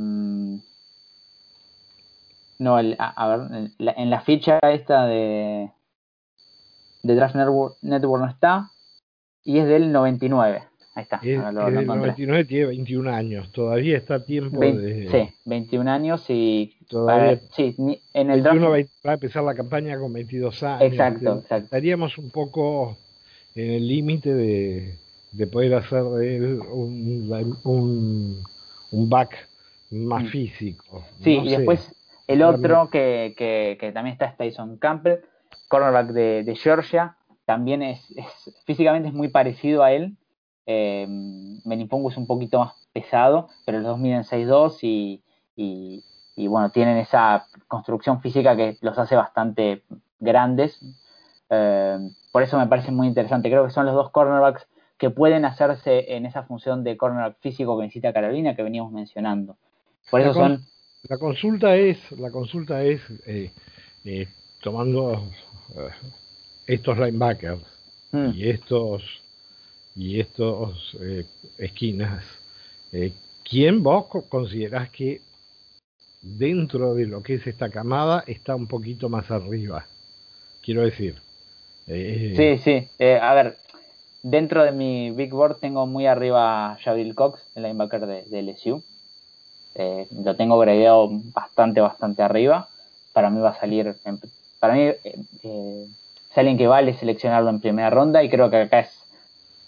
no, 2.59 2.79
el, 2.79 2.97
a, 2.99 3.29
ver, 3.29 3.71
en 3.79 4.11
la, 4.11 4.21
ficha 4.21 4.59
esta 4.63 5.07
de, 5.07 5.73
de 7.03 7.15
Draft 7.15 7.35
Network, 7.35 7.77
Network 7.83 8.23
no 8.23 8.31
está. 8.31 8.71
Y 9.43 9.59
es 9.59 9.67
del 9.67 9.91
99. 9.91 10.69
Ahí 10.95 11.05
está. 11.05 11.21
Es, 11.23 11.39
lo, 11.55 11.69
el 11.69 11.87
99 11.87 12.45
tiene 12.45 12.67
21 12.67 13.11
años. 13.11 13.51
Todavía 13.53 13.97
está 13.97 14.17
a 14.17 14.25
tiempo 14.25 14.61
de. 14.61 15.09
Sí, 15.11 15.35
21 15.47 15.91
años 15.91 16.25
y. 16.29 16.77
Todavía. 16.89 17.41
sí, 17.51 17.75
en 18.13 18.31
el 18.31 18.43
21 18.43 18.71
va 18.71 18.77
a 19.11 19.15
empezar 19.15 19.43
la 19.43 19.55
campaña 19.55 19.99
con 19.99 20.13
22 20.13 20.63
años. 20.63 20.83
Exacto, 20.83 21.39
exacto. 21.39 21.65
Estaríamos 21.65 22.19
un 22.19 22.31
poco 22.31 22.99
en 23.55 23.71
el 23.71 23.89
límite 23.89 24.35
de, 24.35 24.99
de 25.33 25.47
poder 25.47 25.75
hacer 25.75 26.03
un, 26.03 27.31
un, 27.65 28.43
un 28.91 29.09
back 29.09 29.49
más 29.91 30.25
mm. 30.25 30.29
físico. 30.29 31.05
Sí, 31.23 31.39
y 31.43 31.57
después 31.57 31.95
el 32.27 32.43
otro 32.43 32.89
que, 32.91 33.35
que, 33.37 33.77
que, 33.81 33.93
también 33.93 34.13
está 34.13 34.27
es 34.27 34.37
Tyson 34.37 34.79
Campbell, 34.79 35.21
cornerback 35.69 36.09
de, 36.09 36.45
de 36.45 36.55
Georgia. 36.57 37.17
También 37.45 37.83
es, 37.83 38.11
es, 38.17 38.63
físicamente 38.65 39.09
es 39.09 39.15
muy 39.15 39.29
parecido 39.29 39.83
a 39.83 39.93
él, 39.93 40.17
eh, 40.67 41.07
es 41.65 42.17
un 42.17 42.27
poquito 42.27 42.61
más 42.61 42.75
pesado, 42.93 43.49
pero 43.65 43.79
los 43.79 43.89
dos 43.89 43.99
miden 43.99 44.23
6'2 44.23 44.79
y, 44.83 45.23
y, 46.37 46.47
bueno, 46.49 46.71
tienen 46.71 46.99
esa 46.99 47.47
construcción 47.69 48.21
física 48.21 48.57
que 48.57 48.79
los 48.81 48.99
hace 48.99 49.17
bastante 49.17 49.83
grandes. 50.19 50.81
Eh, 51.51 51.99
por 52.33 52.43
eso 52.43 52.59
me 52.59 52.67
parece 52.67 52.91
muy 52.91 53.07
interesante. 53.07 53.51
Creo 53.51 53.65
que 53.65 53.73
son 53.73 53.87
los 53.87 53.95
dos 53.95 54.11
cornerbacks 54.11 54.67
que 54.99 55.11
pueden 55.11 55.45
hacerse 55.45 56.15
en 56.15 56.27
esa 56.27 56.45
función 56.45 56.85
de 56.85 56.97
cornerback 56.97 57.39
físico 57.41 57.77
que 57.77 57.85
necesita 57.85 58.13
Carolina 58.13 58.55
que 58.55 58.63
veníamos 58.63 58.93
mencionando. 58.93 59.57
Por 60.11 60.21
eso 60.21 60.29
la 60.29 60.35
son. 60.35 60.65
La 61.09 61.19
consulta 61.19 61.75
es, 61.75 62.13
la 62.13 62.31
consulta 62.31 62.85
es 62.85 63.01
eh, 63.27 63.51
eh, 64.05 64.29
tomando 64.63 65.25
estos 66.67 66.97
linebackers 66.97 67.61
mm. 68.13 68.31
y 68.35 68.49
estos 68.51 69.22
y 69.95 70.21
estos 70.21 70.97
eh, 71.01 71.27
esquinas, 71.59 72.25
eh, 72.93 73.13
¿quién 73.49 73.83
vos 73.83 74.07
considerás 74.29 74.91
que 74.91 75.21
dentro 76.23 76.95
de 76.95 77.07
lo 77.07 77.23
que 77.23 77.35
es 77.35 77.47
esta 77.47 77.69
camada 77.69 78.25
está 78.27 78.55
un 78.55 78.67
poquito 78.67 79.09
más 79.09 79.31
arriba? 79.31 79.87
Quiero 80.63 80.83
decir. 80.83 81.21
Eh, 81.87 82.35
sí, 82.37 82.89
sí. 82.99 83.05
a 83.21 83.35
ver, 83.35 83.57
dentro 84.23 84.63
de 84.63 84.73
mi 84.73 85.11
Big 85.11 85.31
Board 85.31 85.59
tengo 85.59 85.87
muy 85.87 86.07
arriba 86.07 86.73
a 86.73 86.77
Jabril 86.77 87.15
Cox, 87.15 87.49
el 87.55 87.65
linebacker 87.65 88.07
de, 88.07 88.23
de 88.25 88.43
LSU. 88.43 88.83
lo 90.25 90.37
tengo 90.37 90.59
gradeado 90.59 91.09
bastante, 91.35 91.81
bastante 91.81 92.23
arriba. 92.23 92.69
Para 93.13 93.29
mí 93.29 93.41
va 93.41 93.51
a 93.51 93.61
salir. 93.61 93.95
para 94.59 94.75
mí 94.75 94.83
es 94.83 96.39
alguien 96.39 96.57
que 96.57 96.67
vale 96.67 96.95
seleccionarlo 96.95 97.51
en 97.51 97.61
primera 97.61 97.91
ronda 97.91 98.23
y 98.23 98.31
creo 98.31 98.49
que 98.49 98.57
acá 98.57 98.81
es 98.81 99.02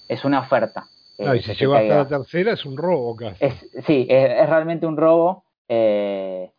es 0.08 0.24
una 0.24 0.40
oferta. 0.40 0.88
y 1.18 1.40
si 1.40 1.54
llega 1.54 1.78
hasta 1.78 1.96
la 1.96 2.08
tercera 2.08 2.52
es 2.52 2.64
un 2.64 2.76
robo 2.76 3.16
casi. 3.16 3.44
sí, 3.86 4.06
es, 4.08 4.48
realmente 4.48 4.86
un 4.86 4.96
robo. 4.96 5.44
Eh, 5.68 6.50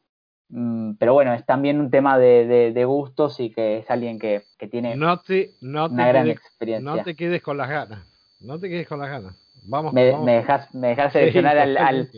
Mm, 0.50 0.94
pero 1.00 1.14
bueno, 1.14 1.34
es 1.34 1.46
también 1.46 1.80
un 1.80 1.90
tema 1.90 2.20
de, 2.20 2.86
gustos 2.86 3.40
y 3.40 3.50
que 3.50 3.80
es 3.80 3.90
alguien 3.90 4.20
que, 4.20 4.44
tiene 4.70 4.96
no 4.96 5.20
te, 5.20 5.52
no 5.62 5.88
una 5.88 6.08
gran 6.08 6.30
experiencia. 6.30 6.96
No 6.96 7.04
te 7.04 7.16
quedes 7.16 7.42
con 7.42 7.58
las 7.58 7.70
ganas, 7.70 8.08
no 8.40 8.60
te 8.60 8.70
quedes 8.70 8.88
con 8.88 9.00
las 9.00 9.10
ganas. 9.10 9.36
Vamos, 9.64 9.94
me, 9.94 10.16
me 10.20 10.34
dejas, 10.34 10.74
me 10.76 10.90
dejas 10.90 11.12
seleccionar 11.12 11.58
al, 11.58 11.78
al, 11.78 12.10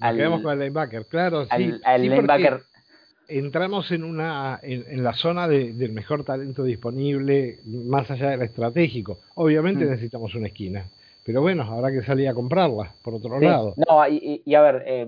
al, 0.00 0.42
con 0.42 0.52
el 0.52 0.58
linebacker, 0.58 1.06
claro, 1.06 1.44
sí. 1.44 1.80
Al, 1.84 2.02
linebacker. 2.02 2.62
Entramos 3.28 3.90
en 3.92 4.04
una 4.04 4.58
en, 4.62 5.04
la 5.04 5.12
zona 5.12 5.46
del 5.46 5.92
mejor 5.92 6.24
talento 6.24 6.64
disponible, 6.64 7.60
más 7.64 8.10
allá 8.10 8.30
del 8.30 8.42
estratégico. 8.42 9.18
Obviamente 9.34 9.84
mm. 9.84 9.90
necesitamos 9.90 10.34
una 10.34 10.48
esquina, 10.48 10.88
pero 11.24 11.42
bueno, 11.42 11.62
habrá 11.64 11.92
que 11.92 12.02
salir 12.02 12.28
a 12.28 12.34
comprarla, 12.34 12.94
por 13.02 13.14
otro 13.14 13.38
lado. 13.38 13.74
No, 13.76 14.08
y, 14.08 14.42
y 14.44 14.54
a 14.54 14.62
ver, 14.62 14.82
eh, 14.86 15.06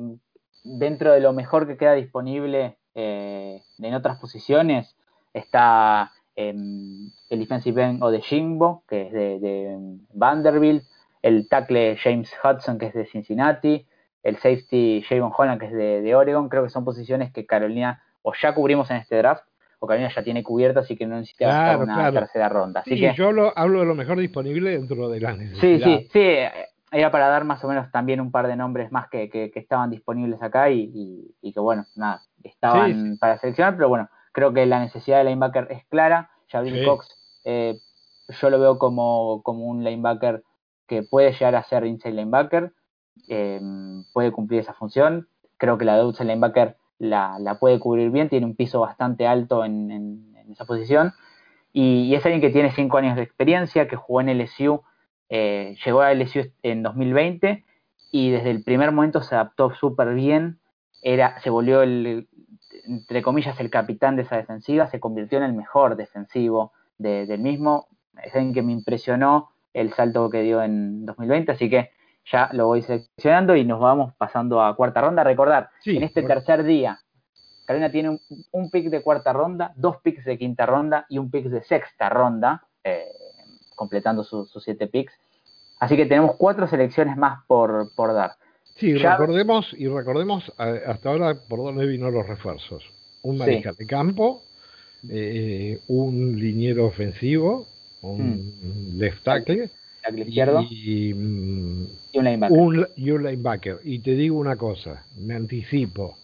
dentro 0.64 1.12
de 1.12 1.20
lo 1.20 1.32
mejor 1.32 1.66
que 1.66 1.76
queda 1.76 1.94
disponible 1.94 2.76
eh, 2.94 3.62
en 3.78 3.94
otras 3.94 4.18
posiciones 4.18 4.96
está 5.32 6.12
em, 6.36 7.10
el 7.28 7.38
defensive 7.38 7.82
end 7.82 8.02
o 8.02 8.10
de 8.10 8.20
Jimbo, 8.20 8.84
que 8.88 9.06
es 9.06 9.12
de, 9.12 9.78
Vanderbilt, 10.12 10.84
el 11.22 11.48
tackle 11.48 11.96
James 11.96 12.32
Hudson, 12.42 12.78
que 12.78 12.86
es 12.86 12.94
de 12.94 13.06
Cincinnati, 13.06 13.86
el 14.22 14.36
safety 14.36 15.02
Javon 15.08 15.32
Holland, 15.36 15.60
que 15.60 15.66
es 15.66 15.72
de, 15.72 16.14
Oregon. 16.14 16.48
Creo 16.48 16.64
que 16.64 16.70
son 16.70 16.84
posiciones 16.84 17.32
que 17.32 17.46
Carolina 17.46 18.02
o 18.22 18.32
ya 18.40 18.54
cubrimos 18.54 18.90
en 18.90 18.98
este 18.98 19.16
draft 19.16 19.44
o 19.78 19.86
Carolina 19.86 20.12
ya 20.14 20.22
tiene 20.22 20.42
cubierta, 20.42 20.80
así 20.80 20.94
que 20.94 21.06
no 21.06 21.16
necesita 21.16 21.78
una 21.78 22.12
tercera 22.12 22.50
ronda. 22.50 22.80
Así 22.80 23.00
que, 23.00 23.14
yo 23.14 23.28
hablo, 23.28 23.52
hablo, 23.56 23.80
de 23.80 23.86
lo 23.86 23.94
mejor 23.94 24.18
disponible 24.18 24.72
dentro 24.72 25.08
de 25.08 25.20
la 25.20 25.32
necesidad. 25.32 25.60
Sí, 25.60 25.82
sí, 25.82 26.08
sí 26.12 26.68
era 26.92 27.10
para 27.10 27.28
dar 27.28 27.44
más 27.44 27.62
o 27.64 27.68
menos 27.68 27.90
también 27.90 28.20
un 28.20 28.30
par 28.30 28.46
de 28.46 28.56
nombres 28.56 28.90
más 28.90 29.08
que, 29.08 29.30
que, 29.30 29.52
estaban 29.54 29.90
disponibles 29.90 30.42
acá 30.42 30.70
y, 30.70 31.32
y, 31.40 31.52
que 31.52 31.60
bueno, 31.60 31.86
nada, 31.94 32.22
estaban 32.42 33.16
para 33.18 33.38
seleccionar, 33.38 33.76
pero 33.76 33.88
bueno, 33.88 34.08
creo 34.32 34.52
que 34.52 34.66
la 34.66 34.80
necesidad 34.80 35.18
de 35.18 35.24
linebacker 35.24 35.68
es 35.70 35.84
clara. 35.86 36.30
Jabril 36.48 36.84
Cox, 36.84 37.08
eh, 37.44 37.78
yo 38.28 38.50
lo 38.50 38.58
veo 38.58 38.78
como, 38.78 39.40
como, 39.44 39.66
un 39.66 39.84
linebacker 39.84 40.42
que 40.88 41.04
puede 41.04 41.32
llegar 41.32 41.54
a 41.54 41.62
ser 41.62 41.86
inside 41.86 42.14
linebacker, 42.14 42.72
eh, 43.28 43.60
puede 44.12 44.32
cumplir 44.32 44.60
esa 44.60 44.74
función. 44.74 45.28
Creo 45.58 45.78
que 45.78 45.84
la 45.84 45.94
de 45.94 46.02
outside 46.02 46.26
linebacker 46.26 46.76
la, 47.00 47.38
la, 47.40 47.58
puede 47.58 47.80
cubrir 47.80 48.10
bien, 48.10 48.28
tiene 48.28 48.46
un 48.46 48.54
piso 48.54 48.78
bastante 48.80 49.26
alto 49.26 49.64
en, 49.64 49.90
en, 49.90 50.52
esa 50.52 50.64
posición. 50.64 51.12
Y, 51.72 52.14
es 52.14 52.24
alguien 52.24 52.40
que 52.40 52.50
tiene 52.50 52.70
cinco 52.72 52.98
años 52.98 53.16
de 53.16 53.22
experiencia, 53.22 53.88
que 53.88 53.96
jugó 53.96 54.20
en 54.20 54.28
LSU 54.38 54.82
eh, 55.32 55.76
llegó 55.84 56.00
a 56.00 56.12
LSU 56.12 56.50
en 56.64 56.82
2020 56.82 57.64
y 58.10 58.30
desde 58.30 58.50
el 58.50 58.64
primer 58.64 58.90
momento 58.90 59.22
se 59.22 59.36
adaptó 59.36 59.72
súper 59.74 60.12
bien. 60.14 60.58
Era, 61.02 61.40
se 61.40 61.50
volvió 61.50 61.82
el, 61.82 62.28
entre 62.84 63.22
comillas, 63.22 63.58
el 63.60 63.70
capitán 63.70 64.16
de 64.16 64.22
esa 64.22 64.36
defensiva, 64.36 64.88
se 64.88 64.98
convirtió 65.00 65.38
en 65.38 65.44
el 65.44 65.52
mejor 65.52 65.96
defensivo 65.96 66.72
del 66.98 67.38
mismo. 67.38 67.86
Es 68.22 68.34
alguien 68.34 68.52
que 68.52 68.62
me 68.62 68.72
impresionó 68.72 69.50
el 69.72 69.92
salto 69.92 70.28
que 70.28 70.42
dio 70.42 70.62
en 70.62 71.06
2020, 71.06 71.52
así 71.52 71.70
que 71.70 71.90
ya 72.24 72.48
lo 72.52 72.66
voy 72.66 72.82
seleccionando 72.82 73.56
y 73.56 73.64
nos 73.64 73.80
vamos 73.80 74.14
pasando 74.16 74.62
a 74.62 74.74
cuarta 74.76 75.00
ronda. 75.00 75.24
Recordar, 75.24 75.70
en 75.84 76.02
este 76.02 76.22
tercer 76.22 76.64
día, 76.64 77.00
Carolina 77.66 77.90
tiene 77.90 78.20
un, 78.52 78.70
pick 78.70 78.88
de 78.88 79.02
cuarta 79.02 79.32
ronda, 79.32 79.72
dos 79.76 79.96
picks 80.02 80.24
de 80.24 80.38
quinta 80.38 80.66
ronda 80.66 81.06
y 81.08 81.18
un 81.18 81.30
pick 81.30 81.46
de 81.46 81.62
sexta 81.62 82.08
ronda. 82.08 82.66
Eh, 82.84 83.06
completando 83.80 84.24
sus 84.24 84.52
siete 84.62 84.88
picks. 84.88 85.14
Así 85.78 85.96
que 85.96 86.04
tenemos 86.04 86.36
cuatro 86.36 86.68
selecciones 86.68 87.16
más 87.16 87.46
por, 87.46 87.90
por 87.96 88.12
dar. 88.12 88.32
Sí, 88.76 88.92
recordemos, 88.94 89.74
y 89.76 89.88
recordemos 89.88 90.52
hasta 90.58 91.08
ahora 91.08 91.34
por 91.48 91.60
dónde 91.60 91.86
vino 91.86 92.10
los 92.10 92.26
refuerzos. 92.26 92.84
Un 93.22 93.38
mariscal 93.38 93.74
de 93.76 93.86
campo, 93.86 94.42
eh, 95.08 95.80
un 95.88 96.38
liniero 96.38 96.84
ofensivo, 96.86 97.66
un 98.02 98.52
hmm. 98.60 98.98
left 98.98 99.24
tackle, 99.24 99.70
izquierdo, 100.18 100.66
y, 100.70 101.14
mm, 101.14 101.86
y, 102.12 102.18
un 102.18 102.24
linebacker. 102.24 102.92
y 102.96 103.10
un 103.10 103.22
linebacker. 103.22 103.80
Y 103.84 103.98
te 104.00 104.14
digo 104.14 104.38
una 104.38 104.56
cosa, 104.56 105.04
me 105.18 105.34
anticipo. 105.34 106.16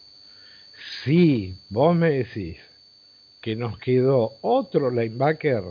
Si 1.05 1.55
vos 1.71 1.97
me 1.97 2.11
decís 2.11 2.59
que 3.41 3.57
nos 3.57 3.79
quedó 3.79 4.33
otro 4.43 4.91
linebacker 4.91 5.63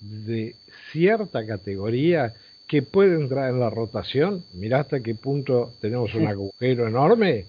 de 0.00 0.54
cierta 0.92 1.46
categoría 1.46 2.34
que 2.66 2.82
puede 2.82 3.14
entrar 3.14 3.50
en 3.50 3.60
la 3.60 3.70
rotación, 3.70 4.44
mira 4.54 4.80
hasta 4.80 5.00
qué 5.00 5.14
punto 5.14 5.72
tenemos 5.80 6.14
un 6.14 6.26
agujero 6.26 6.86
enorme, 6.86 7.46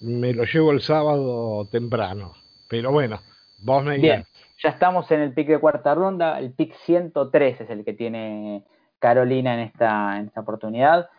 me 0.00 0.32
lo 0.32 0.44
llevo 0.44 0.72
el 0.72 0.80
sábado 0.80 1.66
temprano. 1.70 2.34
Pero 2.68 2.92
bueno, 2.92 3.20
vos 3.66 3.84
me 3.84 3.98
Bien, 3.98 4.24
ya 4.62 4.70
estamos 4.70 5.10
en 5.10 5.20
el 5.20 5.34
pick 5.34 5.48
de 5.48 5.58
cuarta 5.58 5.94
ronda, 5.94 6.38
el 6.38 6.52
pick 6.52 6.74
103 6.86 7.60
es 7.60 7.70
el 7.70 7.84
que 7.84 7.92
tiene 7.92 8.64
Carolina 8.98 9.54
en 9.54 9.60
esta, 9.60 10.18
en 10.18 10.26
esta 10.28 10.40
oportunidad. 10.40 11.10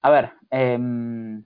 A 0.00 0.10
ver, 0.10 0.30
em, 0.50 1.44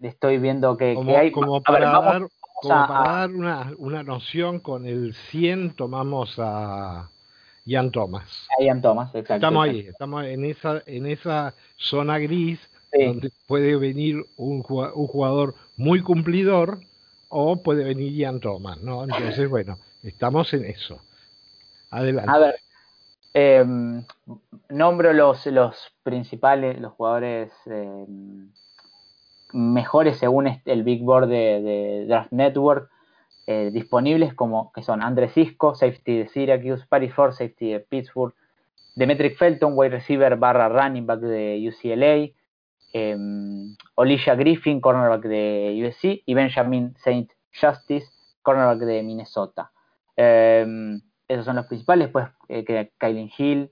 estoy 0.00 0.38
viendo 0.38 0.76
que, 0.76 0.96
hay... 1.16 1.30
Como 1.30 1.62
para, 1.62 1.90
dar, 1.90 3.30
una, 3.30 3.72
una 3.76 4.02
noción, 4.02 4.58
con 4.58 4.86
el 4.86 5.12
100 5.30 5.76
tomamos 5.76 6.36
a 6.38 7.10
Ian 7.66 7.90
Thomas. 7.90 8.48
Ian 8.58 8.80
Thomas, 8.80 9.14
exacto. 9.14 9.34
Estamos 9.34 9.64
ahí, 9.66 9.80
estamos 9.80 10.24
en 10.24 10.44
esa, 10.46 10.82
en 10.86 11.06
esa 11.06 11.54
zona 11.76 12.18
gris 12.18 12.58
donde 12.90 13.30
puede 13.46 13.76
venir 13.76 14.24
un 14.36 14.62
jugador, 14.62 15.54
muy 15.76 16.00
cumplidor 16.00 16.78
o 17.36 17.62
puede 17.62 17.82
venir 17.82 18.12
Ian 18.12 18.38
Thomas, 18.38 18.80
¿no? 18.80 19.02
Entonces, 19.02 19.50
bueno, 19.50 19.76
estamos 20.04 20.54
en 20.54 20.66
eso. 20.66 21.00
Adelante. 21.90 22.30
A 22.30 22.38
ver, 22.38 22.54
em, 23.34 24.04
nombro 24.68 25.12
los, 25.12 25.44
los 25.46 25.92
principales, 26.04 26.80
los 26.80 26.92
jugadores 26.92 27.52
em, 27.66 28.50
mejores 29.52 30.18
según 30.18 30.60
el 30.64 30.84
Big 30.84 31.02
Board 31.02 31.26
de 31.26 32.04
Draft 32.06 32.30
Network 32.30 32.88
eh, 33.46 33.70
disponibles 33.72 34.32
como 34.32 34.72
que 34.72 34.82
son 34.82 35.02
Andrés 35.02 35.32
Cisco, 35.34 35.74
safety 35.74 36.18
de 36.18 36.28
Syracuse, 36.28 36.86
Paris 36.88 37.12
Ford, 37.12 37.32
safety 37.32 37.72
de 37.72 37.80
Pittsburgh, 37.80 38.32
Demetric 38.94 39.36
Felton, 39.36 39.72
wide 39.74 39.90
receiver 39.90 40.36
barra 40.36 40.68
running 40.68 41.04
back 41.04 41.18
de 41.18 41.68
UCLA, 41.68 42.30
eh, 42.94 43.10
em, 43.10 43.76
Alicia 43.96 44.34
Griffin, 44.34 44.80
cornerback 44.80 45.24
de 45.24 45.84
USC, 45.84 46.22
y 46.24 46.34
Benjamin 46.34 46.94
Saint 46.96 47.30
Justice, 47.52 48.06
cornerback 48.42 48.78
de 48.78 49.02
Minnesota. 49.02 49.70
Em, 50.16 51.00
esos 51.28 51.44
son 51.44 51.56
los 51.56 51.66
principales, 51.66 52.08
pues 52.08 52.26
eh, 52.48 52.64
que 52.64 52.92
Kylie 52.98 53.32
Hill, 53.36 53.70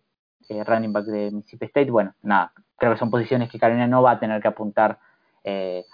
eh, 0.49 0.65
running 0.65 0.93
back 0.93 1.07
de 1.07 1.31
Mississippi 1.31 1.67
State. 1.67 1.91
Bueno, 1.91 2.15
nada, 2.23 2.53
creo 2.77 2.93
que 2.93 2.99
son 2.99 3.11
posiciones 3.11 3.51
que 3.51 3.59
Carolina 3.59 3.87
no 3.87 4.03
va 4.03 4.13
a 4.13 4.21
tener 4.21 4.43
que 4.43 4.49
apuntar, 4.49 4.99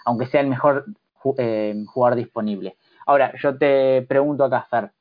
aunque 0.05 0.27
sea 0.27 0.41
el 0.41 0.47
mejor 0.47 0.85
jugador 1.13 2.15
disponible. 2.15 2.77
Ahora, 3.05 3.33
yo 3.41 3.57
te 3.57 4.03
pregunto 4.03 4.43
acá, 4.43 4.67
Fer. 4.69 4.91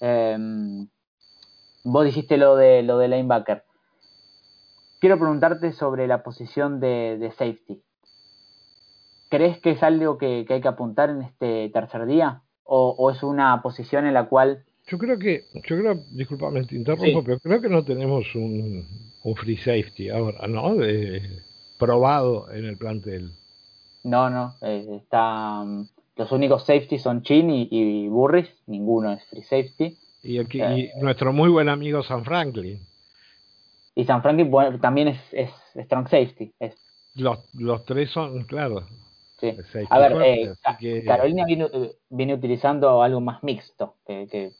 Em, 0.00 0.88
vos 1.84 2.04
dijiste 2.04 2.36
lo 2.36 2.56
de 2.56 2.82
lo 2.82 2.98
de 2.98 3.08
linebacker. 3.08 3.64
Quiero 5.00 5.18
preguntarte 5.18 5.72
sobre 5.72 6.06
la 6.06 6.22
posición 6.22 6.80
de, 6.80 7.32
safety. 7.36 7.82
¿Crees 9.28 9.58
que 9.58 9.70
es 9.70 9.82
algo 9.82 10.18
que, 10.18 10.46
hay 10.48 10.60
que 10.60 10.68
apuntar 10.68 11.10
en 11.10 11.22
este 11.22 11.68
tercer 11.70 12.06
día? 12.06 12.42
¿O, 12.64 13.10
es 13.10 13.22
una 13.22 13.62
posición 13.62 14.06
en 14.06 14.14
la 14.14 14.28
cual... 14.28 14.64
Yo 14.86 14.98
creo 14.98 15.18
que, 15.18 15.44
yo 15.54 15.78
creo, 15.78 15.94
disculpame, 16.12 16.64
te 16.64 16.76
interrumpo, 16.76 17.22
pero 17.22 17.38
creo 17.40 17.60
que 17.60 17.68
no 17.68 17.84
tenemos 17.84 18.34
un, 18.34 18.86
free 19.36 19.56
safety 19.56 20.08
ahora, 20.08 20.46
¿no? 20.48 20.74
De, 20.74 21.22
probado 21.78 22.50
en 22.50 22.64
el 22.64 22.78
plantel. 22.78 23.32
No, 24.04 24.30
no, 24.30 24.54
eh, 24.62 25.00
está 25.02 25.64
los 26.18 26.32
únicos 26.32 26.66
safety 26.66 26.98
son 26.98 27.22
Chin 27.22 27.48
y, 27.48 28.08
Burris, 28.08 28.48
ninguno 28.66 29.12
es 29.12 29.24
free 29.26 29.42
safety. 29.42 29.96
Y, 30.24 30.38
aquí, 30.38 30.60
eh, 30.60 30.92
nuestro 31.00 31.32
muy 31.32 31.48
buen 31.48 31.68
amigo 31.68 32.02
San 32.02 32.24
Franklin. 32.24 32.80
Y 33.98 34.04
San 34.04 34.22
Franklin 34.22 34.48
también 34.80 35.08
es, 35.08 35.50
strong 35.74 36.06
safety. 36.06 36.54
Es. 36.60 36.76
Los, 37.16 37.52
los 37.54 37.84
tres 37.84 38.08
son, 38.12 38.44
claro. 38.44 38.86
Sí. 39.40 39.56
A 39.90 39.98
ver, 39.98 40.16
eh, 40.22 41.04
Carolina 41.04 41.44
eh, 41.48 41.96
viene, 42.08 42.34
utilizando 42.34 43.02
algo 43.02 43.20
más 43.20 43.42
mixto, 43.42 43.96
que, 44.06 44.52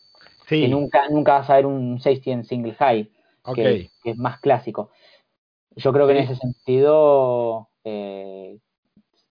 nunca, 0.69 1.09
nunca 1.09 1.35
vas 1.35 1.51
a 1.51 1.55
ver 1.55 1.67
un 1.67 2.01
safety 2.01 2.33
en 2.33 2.45
single 2.45 2.75
high, 2.75 3.13
que, 3.55 3.89
es 4.03 4.17
más 4.17 4.41
clásico. 4.41 4.91
Yo 5.77 5.93
creo 5.93 6.09
que 6.09 6.15
en 6.15 6.25
ese 6.25 6.35
sentido 6.35 7.69
eh, 7.85 8.59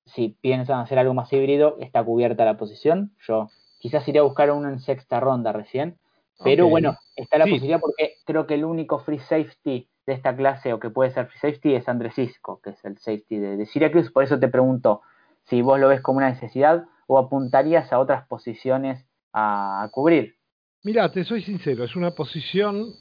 si 0.06 0.30
piensan 0.40 0.80
hacer 0.80 1.00
algo 1.00 1.14
más 1.16 1.34
híbrido, 1.34 1.76
está 1.82 2.02
cubierta 2.02 2.46
la 2.46 2.56
posición. 2.56 3.14
Yo 3.28 3.50
quizás 3.78 4.08
iría 4.08 4.22
a 4.22 4.24
buscar 4.24 4.52
uno 4.52 4.70
en 4.70 4.80
sexta 4.80 5.20
ronda 5.20 5.52
recién. 5.52 5.98
Pero 6.42 6.70
bueno, 6.70 6.96
está 7.18 7.38
la 7.40 7.44
posibilidad 7.44 7.82
porque 7.82 8.14
creo 8.24 8.48
que 8.48 8.54
el 8.54 8.64
único 8.64 9.00
free 9.00 9.20
safety 9.20 9.90
de 10.08 10.14
esta 10.14 10.36
clase 10.36 10.74
o 10.74 10.80
que 10.80 10.90
puede 10.90 11.12
ser 11.12 11.28
free 11.28 11.40
safety 11.40 11.76
es 11.76 11.88
Andrés 11.88 12.16
Cisco, 12.16 12.62
que 12.62 12.72
es 12.72 12.86
el 12.86 12.98
safety 12.98 13.38
de, 13.38 13.66
Syracuse. 13.66 14.10
Por 14.10 14.24
eso 14.24 14.40
te 14.40 14.48
pregunto 14.48 15.02
si 15.44 15.62
vos 15.62 15.80
lo 15.80 15.90
ves 15.90 16.02
como 16.02 16.18
una 16.18 16.30
necesidad 16.30 16.86
o 17.08 17.20
apuntarías 17.20 17.92
a 17.92 18.00
otras 18.00 18.26
posiciones 18.26 19.06
a, 19.34 19.88
cubrir? 19.92 20.36
Mira, 20.84 21.12
te 21.12 21.24
soy 21.24 21.44
sincero, 21.44 21.84
es 21.84 21.96
una 21.96 22.12
posición 22.12 22.94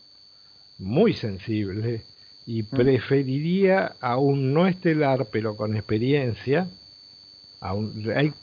muy 0.78 1.14
sensible 1.14 2.02
y 2.44 2.64
mm. 2.64 2.70
preferiría 2.70 3.94
a 4.00 4.18
un 4.18 4.52
no 4.52 4.66
estelar 4.66 5.28
pero 5.32 5.57
con 5.57 5.76
experiencia. 5.76 6.68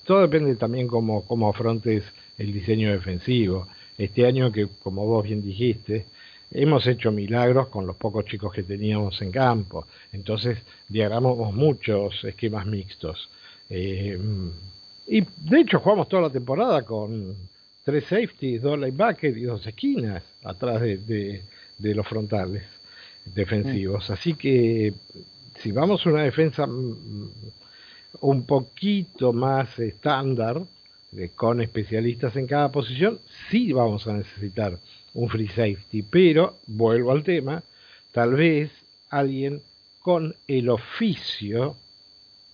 todo 0.06 0.22
depende 0.22 0.56
también 0.56 0.88
cómo, 0.88 1.26
cómo 1.28 1.50
afrontes 1.50 2.04
el 2.38 2.54
diseño 2.54 2.92
defensivo. 2.92 3.68
Este 3.98 4.26
año 4.26 4.52
que, 4.52 4.68
como 4.82 5.06
vos 5.06 5.24
bien 5.26 5.42
dijiste, 5.44 6.06
hemos 6.54 6.86
hecho 6.88 7.12
milagros 7.12 7.68
con 7.68 7.86
los 7.86 7.96
pocos 7.96 8.26
chicos 8.26 8.54
que 8.54 8.64
teníamos 8.64 9.22
en 9.22 9.32
campo. 9.32 9.88
Entonces 10.12 10.60
diagramamos 10.88 11.54
muchos 11.54 12.24
esquemas 12.24 12.66
mixtos. 12.66 13.30
Eh, 13.70 14.18
y 15.08 15.22
de 15.22 15.60
hecho 15.60 15.80
jugamos 15.80 16.08
toda 16.08 16.24
la 16.24 16.30
temporada 16.30 16.84
con 16.84 17.36
tres 17.84 18.06
safeties, 18.06 18.62
dos 18.62 18.80
linebackers 18.80 19.38
y 19.38 19.44
dos 19.44 19.66
esquinas 19.66 20.24
atrás 20.44 20.82
de, 20.82 21.42
de, 21.78 21.96
los 21.96 22.08
frontales 22.08 22.64
defensivos. 23.26 24.10
Así 24.10 24.36
que 24.36 24.94
si 25.60 25.72
vamos 25.72 26.06
a 26.06 26.10
una 26.10 26.24
defensa 26.24 26.66
mm, 26.66 27.30
un 28.22 28.46
poquito 28.46 29.34
más 29.34 29.78
estándar, 29.80 30.62
con 31.36 31.62
especialistas 31.62 32.36
en 32.36 32.48
cada 32.48 32.72
posición, 32.72 33.20
sí 33.50 33.72
vamos 33.72 34.08
a 34.08 34.14
necesitar 34.14 34.78
un 35.14 35.30
free 35.30 35.48
safety, 35.48 36.02
pero 36.04 36.58
vuelvo 36.68 37.12
al 37.12 37.24
tema, 37.24 37.64
tal 38.12 38.36
vez 38.36 38.72
alguien 39.10 39.62
con 40.02 40.36
el 40.48 40.70
oficio, 40.70 41.76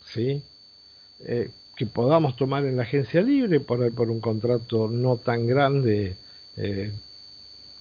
¿sí? 0.06 0.42
Eh, 1.26 1.50
que 1.76 1.86
podamos 1.86 2.36
tomar 2.36 2.66
en 2.66 2.76
la 2.76 2.84
agencia 2.84 3.22
libre 3.22 3.62
por, 3.62 3.80
un 3.80 4.20
contrato 4.20 4.90
no 4.90 5.16
tan 5.16 5.48
grande 5.48 6.18
eh, 6.58 6.92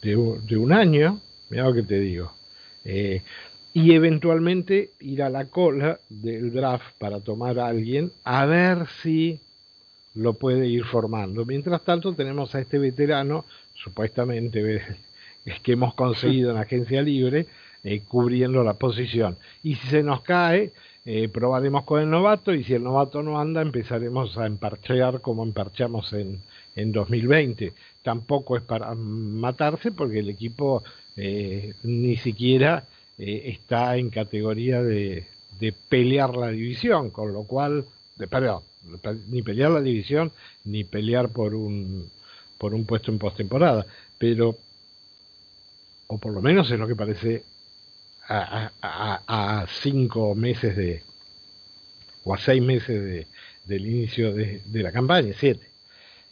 de, 0.02 0.56
un 0.56 0.72
año, 0.72 1.20
mira 1.50 1.64
lo 1.64 1.74
que 1.74 1.82
te 1.82 1.98
digo, 1.98 2.32
eh, 2.84 3.22
y 3.72 3.92
eventualmente 3.92 4.92
ir 5.00 5.22
a 5.22 5.30
la 5.30 5.46
cola 5.46 5.98
del 6.08 6.52
draft 6.52 6.96
para 6.98 7.20
tomar 7.20 7.58
a 7.58 7.66
alguien 7.66 8.12
a 8.22 8.46
ver 8.46 8.86
si 9.02 9.40
lo 10.14 10.34
puede 10.34 10.66
ir 10.68 10.84
formando. 10.84 11.44
Mientras 11.44 11.82
tanto 11.82 12.14
tenemos 12.14 12.54
a 12.54 12.60
este 12.60 12.78
veterano, 12.78 13.44
supuestamente 13.82 14.82
es 15.44 15.60
que 15.60 15.72
hemos 15.72 15.94
conseguido 15.94 16.50
en 16.50 16.58
agencia 16.58 17.02
libre, 17.02 17.46
eh, 17.84 18.02
cubriendo 18.06 18.64
la 18.64 18.74
posición. 18.74 19.36
Y 19.62 19.76
si 19.76 19.88
se 19.88 20.02
nos 20.02 20.22
cae, 20.22 20.72
eh, 21.04 21.28
probaremos 21.28 21.84
con 21.84 22.02
el 22.02 22.10
novato 22.10 22.52
y 22.52 22.64
si 22.64 22.74
el 22.74 22.82
novato 22.82 23.22
no 23.22 23.40
anda, 23.40 23.62
empezaremos 23.62 24.36
a 24.36 24.46
emparchear 24.46 25.20
como 25.20 25.42
emparchamos 25.42 26.12
en, 26.12 26.40
en 26.76 26.92
2020. 26.92 27.72
Tampoco 28.02 28.56
es 28.56 28.62
para 28.62 28.94
matarse 28.94 29.92
porque 29.92 30.18
el 30.18 30.28
equipo 30.28 30.82
eh, 31.16 31.74
ni 31.82 32.16
siquiera 32.16 32.84
está 33.20 33.96
en 33.96 34.10
categoría 34.10 34.80
de, 34.80 35.26
de, 35.58 35.72
pelear 35.88 36.36
la 36.36 36.50
división, 36.50 37.10
con 37.10 37.32
lo 37.32 37.42
cual, 37.42 37.84
de, 38.14 38.28
perdón, 38.28 38.62
ni 39.28 39.42
pelear 39.42 39.72
la 39.72 39.80
división 39.80 40.30
ni 40.64 40.84
pelear 40.84 41.30
por 41.30 41.52
un, 41.56 42.08
por 42.58 42.74
un 42.74 42.84
puesto 42.84 43.10
en 43.10 43.18
postemporada. 43.18 43.86
Pero, 44.18 44.56
o 46.08 46.18
por 46.18 46.32
lo 46.32 46.42
menos 46.42 46.70
es 46.70 46.78
lo 46.78 46.86
que 46.86 46.96
parece 46.96 47.44
a, 48.28 49.66
cinco 49.80 50.34
meses 50.34 50.76
de, 50.76 51.02
o 52.24 52.34
a 52.34 52.38
seis 52.38 52.62
meses 52.62 53.02
de, 53.02 53.26
del 53.64 53.86
inicio 53.86 54.34
de, 54.34 54.62
la 54.66 54.92
campaña, 54.92 55.32
siete, 55.36 55.66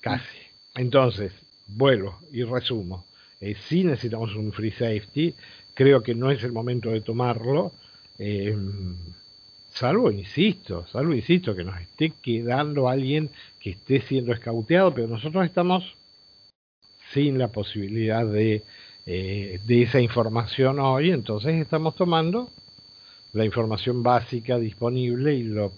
casi. 0.01 0.39
Entonces, 0.74 1.33
vuelvo 1.66 2.18
y 2.33 2.43
resumo. 2.43 3.07
Eh, 3.41 3.55
si 3.68 3.85
necesitamos 3.85 4.35
un 4.35 4.53
free 4.53 4.72
safety, 4.72 5.35
creo 5.74 6.03
que 6.03 6.14
no 6.14 6.31
es 6.31 6.43
el 6.43 6.53
momento 6.53 6.91
de 6.91 7.01
tomarlo, 7.01 7.72
eh, 8.18 8.57
salvo, 9.70 10.11
insisto, 10.11 10.87
salvo, 10.87 11.14
insisto, 11.14 11.55
que 11.55 11.64
nos 11.64 11.81
esté 11.81 12.12
quedando 12.22 12.89
alguien 12.89 13.31
que 13.61 13.70
esté 13.70 14.01
siendo 14.01 14.33
escauteado, 14.33 14.95
pero 14.95 15.07
nosotros 15.07 15.45
estamos 15.45 15.97
sin 17.17 17.39
la 17.39 17.49
posibilidad 17.49 18.27
de 18.27 18.62
eh, 19.07 19.61
de 19.64 19.83
esa 19.83 20.01
información 20.01 20.81
hoy, 20.81 21.12
entonces 21.12 21.55
estamos 21.55 21.95
tomando 21.95 22.51
la 23.33 23.45
información 23.45 24.03
básica 24.03 24.59
disponible 24.59 25.33
y 25.33 25.45
lo 25.45 25.73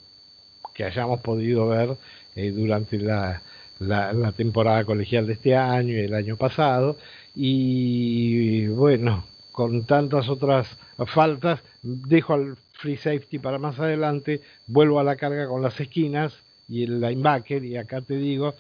que 0.75 0.83
hayamos 0.85 1.21
podido 1.21 1.69
ver 1.69 1.91
eh, 2.35 2.51
durante 2.51 2.99
la, 2.99 3.43
la, 3.79 4.33
temporada 4.33 4.83
colegial 4.85 5.27
de 5.27 5.35
este 5.35 5.55
año 5.55 5.93
y 5.93 6.01
el 6.01 6.15
año 6.15 6.37
pasado. 6.37 6.97
Y 7.35 8.67
bueno, 8.69 9.25
con 9.53 9.85
tantas 9.85 10.29
otras 10.29 10.79
faltas, 11.07 11.61
dejo 11.83 12.33
al 12.33 12.57
free 12.73 12.97
safety 12.97 13.39
para 13.39 13.59
más 13.59 13.79
adelante, 13.79 14.41
vuelvo 14.67 14.99
a 14.99 15.05
la 15.05 15.17
carga 15.17 15.47
con 15.47 15.63
las 15.63 15.79
esquinas 15.79 16.35
y 16.67 16.85
el 16.85 17.01
linebacker, 17.01 17.63
y 17.65 17.77
acá 17.77 18.01
te 18.01 18.17
digo, 18.17 18.55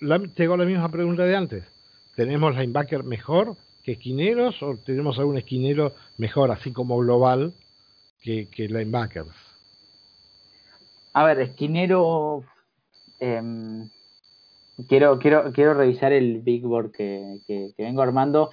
la, 0.00 0.20
tengo 0.34 0.56
la 0.56 0.66
misma 0.66 0.90
pregunta 0.90 1.24
de 1.24 1.36
antes. 1.36 1.73
¿Tenemos 2.16 2.56
linebacker 2.56 3.04
mejor 3.04 3.56
que 3.82 3.92
esquineros 3.92 4.62
o 4.62 4.76
tenemos 4.76 5.18
algún 5.18 5.36
esquinero 5.36 5.94
mejor, 6.16 6.50
así 6.50 6.72
como 6.72 6.98
global, 6.98 7.52
que, 8.22 8.48
que 8.48 8.68
linebackers? 8.68 9.34
A 11.12 11.24
ver, 11.24 11.40
esquinero. 11.40 12.44
Em, 13.20 13.88
quiero, 14.88 15.18
quiero, 15.18 15.52
quiero 15.52 15.74
revisar 15.74 16.12
el 16.12 16.40
big 16.40 16.62
board 16.62 16.90
que, 16.92 17.40
que, 17.46 17.72
vengo 17.78 18.02
armando. 18.02 18.50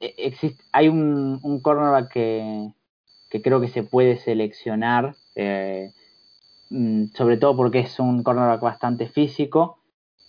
E, 0.00 0.14
existe, 0.18 0.62
hay 0.72 0.88
un, 0.88 1.40
un 1.42 1.60
cornerback 1.60 2.12
que, 2.12 2.72
que 3.30 3.42
creo 3.42 3.60
que 3.60 3.68
se 3.68 3.82
puede 3.82 4.18
seleccionar, 4.18 5.16
eh, 5.34 5.92
mm, 6.70 7.06
sobre 7.14 7.36
todo 7.36 7.56
porque 7.56 7.80
es 7.80 7.98
un 7.98 8.22
cornerback 8.22 8.60
bastante 8.60 9.08
físico. 9.08 9.77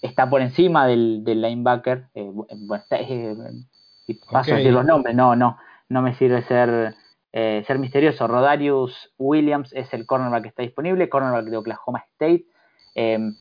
Está 0.01 0.29
por 0.29 0.41
encima 0.41 0.87
del, 0.87 1.23
del 1.23 1.41
linebacker. 1.41 2.09
Eh, 2.13 2.29
bueno, 2.31 2.75
está, 2.75 2.99
eh, 2.99 3.35
paso 4.31 4.53
a 4.53 4.57
decir 4.57 4.71
los 4.71 4.85
nombres, 4.85 5.15
no, 5.15 5.35
no, 5.35 5.57
no 5.89 6.01
me 6.01 6.15
sirve 6.15 6.41
ser, 6.43 6.95
eh, 7.33 7.63
ser 7.67 7.79
misterioso. 7.79 8.27
Rodarius 8.27 9.13
Williams 9.17 9.73
es 9.73 9.93
el 9.93 10.05
cornerback 10.05 10.43
que 10.43 10.49
está 10.49 10.63
disponible, 10.63 11.09
cornerback 11.09 11.45
de 11.45 11.57
Oklahoma 11.57 12.03
State. 12.13 12.45
Em, 12.95 13.35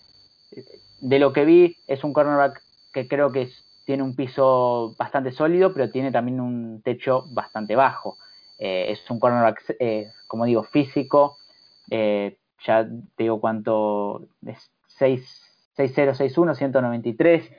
de 1.00 1.18
lo 1.18 1.32
que 1.32 1.44
vi, 1.44 1.76
es 1.86 2.04
un 2.04 2.12
cornerback 2.12 2.62
que 2.92 3.06
creo 3.06 3.30
que 3.30 3.48
tiene 3.84 4.02
un 4.02 4.16
piso 4.16 4.94
bastante 4.98 5.32
sólido, 5.32 5.72
pero 5.72 5.90
tiene 5.90 6.10
también 6.10 6.40
un 6.40 6.82
techo 6.82 7.24
bastante 7.30 7.76
bajo. 7.76 8.18
Eh, 8.58 8.86
es 8.90 9.10
un 9.10 9.20
cornerback, 9.20 9.76
eh, 9.78 10.10
como 10.26 10.44
digo, 10.44 10.64
físico. 10.64 11.38
ya 11.90 12.84
te 12.84 13.22
digo 13.22 13.40
cuánto 13.40 14.26
es 14.44 14.70
6-0, 14.98 15.47
6-1, 15.78 16.54
193. 16.54 17.50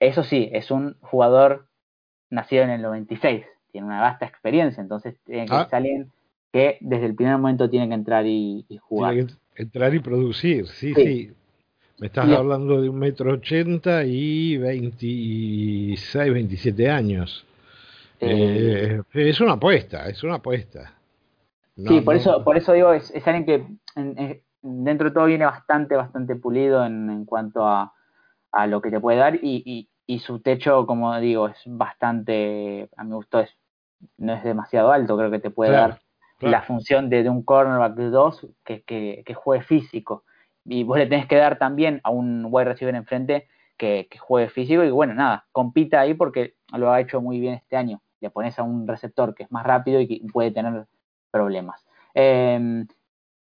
Eso 0.00 0.22
sí, 0.22 0.50
es 0.52 0.70
un 0.70 0.96
jugador 1.00 1.66
nacido 2.30 2.64
en 2.64 2.70
el 2.70 2.82
96, 2.82 3.44
tiene 3.72 3.86
una 3.86 4.00
vasta 4.00 4.26
experiencia, 4.26 4.80
entonces 4.80 5.16
tiene 5.24 5.46
que 5.46 5.54
ah. 5.54 5.68
alguien 5.70 6.10
que 6.52 6.78
desde 6.80 7.06
el 7.06 7.14
primer 7.14 7.36
momento 7.38 7.68
tiene 7.68 7.88
que 7.88 7.94
entrar 7.94 8.26
y, 8.26 8.66
jugar. 8.80 9.14
Tiene 9.14 9.30
que 9.54 9.62
entrar 9.62 9.94
y 9.94 10.00
producir, 10.00 10.68
sí, 10.68 10.94
sí. 10.94 11.32
Me 11.98 12.08
estás 12.08 12.28
hablando 12.28 12.80
de 12.80 12.88
un 12.88 12.98
metro 12.98 13.32
ochenta 13.32 14.04
y 14.04 14.56
26, 14.56 16.12
27 16.12 16.90
años. 16.90 17.46
Eh, 18.20 19.00
eh, 19.14 19.28
es 19.28 19.40
una 19.40 19.52
apuesta, 19.52 20.08
es 20.08 20.22
una 20.22 20.36
apuesta. 20.36 20.94
sí, 21.76 22.00
por 22.00 22.16
eso, 22.16 22.42
por 22.42 22.56
eso 22.56 22.72
digo, 22.72 22.92
es, 22.92 23.12
alguien 23.26 23.46
que 23.46 24.42
dentro 24.64 25.10
de 25.10 25.14
todo 25.14 25.26
viene 25.26 25.44
bastante, 25.44 25.94
bastante 25.94 26.34
pulido 26.34 26.84
en, 26.84 27.10
en 27.10 27.24
cuanto 27.24 27.66
a, 27.66 27.92
a, 28.50 28.66
lo 28.66 28.80
que 28.80 28.90
te 28.90 29.00
puede 29.00 29.18
dar 29.18 29.36
y, 29.36 29.88
y 30.06 30.18
su 30.18 30.40
techo, 30.40 30.86
como 30.86 31.18
digo, 31.18 31.48
es 31.48 31.62
bastante, 31.66 32.88
a 32.96 33.04
mi 33.04 33.14
gusto, 33.14 33.40
es, 33.40 33.50
no 34.18 34.34
es 34.34 34.42
demasiado 34.42 34.92
alto, 34.92 35.16
creo 35.16 35.30
que 35.30 35.38
te 35.38 35.50
puede 35.50 35.72
dar 35.72 36.00
la 36.40 36.62
función 36.62 37.08
de, 37.08 37.28
un 37.30 37.42
cornerback 37.42 37.94
de 37.94 38.10
dos 38.10 38.46
que, 38.64 38.82
que, 38.82 39.34
juegue 39.34 39.62
físico. 39.64 40.24
Y 40.66 40.84
vos 40.84 40.98
le 40.98 41.06
tenés 41.06 41.26
que 41.26 41.36
dar 41.36 41.58
también 41.58 42.00
a 42.04 42.10
un 42.10 42.46
wide 42.50 42.66
receiver 42.66 42.94
enfrente 42.94 43.48
que, 43.78 44.08
que 44.10 44.18
juegue 44.18 44.48
físico 44.48 44.84
y 44.84 44.90
bueno, 44.90 45.14
nada, 45.14 45.46
compita 45.52 46.00
ahí 46.00 46.14
porque 46.14 46.54
lo 46.76 46.92
ha 46.92 47.00
hecho 47.00 47.20
muy 47.20 47.40
bien 47.40 47.54
este 47.54 47.76
año. 47.76 48.02
Le 48.20 48.30
pones 48.30 48.58
a 48.58 48.62
un 48.62 48.86
receptor 48.86 49.34
que 49.34 49.44
es 49.44 49.52
más 49.52 49.64
rápido 49.64 50.00
y 50.00 50.06
que 50.06 50.20
puede 50.32 50.50
tener 50.50 50.86
problemas. 51.30 51.86
Em, 52.14 52.86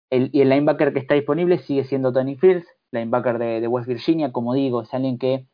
el, 0.09 0.29
y 0.33 0.41
el 0.41 0.49
linebacker 0.49 0.93
que 0.93 0.99
está 0.99 1.15
disponible 1.15 1.59
sigue 1.59 1.83
siendo 1.83 2.13
Tony 2.13 2.35
Fields, 2.35 2.67
linebacker 2.91 3.37
de, 3.37 3.67
West 3.67 3.87
Virginia, 3.87 4.31
como 4.31 4.53
digo, 4.53 4.81
es 4.81 4.93
alguien 4.93 5.17
que 5.17 5.45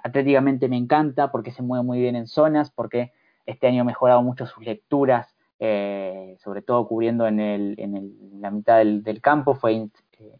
Atléticamente 0.00 0.68
me 0.68 0.76
encanta 0.76 1.32
porque 1.32 1.50
se 1.50 1.62
mueve 1.62 1.84
muy 1.84 1.98
bien 1.98 2.14
en 2.14 2.28
zonas, 2.28 2.70
porque 2.70 3.12
este 3.46 3.66
año 3.66 3.82
ha 3.82 3.84
mejorado 3.84 4.22
mucho 4.22 4.46
sus 4.46 4.64
lecturas, 4.64 5.34
eh, 5.58 6.36
sobre 6.38 6.62
todo 6.62 6.86
cubriendo 6.86 7.26
en, 7.26 7.40
el, 7.40 7.74
en 7.78 7.96
el, 7.96 8.40
la 8.40 8.52
mitad 8.52 8.78
del, 8.78 9.20
campo. 9.20 9.54
Fue, 9.56 9.74
eh, 9.74 10.38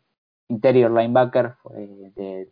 interior 0.49 0.93
linebacker 0.93 1.55
de, 2.15 2.47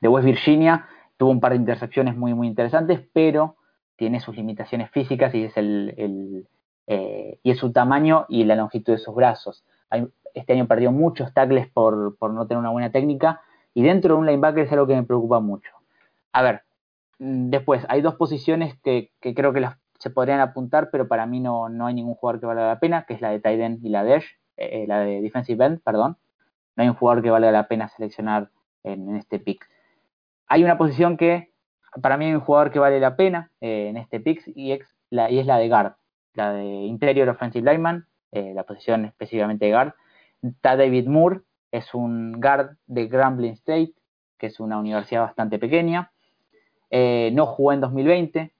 de, 0.00 0.08
West 0.08 0.26
Virginia. 0.26 0.86
Tuvo 1.16 1.30
un 1.30 1.40
par 1.40 1.52
de 1.52 1.58
intercepciones 1.58 2.16
muy, 2.16 2.34
muy 2.34 2.46
interesantes, 2.46 3.00
pero 3.12 3.56
tiene 3.96 4.20
sus 4.20 4.36
limitaciones 4.36 4.90
físicas 4.90 5.34
y 5.34 5.44
es, 5.44 5.56
el, 5.56 6.46
eh, 6.86 7.38
y 7.42 7.50
es 7.50 7.58
su 7.58 7.72
tamaño 7.72 8.26
y 8.28 8.44
la 8.44 8.56
longitud 8.56 8.92
de 8.92 8.98
sus 8.98 9.14
brazos. 9.14 9.64
este 10.34 10.52
año 10.54 10.66
perdió 10.66 10.92
muchos 10.92 11.32
tackles 11.34 11.68
por, 11.68 12.16
por 12.16 12.32
no 12.32 12.46
tener 12.46 12.58
una 12.58 12.70
buena 12.70 12.90
técnica 12.90 13.42
y 13.74 13.82
dentro 13.82 14.14
de 14.14 14.20
un 14.20 14.26
linebacker 14.26 14.64
es 14.64 14.72
algo 14.72 14.86
que 14.86 14.94
me 14.94 15.02
preocupa 15.02 15.40
mucho. 15.40 15.70
A 16.32 16.42
ver, 16.42 16.62
mm, 17.18 17.50
después 17.50 17.84
hay 17.88 18.00
dos 18.00 18.14
posiciones 18.16 18.78
que, 18.82 19.10
que 19.20 19.34
creo 19.34 19.52
que 19.52 19.66
se 19.98 20.10
podrían 20.10 20.40
apuntar, 20.40 20.90
pero 20.90 21.06
para 21.06 21.26
mí 21.26 21.40
no, 21.40 21.68
no 21.68 21.86
hay 21.86 21.94
ningún 21.94 22.14
jugador 22.14 22.40
que 22.40 22.46
valga 22.46 22.66
la 22.66 22.80
pena, 22.80 23.04
que 23.06 23.14
es 23.14 23.20
la 23.20 23.30
de 23.30 23.40
Tyden 23.40 23.78
y 23.82 23.88
la 23.88 24.02
de 24.04 24.16
Edge, 24.16 24.26
eh, 24.56 24.84
la 24.88 25.00
de 25.00 25.20
Defensive 25.20 25.64
End, 25.64 25.80
perdón. 25.82 26.16
No 26.76 26.82
hay 26.82 26.88
un 26.88 26.96
jugador 26.96 27.22
que 27.22 27.30
valga 27.30 27.52
la 27.52 27.68
pena 27.68 27.88
seleccionar 27.88 28.48
en, 28.82 29.16
este 29.16 29.38
pick. 29.38 29.68
Hay 30.48 30.64
una 30.64 30.76
posición 30.76 31.16
que 31.16 31.52
para 32.00 32.16
mí 32.16 32.26
hay 32.26 32.34
un 32.34 32.40
jugador 32.40 32.70
que 32.70 32.78
vale 32.78 32.98
la 32.98 33.16
pena 33.16 33.50
eh, 33.60 33.88
en 33.90 33.96
este 33.96 34.20
pick 34.20 34.42
y, 34.46 34.78
la, 35.10 35.30
y 35.30 35.38
es 35.38 35.46
la 35.46 35.58
de 35.58 35.68
guard, 35.68 35.92
la 36.34 36.52
de 36.52 36.64
Interior 36.64 37.28
Offensive 37.28 37.70
Lineman, 37.70 38.06
eh, 38.30 38.52
la 38.54 38.64
posición 38.64 39.04
específicamente 39.04 39.66
de 39.66 39.72
guard. 39.72 39.94
Está 40.42 40.76
David 40.76 41.06
Moore, 41.06 41.40
es 41.70 41.94
un 41.94 42.32
guard 42.40 42.76
de 42.86 43.06
Grambling 43.06 43.52
State, 43.52 43.94
que 44.38 44.46
es 44.46 44.60
una 44.60 44.78
universidad 44.78 45.22
bastante 45.22 45.58
pequeña. 45.58 46.10
no 46.90 47.46
jugó 47.46 47.72
en 47.72 47.80
2020 47.80 48.52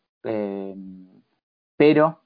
pero 1.82 2.20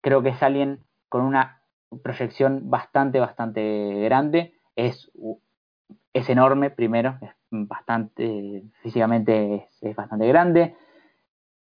creo 0.00 0.24
que 0.24 0.30
es 0.30 0.42
alguien 0.42 0.80
con 1.08 1.22
una 1.22 1.62
proyección 2.02 2.68
bastante, 2.68 3.20
bastante 3.20 3.94
grande. 4.02 4.54
Es, 4.74 5.08
es 6.12 6.28
enorme, 6.28 6.70
primero, 6.70 7.16
es 7.22 7.30
bastante, 7.52 8.64
físicamente 8.82 9.68
es, 9.80 9.94
bastante 9.94 10.26
grande. 10.26 10.74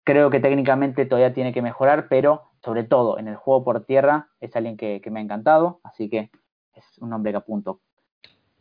Creo 0.03 0.31
que 0.31 0.41
técnicamente 0.41 1.05
todavía 1.05 1.35
tiene 1.35 1.53
que 1.53 1.61
mejorar, 1.61 2.09
pero 2.09 2.50
sobre 2.63 2.85
todo 2.85 3.19
en 3.19 3.29
el 3.29 3.37
juego 3.37 3.65
por 3.65 3.85
tierra 3.85 4.29
es 4.41 4.55
alguien 4.57 4.77
que, 4.77 5.03
me 5.11 5.21
ha 5.21 5.23
encantado, 5.23 5.81
así 5.83 6.09
que 6.09 6.31
es 6.75 6.99
un 6.99 7.13
hombre 7.13 7.33
que 7.33 7.39
apunto. 7.39 7.81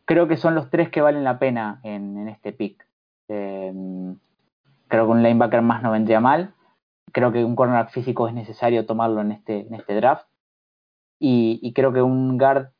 Creo 0.04 0.26
que 0.26 0.36
son 0.36 0.54
los 0.54 0.70
tres 0.70 0.90
que 0.90 1.00
valen 1.00 1.24
la 1.24 1.38
pena 1.38 1.80
en, 1.84 2.28
este 2.28 2.52
pick. 2.52 2.86
Eh, 3.28 3.72
creo 4.88 5.04
que 5.04 5.10
un 5.10 5.22
linebacker 5.22 5.62
más 5.62 5.82
no 5.82 5.92
vendría 5.92 6.20
mal 6.20 6.54
creo 7.12 7.32
que 7.32 7.44
un 7.44 7.56
cornerback 7.56 7.90
físico 7.90 8.28
es 8.28 8.34
necesario 8.34 8.86
tomarlo 8.86 9.20
en 9.20 9.32
este, 9.32 9.60
en 9.60 9.74
este 9.74 9.94
draft. 9.94 10.26
Y, 11.18 11.72
creo 11.74 11.92
que 11.92 12.00
un 12.00 12.38
guard 12.38 12.70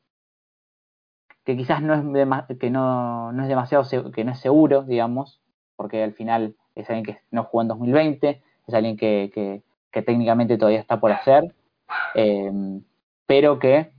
que 1.45 1.57
quizás 1.57 1.83
no 1.83 1.95
es, 1.95 2.59
que 2.59 2.71
no, 2.71 3.33
no 3.33 3.43
es 3.43 3.49
demasiado 3.49 3.85
que 4.13 4.25
no 4.25 4.33
es 4.33 4.41
seguro, 4.41 4.83
digamos, 4.83 5.43
porque 5.77 6.03
al 6.03 6.15
final 6.15 6.57
es 6.75 6.89
alguien 6.89 7.05
que 7.05 7.21
no 7.31 7.45
jugó 7.45 7.63
en 7.63 7.69
2020, 7.69 8.43
es 8.67 8.75
alguien 8.75 8.97
que, 8.97 9.63
técnicamente 9.91 10.59
todavía 10.59 10.81
está 10.81 11.01
por 11.01 11.13
hacer, 11.13 11.55
eh, 12.15 12.51
pero 13.27 13.59
que 13.59 13.91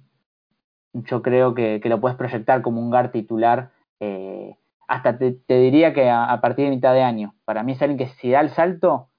yo 0.94 1.22
creo 1.22 1.54
que, 1.54 1.82
lo 1.86 2.02
puedes 2.02 2.18
proyectar 2.18 2.62
como 2.62 2.82
un 2.82 2.89
guard 2.89 3.12
titular. 3.12 3.72
Eh, 4.00 4.56
hasta 4.88 5.18
te, 5.18 5.38
diría 5.48 5.94
que 5.94 6.10
a, 6.10 6.26
a, 6.26 6.42
partir 6.42 6.66
de 6.66 6.72
mitad 6.72 6.94
de 6.94 7.04
año. 7.04 7.34
Para 7.46 7.64
mí 7.64 7.74
es 7.74 7.82
alguien 7.82 7.98
que 7.98 8.14
si 8.16 8.32
da 8.32 8.42
el 8.42 8.50
salto, 8.50 9.10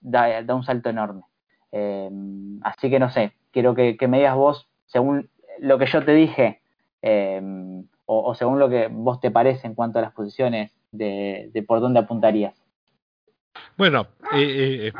da, 0.00 0.42
da 0.42 0.54
un 0.54 0.64
salto 0.64 0.90
enorme. 0.90 1.22
Eh, 1.72 2.10
así 2.62 2.90
que 2.90 2.98
no 2.98 3.10
sé, 3.10 3.32
quiero 3.52 3.74
que, 3.74 3.96
me 4.08 4.18
digas 4.18 4.36
vos, 4.36 4.68
según 4.86 5.30
lo 5.58 5.78
que 5.78 5.86
yo 5.86 6.04
te 6.04 6.12
dije, 6.12 6.60
eh, 7.02 7.40
o, 8.06 8.34
según 8.34 8.58
lo 8.58 8.68
que 8.68 8.88
vos 8.90 9.20
te 9.20 9.30
parece 9.30 9.66
en 9.66 9.74
cuanto 9.74 9.98
a 9.98 10.02
las 10.02 10.12
posiciones, 10.12 10.72
de, 10.90 11.64
por 11.66 11.80
dónde 11.80 12.00
apuntarías. 12.00 12.54
Bueno, 13.76 14.06
eh, 14.34 14.92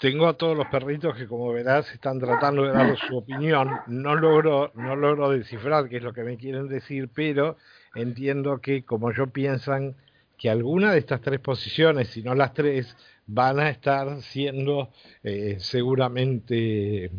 tengo 0.00 0.28
a 0.28 0.34
todos 0.36 0.56
los 0.56 0.66
perritos 0.68 1.16
que 1.16 1.26
como 1.26 1.52
verás 1.52 1.92
están 1.92 2.18
tratando 2.18 2.62
de 2.62 2.72
dar 2.72 2.96
su 2.96 3.16
opinión. 3.16 3.70
No 3.86 4.14
logro, 4.14 4.70
no 4.74 4.94
logro 4.96 5.30
descifrar 5.30 5.88
qué 5.88 5.96
es 5.96 6.02
lo 6.02 6.12
que 6.12 6.22
me 6.22 6.36
quieren 6.36 6.68
decir, 6.68 7.08
pero 7.12 7.56
entiendo 7.94 8.60
que 8.60 8.84
como 8.84 9.12
yo 9.12 9.28
piensan 9.28 9.96
que 10.36 10.48
alguna 10.48 10.92
de 10.92 10.98
estas 10.98 11.20
tres 11.20 11.40
posiciones, 11.40 12.08
si 12.08 12.22
no 12.22 12.34
las 12.34 12.54
tres, 12.54 12.96
van 13.26 13.58
a 13.58 13.68
estar 13.68 14.22
siendo 14.22 14.90
eh, 15.22 15.56
seguramente 15.58 17.10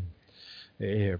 eh, 0.80 1.18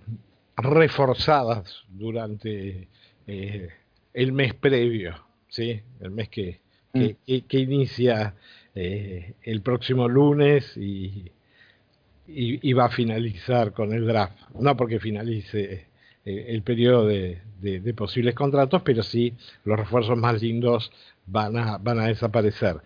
reforzadas 0.56 1.84
durante 1.90 2.88
eh, 3.28 3.70
el 4.14 4.32
mes 4.32 4.54
previo, 4.56 5.26
¿sí? 5.50 5.82
el 6.00 6.12
mes 6.12 6.30
que, 6.30 6.62
que, 6.94 7.18
mm. 7.28 7.48
que, 7.48 7.60
inicia 7.60 8.34
el 8.76 9.62
próximo 9.62 10.08
lunes 10.08 10.78
y, 10.78 11.32
y, 12.28 12.74
va 12.74 12.86
a 12.86 12.90
finalizar 12.90 13.74
con 13.74 13.94
el 13.94 14.06
draft. 14.06 14.38
No 14.60 14.78
porque 14.78 15.00
finalice 15.00 15.88
el 16.24 16.62
periodo 16.64 17.08
de, 17.08 17.42
de, 17.62 17.94
posibles 17.94 18.36
contratos, 18.36 18.82
pero 18.84 19.04
sí 19.04 19.34
los 19.66 19.78
refuerzos 19.78 20.18
más 20.18 20.42
lindos 20.42 20.92
van 21.26 21.58
a, 21.58 21.78
van 21.78 22.00
a 22.00 22.08
desaparecer. 22.08 22.78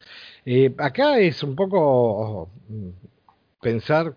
Eh, 0.45 0.73
acá 0.77 1.19
es 1.19 1.43
un 1.43 1.55
poco 1.55 2.49
mm, 2.67 2.89
pensar 3.61 4.15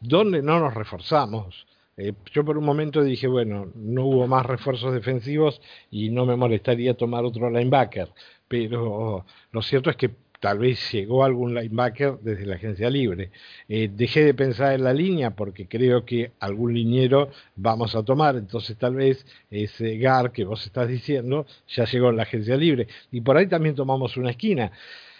dónde 0.00 0.42
no 0.42 0.60
nos 0.60 0.74
reforzamos. 0.74 1.66
Eh, 1.96 2.12
yo 2.32 2.44
por 2.44 2.58
un 2.58 2.64
momento 2.64 3.02
dije, 3.02 3.26
bueno, 3.26 3.70
no 3.74 4.04
hubo 4.06 4.26
más 4.26 4.44
refuerzos 4.46 4.92
defensivos 4.92 5.60
y 5.90 6.10
no 6.10 6.26
me 6.26 6.36
molestaría 6.36 6.94
tomar 6.94 7.24
otro 7.24 7.50
linebacker, 7.50 8.10
pero 8.48 9.24
lo 9.52 9.62
cierto 9.62 9.90
es 9.90 9.96
que 9.96 10.10
tal 10.44 10.58
vez 10.58 10.92
llegó 10.92 11.24
algún 11.24 11.54
linebacker 11.54 12.18
desde 12.20 12.44
la 12.44 12.56
agencia 12.56 12.90
libre. 12.90 13.30
Eh, 13.66 13.88
dejé 13.90 14.26
de 14.26 14.34
pensar 14.34 14.74
en 14.74 14.84
la 14.84 14.92
línea 14.92 15.30
porque 15.30 15.66
creo 15.66 16.04
que 16.04 16.32
algún 16.38 16.74
liniero 16.74 17.30
vamos 17.56 17.96
a 17.96 18.02
tomar, 18.02 18.36
entonces 18.36 18.76
tal 18.76 18.94
vez 18.94 19.24
ese 19.50 19.96
GAR 19.96 20.32
que 20.32 20.44
vos 20.44 20.66
estás 20.66 20.86
diciendo 20.86 21.46
ya 21.66 21.86
llegó 21.86 22.10
en 22.10 22.18
la 22.18 22.24
agencia 22.24 22.58
libre. 22.58 22.88
Y 23.10 23.22
por 23.22 23.38
ahí 23.38 23.46
también 23.46 23.74
tomamos 23.74 24.18
una 24.18 24.32
esquina. 24.32 24.70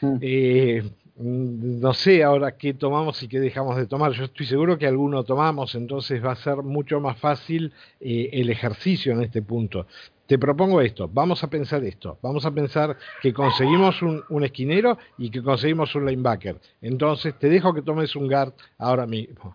Mm. 0.02 0.16
Eh, 0.20 0.82
no 1.16 1.94
sé 1.94 2.24
ahora 2.24 2.56
qué 2.56 2.74
tomamos 2.74 3.22
y 3.22 3.28
qué 3.28 3.40
dejamos 3.40 3.76
de 3.76 3.86
tomar. 3.86 4.12
Yo 4.12 4.24
estoy 4.24 4.46
seguro 4.46 4.78
que 4.78 4.86
alguno 4.86 5.24
tomamos, 5.24 5.74
entonces 5.74 6.24
va 6.24 6.32
a 6.32 6.36
ser 6.36 6.56
mucho 6.56 7.00
más 7.00 7.18
fácil 7.18 7.72
eh, 8.00 8.30
el 8.32 8.50
ejercicio 8.50 9.12
en 9.12 9.22
este 9.22 9.42
punto 9.42 9.86
te 10.26 10.38
propongo 10.38 10.80
esto, 10.80 11.08
vamos 11.12 11.44
a 11.44 11.48
pensar 11.48 11.84
esto, 11.84 12.18
vamos 12.22 12.46
a 12.46 12.50
pensar 12.50 12.96
que 13.20 13.32
conseguimos 13.32 14.00
un, 14.02 14.44
esquinero 14.44 14.96
y 15.18 15.30
que 15.30 15.42
conseguimos 15.42 15.94
un 15.94 16.06
linebacker. 16.06 16.58
Entonces 16.80 17.38
te 17.38 17.48
dejo 17.48 17.74
que 17.74 17.82
tomes 17.82 18.16
un 18.16 18.28
guard 18.28 18.52
ahora 18.78 19.06
mismo. 19.06 19.54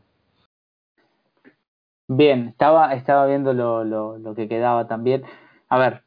Bien, 2.08 2.50
estaba, 2.50 2.94
estaba 2.94 3.26
viendo 3.26 3.54
lo, 3.54 3.84
lo, 3.84 4.36
que 4.36 4.48
quedaba 4.48 4.88
también. 4.88 5.24
A 5.70 5.78
ver, 5.78 6.04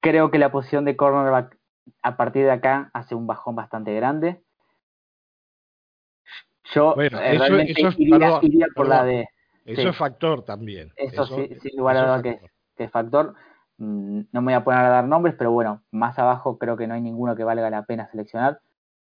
creo 0.00 0.30
que 0.30 0.38
la 0.38 0.52
posición 0.52 0.84
de 0.84 0.96
cornerback 0.96 1.56
a 2.02 2.16
partir 2.16 2.44
de 2.44 2.50
acá 2.50 2.90
hace 2.92 3.14
un 3.14 3.26
bajón 3.26 3.56
bastante 3.56 3.94
grande. 3.94 4.42
Yo 6.74 6.94
bueno, 6.94 7.20
eh, 7.20 7.36
eso, 7.36 7.88
es, 7.88 7.98
iría, 7.98 8.66
por 8.74 8.88
la 8.88 9.04
de... 9.04 9.28
Eso 9.64 9.88
es 9.88 9.96
factor 9.96 10.44
también. 10.44 10.92
Eso, 10.96 11.26
sí, 11.26 11.48
sin 11.60 11.76
lugar 11.76 11.96
a 11.96 12.02
duda 12.02 12.22
que, 12.22 12.40
que 12.76 12.84
es 12.84 12.90
factor. 12.90 13.34
Mm, 13.78 14.22
no 14.32 14.42
me 14.42 14.52
voy 14.52 14.54
a 14.54 14.64
poner 14.64 14.80
a 14.80 14.88
dar 14.88 15.06
nombres, 15.06 15.34
pero 15.36 15.50
bueno, 15.50 15.82
más 15.90 16.18
abajo 16.18 16.58
creo 16.58 16.76
que 16.76 16.86
no 16.86 16.94
hay 16.94 17.00
ninguno 17.00 17.36
que 17.36 17.44
valga 17.44 17.70
la 17.70 17.84
pena 17.84 18.08
seleccionar. 18.10 18.60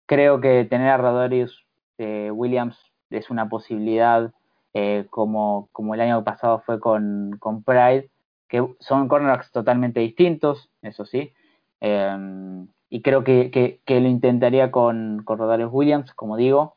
Creo 0.05 0.39
que 0.39 0.65
tener 0.65 0.89
a 0.89 0.97
Rodorius 0.97 1.65
eh, 1.97 2.31
Williams 2.31 2.77
es 3.09 3.29
una 3.29 3.49
posibilidad, 3.49 4.31
eh, 4.73 5.07
como, 5.09 5.69
como 5.71 5.95
el 5.95 6.01
año 6.01 6.23
pasado 6.23 6.61
fue 6.65 6.79
con, 6.79 7.37
con 7.39 7.63
Pride, 7.63 8.09
que 8.47 8.65
son 8.79 9.07
cornerbacks 9.07 9.51
totalmente 9.51 9.99
distintos, 9.99 10.69
eso 10.81 11.05
sí. 11.05 11.33
Em, 11.79 12.67
y 12.89 13.01
creo 13.01 13.23
que, 13.23 13.51
que, 13.51 13.99
lo 13.99 14.07
intentaría 14.07 14.71
con, 14.71 15.23
con 15.25 15.39
Rodarius 15.39 15.71
Williams, 15.73 16.13
como 16.13 16.37
digo. 16.37 16.76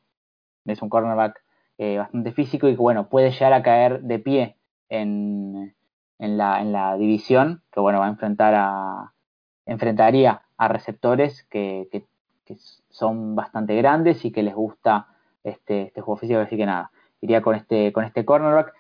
Es 0.66 0.82
un 0.82 0.88
cornerback 0.88 1.42
eh, 1.78 1.98
bastante 1.98 2.32
físico 2.32 2.68
y 2.68 2.72
que, 2.72 2.80
bueno, 2.80 3.08
puede 3.08 3.30
llegar 3.30 3.52
a 3.52 3.62
caer 3.62 4.02
de 4.02 4.18
pie 4.18 4.56
en, 4.88 5.74
en 6.18 6.36
la, 6.36 6.61
en 6.61 6.72
la 6.72 6.96
división, 6.96 7.62
que 7.72 7.80
bueno, 7.80 8.00
va 8.00 8.06
a 8.06 8.11
enfrentar 8.11 8.54
a, 8.54 9.12
enfrentaría 9.66 10.42
a 10.56 10.68
receptores 10.68 11.44
que, 11.44 11.88
que, 11.90 12.04
son 12.88 13.36
bastante 13.36 13.76
grandes 13.76 14.24
y 14.24 14.32
que 14.32 14.42
les 14.42 14.56
gusta 14.56 15.06
este, 15.44 15.82
este 15.82 16.00
juego 16.00 16.18
físico, 16.18 16.40
así 16.40 16.56
que 16.56 16.66
nada, 16.66 16.90
iría 17.20 17.42
con 17.42 17.54
este, 17.54 17.92
con 17.92 18.04
este 18.04 18.24
cornerback. 18.24 18.74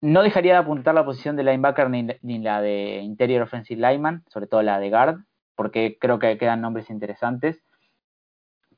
No 0.00 0.22
dejaría 0.22 0.52
de 0.52 0.58
apuntar 0.60 0.94
la 0.94 1.04
posición 1.04 1.34
de 1.34 1.42
linebacker 1.42 1.90
ni, 1.90 2.06
ni 2.22 2.38
la 2.38 2.62
de 2.62 3.00
interior 3.00 3.42
offensive 3.42 3.80
lineman, 3.80 4.22
sobre 4.28 4.46
todo 4.46 4.62
la 4.62 4.78
de 4.78 4.90
guard, 4.90 5.18
porque 5.56 5.98
creo 6.00 6.20
que 6.20 6.38
quedan 6.38 6.60
nombres 6.60 6.88
interesantes. 6.88 7.60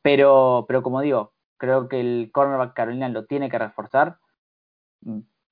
Pero, 0.01 0.65
pero 0.67 0.83
como 0.83 1.03
digo, 1.03 1.35
creo 1.61 1.89
que 1.89 2.01
el 2.01 2.31
cornerback 2.33 2.73
Carolina 2.73 3.09
lo 3.11 3.27
tiene 3.27 3.51
que 3.51 3.59
reforzar 3.59 4.17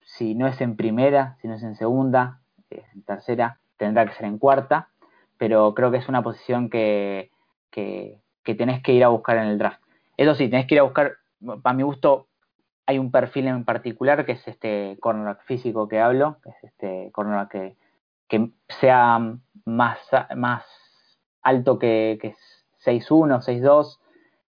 si 0.01 0.35
no 0.35 0.47
es 0.47 0.61
en 0.63 0.75
primera, 0.75 1.37
si 1.41 1.49
no 1.49 1.55
es 1.55 1.63
en 1.63 1.77
segunda, 1.77 2.41
en 2.71 3.03
tercera, 3.03 3.59
tendrá 3.77 4.07
que 4.07 4.15
ser 4.15 4.25
en 4.25 4.39
cuarta, 4.39 4.89
pero 5.37 5.75
creo 5.75 5.91
que 5.91 5.99
es 5.99 6.09
una 6.09 6.23
posición 6.23 6.71
que, 6.71 7.31
que, 7.71 8.21
tenés 8.57 8.83
que 8.83 8.95
ir 8.95 9.05
a 9.05 9.09
buscar 9.09 9.37
en 9.37 9.45
el 9.45 9.59
draft. 9.59 9.83
Eso 10.17 10.35
sí, 10.35 10.49
tenés 10.49 10.67
que 10.67 10.77
ir 10.77 10.81
a 10.81 10.85
buscar, 10.85 11.19
para 11.63 11.77
mi 11.77 11.83
gusto, 11.83 12.27
hay 12.87 12.99
un 12.99 13.13
perfil 13.13 13.49
en 13.49 13.67
particular 13.67 14.25
que 14.25 14.33
es 14.33 14.49
este 14.49 14.97
cornerback 15.01 15.45
físico 15.45 15.89
que 15.89 16.01
hablo, 16.01 16.39
que 16.43 16.51
es 16.51 16.65
este 16.65 17.11
cornerback 17.13 17.51
que, 17.51 17.77
que 18.29 18.51
sea 18.81 19.21
más, 19.67 19.99
más 20.35 20.65
alto 21.43 21.79
que, 21.79 22.19
que 22.21 22.35
6'1, 22.83 23.45
6'2 23.45 23.99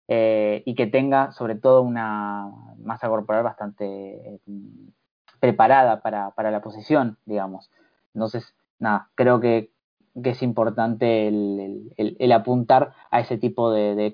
eh, 0.08 0.62
y 0.64 0.74
que 0.76 0.86
tenga 0.86 1.32
sobre 1.32 1.56
todo 1.56 1.82
una 1.82 2.48
masa 2.78 3.08
corporal 3.08 3.42
bastante 3.42 4.34
eh, 4.34 4.40
preparada 5.40 6.00
para, 6.00 6.30
para, 6.30 6.50
la 6.50 6.62
posición, 6.62 7.18
digamos. 7.24 7.70
Entonces, 8.14 8.54
nada, 8.78 9.10
creo 9.16 9.40
que, 9.40 9.72
que 10.22 10.30
es 10.30 10.42
importante 10.42 11.26
el, 11.26 11.92
el, 11.96 12.32
apuntar 12.32 12.92
a 13.10 13.20
ese 13.20 13.36
tipo 13.36 13.72
de, 13.72 13.96
de 13.96 14.12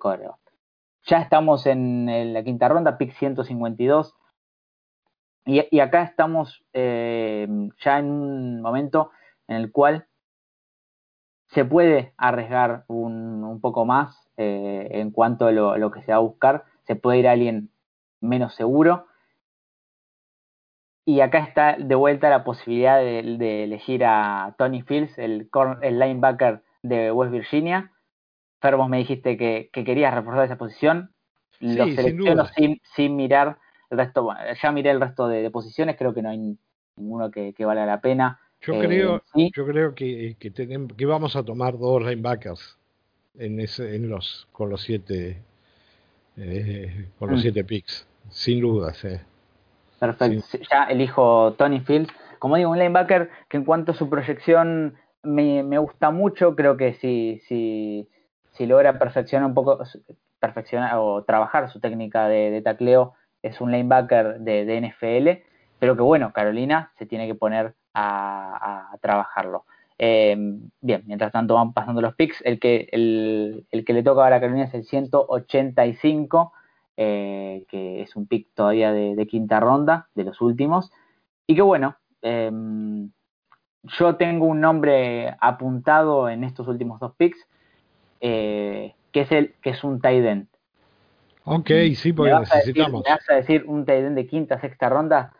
Ya 1.04 1.18
estamos 1.18 1.66
en 1.66 2.32
la 2.32 2.42
quinta 2.42 2.68
ronda, 2.68 2.96
pick 2.96 3.12
152. 3.12 4.14
Y, 5.44 5.66
y 5.70 5.80
acá 5.80 6.04
estamos 6.04 6.64
eh, 6.72 7.46
ya 7.84 7.98
en 7.98 8.06
un 8.06 8.62
momento 8.62 9.10
en 9.46 9.56
el 9.56 9.72
cual 9.72 10.06
se 11.52 11.64
puede 11.64 12.14
arriesgar 12.16 12.84
un, 12.88 13.44
un 13.44 13.60
poco 13.60 13.84
más 13.84 14.28
eh, 14.36 14.88
en 14.92 15.10
cuanto 15.10 15.46
a 15.46 15.52
lo, 15.52 15.90
que 15.90 16.02
se 16.02 16.12
va 16.12 16.16
a 16.16 16.20
buscar. 16.20 16.64
Se 16.86 16.96
puede 16.96 17.18
ir 17.18 17.28
a 17.28 17.32
alguien 17.32 17.70
menos 18.20 18.54
seguro. 18.54 19.06
Y 21.04 21.20
acá 21.20 21.40
está 21.40 21.76
de 21.76 21.94
vuelta 21.94 22.30
la 22.30 22.44
posibilidad 22.44 22.98
de, 22.98 23.64
elegir 23.64 24.04
a 24.04 24.54
Tony 24.56 24.82
Fields, 24.82 25.18
el, 25.18 25.50
el, 25.82 25.98
linebacker 25.98 26.62
de 26.82 27.12
West 27.12 27.32
Virginia. 27.32 27.92
Fer, 28.60 28.78
me 28.78 28.98
dijiste 28.98 29.36
que, 29.36 29.68
querías 29.72 30.14
reforzar 30.14 30.44
esa 30.44 30.56
posición. 30.56 31.12
Lo 31.58 31.84
selecciono 31.86 32.46
sin, 32.94 33.16
mirar 33.16 33.58
el 33.90 33.98
resto. 33.98 34.28
Ya 34.62 34.72
miré 34.72 34.90
el 34.90 35.00
resto 35.00 35.28
de, 35.28 35.50
posiciones, 35.50 35.96
creo 35.98 36.14
que 36.14 36.22
no 36.22 36.30
hay 36.30 36.56
ninguno 36.96 37.30
que, 37.30 37.52
que 37.52 37.64
valga 37.64 37.84
la 37.84 38.00
pena. 38.00 38.40
Yo 38.62 38.78
creo, 38.78 39.22
eh, 39.34 39.50
yo 39.54 39.66
creo 39.66 39.94
que, 39.94 40.36
que, 40.38 40.50
tenemos, 40.50 40.92
que 40.92 41.04
vamos 41.04 41.34
a 41.34 41.42
tomar 41.42 41.76
dos 41.78 42.02
linebackers 42.02 42.78
en, 43.38 43.58
ese, 43.58 43.96
en 43.96 44.08
los 44.08 44.48
con 44.52 44.70
los 44.70 44.82
siete 44.82 45.42
eh, 46.36 47.08
con 47.18 47.30
los 47.30 47.40
mm. 47.40 47.42
siete 47.42 47.64
picks, 47.64 48.06
sin 48.30 48.60
dudas. 48.60 49.04
Eh. 49.04 49.20
Perfecto. 49.98 50.58
Ya 50.70 50.84
elijo 50.84 51.54
Tony 51.54 51.80
Fields. 51.80 52.12
Como 52.38 52.56
digo, 52.56 52.70
un 52.70 52.78
linebacker 52.78 53.30
que 53.48 53.56
en 53.56 53.64
cuanto 53.64 53.92
a 53.92 53.94
su 53.94 54.08
proyección 54.08 54.94
me, 55.22 55.62
me 55.62 55.78
gusta 55.78 56.10
mucho. 56.10 56.56
Creo 56.56 56.76
que 56.76 56.94
si, 56.94 57.40
si, 57.46 58.08
si 58.52 58.66
logra 58.66 58.98
perfeccionar 58.98 59.48
un 59.48 59.54
poco, 59.54 59.78
perfeccionar 60.40 60.96
o 60.96 61.22
trabajar 61.24 61.70
su 61.70 61.80
técnica 61.80 62.28
de, 62.28 62.50
de 62.50 62.62
tacleo, 62.62 63.14
es 63.42 63.60
un 63.60 63.70
linebacker 63.70 64.40
de, 64.40 64.64
de, 64.64 64.80
NFL. 64.80 65.44
Pero 65.78 65.96
que 65.96 66.02
bueno, 66.02 66.32
Carolina 66.32 66.92
se 66.98 67.06
tiene 67.06 67.26
que 67.26 67.34
poner 67.34 67.74
a, 67.94 68.90
a 68.92 68.98
trabajarlo. 68.98 69.64
Eh, 70.04 70.36
bien, 70.80 71.04
mientras 71.06 71.30
tanto 71.30 71.54
van 71.54 71.72
pasando 71.72 72.00
los 72.00 72.16
picks. 72.16 72.42
El 72.44 72.58
que, 72.58 72.88
el, 72.90 73.66
el 73.70 73.84
que 73.84 73.92
le 73.92 74.02
toca 74.02 74.26
a 74.26 74.30
la 74.30 74.40
Carolina 74.40 74.64
es 74.64 74.74
el 74.74 74.84
185, 74.84 76.52
eh, 76.96 77.64
que 77.68 78.02
es 78.02 78.16
un 78.16 78.26
pick 78.26 78.48
todavía 78.52 78.92
de, 78.92 79.26
quinta 79.28 79.60
ronda, 79.60 80.08
de 80.16 80.24
los 80.24 80.40
últimos. 80.40 80.90
Y 81.46 81.54
que 81.54 81.62
bueno, 81.62 81.96
em, 82.20 83.12
yo 83.84 84.16
tengo 84.16 84.46
un 84.46 84.60
nombre 84.60 85.36
apuntado 85.40 86.28
en 86.28 86.42
estos 86.42 86.66
últimos 86.66 86.98
dos 86.98 87.14
picks, 87.16 87.38
eh, 88.20 88.94
que 89.12 89.20
es 89.20 89.30
el 89.30 89.54
que 89.62 89.70
es 89.70 89.84
un 89.84 90.00
tight 90.00 90.24
end. 90.24 90.46
Ok, 91.44 91.70
sí, 91.94 92.12
porque 92.12 92.34
necesitamos. 92.34 93.04
¿Me 93.04 93.10
vas 93.10 93.30
a 93.30 93.34
decir 93.34 93.64
un 93.68 93.84
tight 93.84 94.04
end 94.04 94.16
de 94.16 94.26
quinta, 94.26 94.60
sexta 94.60 94.88
ronda? 94.88 95.32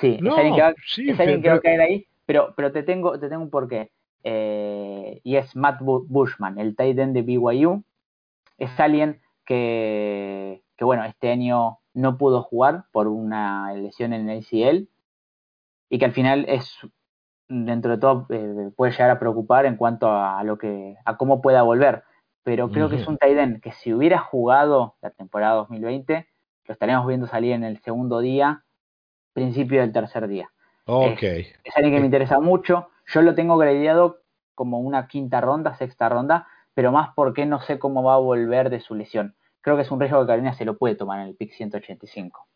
Sí, 0.00 0.18
es 0.22 0.32
alguien 0.32 0.54
que 0.54 0.62
va, 0.62 0.70
es 0.70 1.20
alguien 1.20 1.42
que 1.42 1.48
va 1.48 1.54
a 1.56 1.60
caer 1.60 1.80
ahí, 1.80 2.06
pero, 2.26 2.54
pero 2.56 2.72
te 2.72 2.82
tengo, 2.82 3.18
te 3.18 3.28
tengo 3.28 3.42
un 3.42 3.50
porqué. 3.50 3.90
Eh, 4.24 5.20
y 5.24 5.36
es 5.36 5.54
Matt 5.56 5.80
Bushman, 5.80 6.58
el 6.58 6.76
tight 6.76 6.98
end 6.98 7.14
de 7.14 7.22
BYU. 7.22 7.82
Es 8.58 8.78
alguien 8.78 9.20
que, 9.44 10.62
que, 10.76 10.84
bueno, 10.84 11.04
este 11.04 11.30
año 11.30 11.78
no 11.94 12.18
pudo 12.18 12.42
jugar 12.42 12.84
por 12.92 13.08
una 13.08 13.72
lesión 13.74 14.12
en 14.12 14.28
el 14.28 14.38
ACL 14.38 14.88
y 15.88 15.98
que 15.98 16.04
al 16.04 16.12
final 16.12 16.44
es, 16.48 16.78
dentro 17.48 17.92
de 17.92 17.98
todo, 17.98 18.26
eh, 18.30 18.70
puede 18.76 18.92
llegar 18.92 19.10
a 19.10 19.18
preocupar 19.18 19.66
en 19.66 19.76
cuanto 19.76 20.10
a, 20.10 20.42
lo 20.44 20.58
que, 20.58 20.96
a 21.04 21.16
cómo 21.16 21.40
pueda 21.40 21.62
volver. 21.62 22.04
Pero 22.42 22.70
creo 22.70 22.88
que 22.88 22.96
es 22.96 23.06
un 23.06 23.18
tight 23.18 23.36
end 23.36 23.60
que 23.60 23.72
si 23.72 23.92
hubiera 23.92 24.18
jugado 24.18 24.96
la 25.02 25.10
temporada 25.10 25.54
2020, 25.56 26.26
lo 26.64 26.72
estaríamos 26.72 27.06
viendo 27.06 27.26
salir 27.26 27.52
en 27.52 27.64
el 27.64 27.78
segundo 27.80 28.20
día, 28.20 28.64
principio 29.38 29.80
del 29.80 29.92
tercer 29.92 30.28
día. 30.28 30.50
Ok. 30.86 31.22
Es, 31.22 31.54
es 31.64 31.76
alguien 31.76 31.94
que 31.94 32.00
me 32.00 32.06
interesa 32.06 32.40
mucho. 32.40 32.88
Yo 33.06 33.22
lo 33.22 33.34
tengo 33.34 33.56
gradeado 33.56 34.20
como 34.54 34.80
una 34.80 35.06
quinta 35.06 35.40
ronda, 35.40 35.76
sexta 35.76 36.08
ronda, 36.08 36.48
pero 36.74 36.92
más 36.92 37.10
porque 37.14 37.46
no 37.46 37.60
sé 37.60 37.78
cómo 37.78 38.02
va 38.02 38.14
a 38.14 38.18
volver 38.18 38.70
de 38.70 38.80
su 38.80 38.94
lesión. 38.94 39.34
Creo 39.60 39.76
que 39.76 39.82
es 39.82 39.90
un 39.90 40.00
riesgo 40.00 40.20
que 40.20 40.26
Carolina 40.26 40.54
se 40.54 40.64
lo 40.64 40.76
puede 40.76 40.94
tomar 40.94 41.20
en 41.20 41.28
el 41.28 41.36
pick 41.36 41.52
185. 41.52 42.46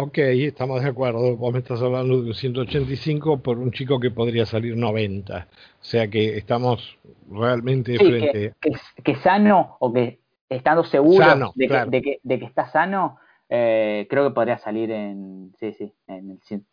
Ok, 0.00 0.18
estamos 0.18 0.82
de 0.82 0.90
acuerdo. 0.90 1.36
Vos 1.36 1.52
me 1.52 1.58
estás 1.58 1.82
hablando 1.82 2.22
de 2.22 2.32
185 2.32 3.42
por 3.42 3.58
un 3.58 3.72
chico 3.72 3.98
que 3.98 4.12
podría 4.12 4.46
salir 4.46 4.76
90. 4.76 5.48
O 5.80 5.84
sea 5.84 6.08
que 6.08 6.36
estamos 6.36 6.96
realmente 7.28 7.96
frente. 7.98 8.54
Que, 8.60 8.72
que, 9.02 9.16
sano 9.16 9.76
o 9.80 9.92
que 9.92 10.20
estando 10.48 10.84
seguro 10.84 11.52
de, 11.56 12.00
que, 12.00 12.44
está 12.44 12.68
sano, 12.70 13.18
eh, 13.48 14.06
creo 14.08 14.28
que 14.28 14.34
podría 14.34 14.58
salir 14.58 14.90
en, 14.90 15.54
sí, 15.58 15.72
sí, 15.72 15.92
en 16.06 16.30
el 16.30 16.40
100, 16.42 16.66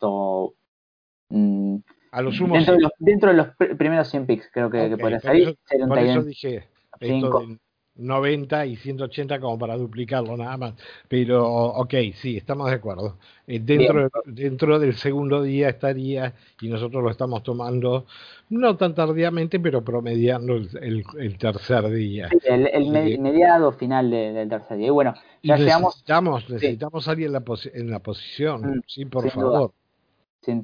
a 2.12 2.22
los 2.22 2.38
dentro, 2.38 2.74
de 2.74 2.80
los, 2.80 2.92
dentro 2.98 3.30
de 3.30 3.36
los 3.36 3.48
primeros 3.76 4.08
100 4.08 4.26
picks, 4.26 4.50
creo 4.52 4.70
que, 4.70 4.88
que 4.88 4.96
podría 4.96 5.20
salir. 5.20 5.58
por 5.88 5.98
eso 5.98 6.22
dije 6.22 6.68
esto 7.00 7.40
de 7.40 7.58
90 7.96 8.66
y 8.66 8.76
180 8.76 9.40
como 9.40 9.58
para 9.58 9.76
duplicarlo 9.76 10.36
nada 10.36 10.56
más. 10.56 10.74
Pero, 11.08 11.46
ok, 11.46 11.94
sí, 12.14 12.36
estamos 12.36 12.68
de 12.70 12.76
acuerdo. 12.76 13.16
Eh, 13.46 13.60
dentro, 13.60 14.08
dentro 14.24 14.78
del 14.78 14.94
segundo 14.94 15.42
día 15.42 15.68
estaría, 15.68 16.34
y 16.60 16.68
nosotros 16.68 17.02
lo 17.02 17.10
estamos 17.10 17.42
tomando, 17.42 18.06
no 18.50 18.76
tan 18.76 18.94
tardíamente, 18.94 19.60
pero 19.60 19.82
promediando 19.82 20.56
el, 20.56 21.04
el, 21.18 21.38
tercer 21.38 21.88
día. 21.90 22.28
el, 22.44 22.66
el 22.66 23.20
mediado 23.20 23.72
final 23.72 24.10
del 24.10 24.48
tercer 24.48 24.78
día. 24.78 24.86
Y 24.88 24.90
bueno, 24.90 25.14
ya 25.42 25.56
necesitamos, 25.56 26.48
necesitamos 26.50 27.04
salir 27.04 27.26
en 27.26 27.32
la, 27.32 27.44
en 27.74 27.90
la 27.90 27.98
posición, 28.00 28.62
mm, 28.62 28.82
sí, 28.86 29.04
por 29.04 29.30
favor 29.30 29.72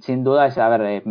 sin, 0.00 0.24
duda 0.24 0.46
es, 0.46 0.58
a 0.58 0.68
ver, 0.68 0.82
eh, 0.82 1.02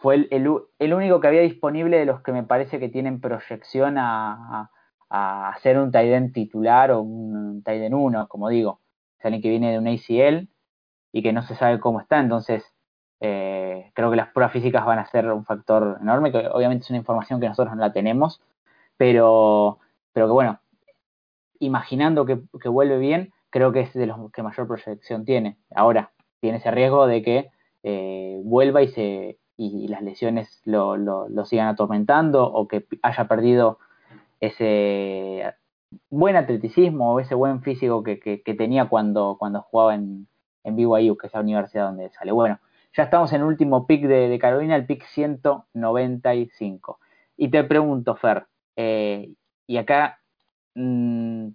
fue 0.00 0.28
el, 0.30 0.48
el, 0.78 0.94
único 0.94 1.20
que 1.20 1.28
había 1.28 1.42
disponible 1.42 1.98
de 1.98 2.06
los 2.06 2.22
que 2.22 2.32
me 2.32 2.42
parece 2.42 2.80
que 2.80 2.88
tienen 2.88 3.20
proyección 3.20 3.98
a, 3.98 4.70
a, 5.10 5.56
ser 5.62 5.78
un 5.78 5.92
Taiden 5.92 6.32
titular 6.32 6.90
o 6.90 7.02
un 7.02 7.62
Taiden 7.62 7.94
1, 7.94 8.28
como 8.28 8.48
digo. 8.48 8.80
Es 9.18 9.24
alguien 9.24 9.42
que 9.42 9.50
viene 9.50 9.72
de 9.72 9.78
un 9.78 9.88
ACL 9.88 10.48
y 11.12 11.22
que 11.22 11.32
no 11.32 11.42
se 11.42 11.54
sabe 11.54 11.80
cómo 11.80 12.00
está, 12.00 12.20
entonces 12.20 12.64
eh, 13.20 13.90
creo 13.94 14.10
que 14.10 14.16
las 14.16 14.28
pruebas 14.28 14.52
físicas 14.52 14.86
van 14.86 14.98
a 14.98 15.06
ser 15.06 15.30
un 15.32 15.44
factor 15.44 15.98
enorme, 16.00 16.32
que 16.32 16.38
obviamente 16.52 16.84
es 16.84 16.90
una 16.90 16.98
información 16.98 17.40
que 17.40 17.48
nosotros 17.48 17.74
no 17.74 17.80
la 17.80 17.92
tenemos, 17.92 18.40
pero, 18.96 19.78
pero 20.12 20.26
que 20.26 20.32
bueno, 20.32 20.60
imaginando 21.60 22.24
que, 22.26 22.40
que 22.60 22.68
vuelve 22.68 22.98
bien, 22.98 23.32
creo 23.50 23.72
que 23.72 23.80
es 23.80 23.92
de 23.94 24.06
los 24.06 24.30
que 24.32 24.42
mayor 24.42 24.66
proyección 24.66 25.24
tiene. 25.24 25.58
Ahora, 25.74 26.12
tiene 26.40 26.58
ese 26.58 26.70
riesgo 26.70 27.06
de 27.06 27.22
que 27.22 27.50
eh, 27.82 28.40
vuelva 28.44 28.82
y, 28.82 28.88
se, 28.88 29.38
y 29.58 29.88
las 29.88 30.02
lesiones 30.02 30.62
lo, 30.64 30.96
lo, 30.96 31.44
sigan 31.44 31.68
atormentando 31.68 32.44
o 32.44 32.68
que 32.68 32.86
haya 33.02 33.28
perdido 33.28 33.78
ese 34.40 35.52
buen 36.08 36.36
atleticismo 36.36 37.14
o 37.14 37.20
ese 37.20 37.34
buen 37.34 37.60
físico 37.62 38.02
que, 38.02 38.20
que, 38.20 38.54
tenía 38.54 38.88
cuando, 38.88 39.36
cuando 39.38 39.62
jugaba 39.62 39.94
en, 39.94 40.28
en 40.64 40.76
BYU, 40.76 41.16
que 41.16 41.26
es 41.26 41.34
la 41.34 41.40
universidad 41.40 41.86
donde 41.88 42.10
sale. 42.10 42.32
Bueno, 42.32 42.60
ya 42.96 43.02
estamos 43.02 43.32
en 43.32 43.40
el 43.40 43.46
último 43.48 43.86
pick 43.86 44.06
de, 44.06 44.38
Carolina, 44.38 44.76
el 44.76 44.86
pick 44.86 45.04
195. 45.04 47.00
Y 47.36 47.48
te 47.48 47.64
pregunto, 47.64 48.14
Fer, 48.16 48.46
eh, 48.76 49.32
y 49.66 49.76
acá 49.76 50.20
mmm, 50.74 51.48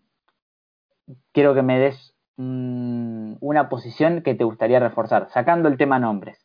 quiero 1.32 1.54
que 1.54 1.62
me 1.62 1.80
des 1.80 2.14
Mm, 2.38 3.36
una 3.41 3.70
posición 3.70 4.24
que 4.24 4.34
te 4.34 4.43
gustaría 4.43 4.80
reforzar, 4.80 5.30
sacando 5.32 5.70
el 5.70 5.78
tema 5.78 5.99
nombres. 5.99 6.43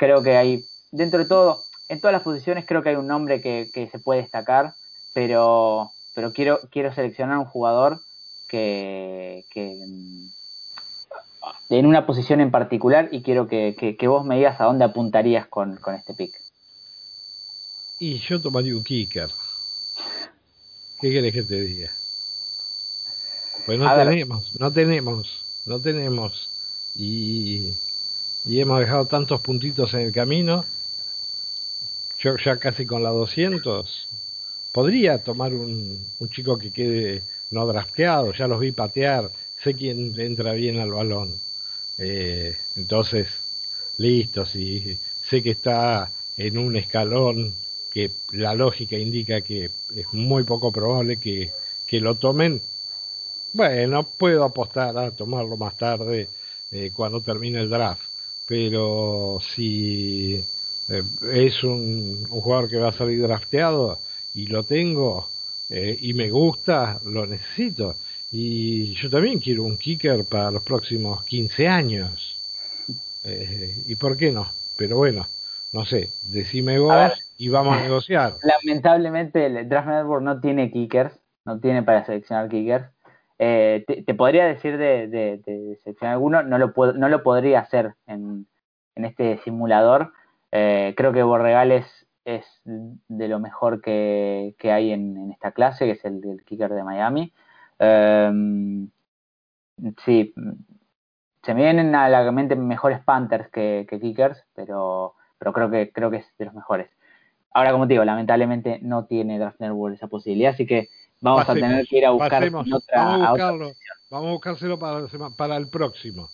Creo 0.00 0.22
que 0.22 0.34
hay, 0.34 0.64
dentro 0.92 1.18
de 1.18 1.26
todo, 1.26 1.62
en 1.90 2.00
todas 2.00 2.14
las 2.14 2.22
posiciones 2.22 2.64
creo 2.66 2.82
que 2.82 2.88
hay 2.88 2.96
un 2.96 3.06
nombre 3.06 3.42
que, 3.42 3.88
se 3.92 3.98
puede 3.98 4.22
destacar, 4.22 4.72
pero, 5.12 5.92
pero 6.14 6.32
quiero, 6.32 6.58
quiero 6.70 6.94
seleccionar 6.94 7.36
un 7.36 7.44
jugador 7.44 8.00
que, 8.48 9.44
mm, 9.54 10.28
en 11.68 11.84
una 11.84 12.06
posición 12.06 12.40
en 12.40 12.50
particular 12.50 13.10
y 13.12 13.20
quiero 13.20 13.46
que, 13.46 13.94
vos 14.04 14.24
me 14.24 14.36
digas 14.36 14.58
a 14.62 14.64
dónde 14.64 14.86
apuntarías 14.86 15.46
con, 15.48 15.76
con 15.76 15.94
este 15.94 16.14
pick. 16.14 16.32
Y 17.98 18.20
yo 18.20 18.40
tomaría 18.40 18.74
un 18.74 18.82
kicker. 18.82 19.28
¿Qué 20.98 21.10
querés 21.10 21.34
que 21.34 21.42
te 21.42 21.60
diga? 21.60 21.90
Pues 23.66 23.78
no 23.78 23.94
tenemos, 23.94 24.58
no 24.58 24.72
tenemos, 24.72 25.62
no 25.66 25.78
tenemos. 25.78 26.48
Y, 26.94 27.74
y 28.44 28.60
hemos 28.60 28.80
dejado 28.80 29.06
tantos 29.06 29.40
puntitos 29.40 29.94
en 29.94 30.00
el 30.00 30.12
camino. 30.12 30.64
Yo 32.18 32.36
ya 32.36 32.56
casi 32.56 32.86
con 32.86 33.02
la 33.02 33.10
200. 33.10 34.08
Podría 34.72 35.18
tomar 35.18 35.52
un, 35.54 36.04
un 36.18 36.28
chico 36.30 36.58
que 36.58 36.70
quede 36.70 37.22
no 37.50 37.66
drafteado, 37.66 38.32
ya 38.32 38.46
los 38.46 38.60
vi 38.60 38.72
patear, 38.72 39.30
sé 39.62 39.74
quién 39.74 40.18
entra 40.18 40.52
bien 40.52 40.78
al 40.78 40.90
balón. 40.92 41.40
Eh, 41.98 42.56
entonces, 42.76 43.28
listo, 43.98 44.46
si 44.46 44.98
sé 45.22 45.42
que 45.42 45.50
está 45.50 46.10
en 46.36 46.58
un 46.58 46.76
escalón 46.76 47.54
que 47.92 48.10
la 48.32 48.54
lógica 48.54 48.96
indica 48.96 49.40
que 49.40 49.70
es 49.94 50.12
muy 50.12 50.44
poco 50.44 50.72
probable 50.72 51.18
que, 51.18 51.52
que 51.86 52.00
lo 52.00 52.14
tomen, 52.14 52.62
bueno, 53.52 54.04
puedo 54.04 54.44
apostar 54.44 54.96
a 54.96 55.10
tomarlo 55.10 55.56
más 55.56 55.76
tarde 55.76 56.28
eh, 56.70 56.92
cuando 56.94 57.20
termine 57.20 57.60
el 57.60 57.68
draft. 57.68 58.09
Pero 58.50 59.38
si 59.40 60.44
eh, 60.88 61.02
es 61.32 61.62
un, 61.62 62.26
un, 62.28 62.40
jugador 62.40 62.68
que 62.68 62.78
va 62.78 62.88
a 62.88 62.92
salir 62.92 63.22
drafteado 63.22 64.00
y 64.34 64.48
lo 64.48 64.64
tengo 64.64 65.28
eh, 65.68 65.96
y 66.00 66.14
me 66.14 66.30
gusta, 66.30 66.98
lo 67.04 67.26
necesito. 67.26 67.94
Y 68.32 68.92
yo 68.94 69.08
también 69.08 69.38
quiero 69.38 69.62
un 69.62 69.76
kicker 69.76 70.24
para 70.24 70.50
los 70.50 70.64
próximos 70.64 71.24
15 71.26 71.68
años. 71.68 72.36
¿Y 73.86 73.94
por 73.94 74.16
qué 74.16 74.32
no? 74.32 74.48
Pero 74.76 74.96
bueno, 74.96 75.28
no 75.72 75.84
sé, 75.84 76.10
decime 76.32 76.80
vos 76.80 77.12
y 77.38 77.50
vamos 77.50 77.76
a 77.76 77.82
negociar. 77.84 78.34
Lamentablemente 78.42 79.46
el 79.46 79.68
Draft 79.68 79.86
Network 79.86 80.24
no 80.24 80.40
tiene 80.40 80.72
kickers, 80.72 81.12
no 81.44 81.60
tiene 81.60 81.84
para 81.84 82.04
seleccionar 82.04 82.48
kickers. 82.48 82.86
Eh, 83.42 83.86
te, 84.06 84.14
podría 84.14 84.44
decir 84.44 84.76
de, 84.76 85.08
de, 85.08 85.96
alguno, 86.02 86.42
no 86.42 86.58
lo, 86.58 86.74
no 86.92 87.08
lo 87.08 87.22
podría 87.22 87.60
hacer 87.60 87.94
en, 88.06 88.46
este 88.96 89.38
simulador. 89.38 90.12
Eh, 90.52 90.92
creo 90.94 91.14
que 91.14 91.22
Borregales 91.22 91.86
es 92.26 92.44
de 92.64 93.28
lo 93.28 93.40
mejor 93.40 93.80
que, 93.80 94.54
hay 94.62 94.92
en, 94.92 95.30
esta 95.32 95.52
clase, 95.52 95.86
que 95.86 95.92
es 95.92 96.04
el, 96.04 96.42
kicker 96.44 96.70
de 96.74 96.84
Miami. 96.84 97.32
Em, 97.78 98.90
sí, 100.04 100.34
se 101.42 101.54
me 101.54 101.62
vienen 101.62 101.94
a 101.94 102.10
la 102.10 102.30
mente 102.32 102.56
mejores 102.56 103.00
Panthers 103.02 103.48
que, 103.48 103.86
kickers, 103.88 104.44
pero, 104.54 105.14
pero 105.38 105.54
creo 105.54 105.70
que 105.70 105.90
creo 105.92 106.10
que 106.10 106.18
es 106.18 106.26
de 106.36 106.44
los 106.44 106.52
mejores. 106.52 106.90
Ahora, 107.54 107.72
como 107.72 107.86
te 107.86 107.94
digo, 107.94 108.04
lamentablemente 108.04 108.80
no 108.82 109.06
tiene 109.06 109.38
Draft 109.38 109.60
Network 109.60 109.94
esa 109.94 110.08
posibilidad, 110.08 110.52
así 110.52 110.66
que 110.66 110.88
Vamos 111.20 111.48
a 111.48 111.54
tener 111.54 111.86
que 111.86 111.98
ir 111.98 112.06
a 112.06 112.10
buscar 112.10 112.42
otra, 112.42 112.50
vamos 112.50 112.72
a, 112.72 113.30
buscarlo, 113.30 113.72
vamos 114.10 114.28
a 114.28 114.32
buscárselo 114.32 114.78
para, 114.78 115.06
para 115.36 115.56
el 115.56 115.68
próximo. 115.68 116.30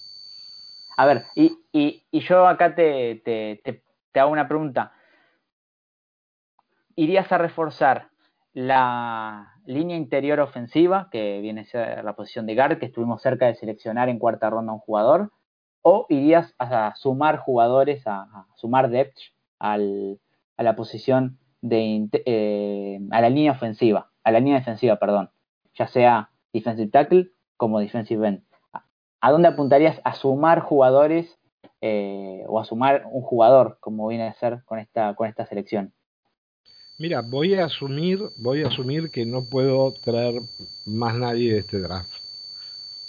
A 0.97 1.07
ver, 1.07 1.27
y, 1.35 1.59
y, 1.73 2.05
y 2.11 2.21
yo 2.21 2.47
acá 2.47 2.75
te, 2.75 3.17
te, 3.25 3.61
te, 4.13 4.21
hago 4.21 4.31
una 4.31 4.49
pregunta. 4.49 4.93
¿Irías 6.95 7.31
a 7.33 7.39
reforzar 7.39 8.09
la 8.55 9.55
línea 9.67 9.97
interior 9.97 10.41
ofensiva, 10.41 11.09
que 11.11 11.41
viene 11.41 11.63
a 11.63 11.65
ser 11.65 12.05
la 12.05 12.15
posición 12.15 12.47
de 12.47 12.55
guard, 12.55 12.79
que 12.79 12.87
estuvimos 12.87 13.21
cerca 13.21 13.47
de 13.47 13.57
seleccionar 13.57 14.09
en 14.09 14.19
cuarta 14.19 14.49
ronda 14.49 14.73
un 14.73 14.79
jugador? 14.79 15.33
¿O 15.83 16.07
irías 16.09 16.55
a 16.59 16.95
sumar 16.97 17.39
jugadores, 17.39 18.07
a, 18.07 18.47
sumar 18.55 18.89
depth 18.89 19.19
al, 19.59 20.21
a 20.57 20.63
la 20.63 20.77
posición 20.77 21.39
de, 21.61 22.09
eh, 22.25 23.01
a 23.11 23.21
la 23.21 23.29
línea 23.29 23.53
ofensiva? 23.53 24.11
A 24.27 24.33
la 24.33 24.41
línea 24.41 24.59
defensiva, 24.59 24.97
perdón, 24.97 25.31
ya 25.79 25.87
sea 25.87 26.31
defensive 26.53 26.91
tackle 26.91 27.31
como 27.57 27.79
defensive 27.79 28.27
end. 28.27 28.43
¿A 29.21 29.31
dónde 29.31 29.47
apuntarías 29.47 30.01
a 30.03 30.15
sumar 30.15 30.61
jugadores 30.61 31.39
eh, 31.81 32.43
o 32.49 32.59
a 32.59 32.65
sumar 32.65 33.05
un 33.13 33.23
jugador 33.23 33.79
como 33.79 34.09
viene 34.09 34.27
a 34.27 34.35
ser 34.35 34.65
con 34.65 34.81
esta, 34.81 35.15
con 35.15 35.29
esta 35.29 35.47
selección? 35.47 35.93
Mira, 36.99 37.23
voy 37.23 37.55
a 37.55 37.67
asumir, 37.67 38.19
voy 38.39 38.65
a 38.65 38.67
asumir 38.67 39.13
que 39.13 39.25
no 39.25 39.45
puedo 39.45 39.93
traer 39.93 40.41
más 40.87 41.15
nadie 41.15 41.53
de 41.53 41.59
este 41.61 41.79
draft. 41.79 42.11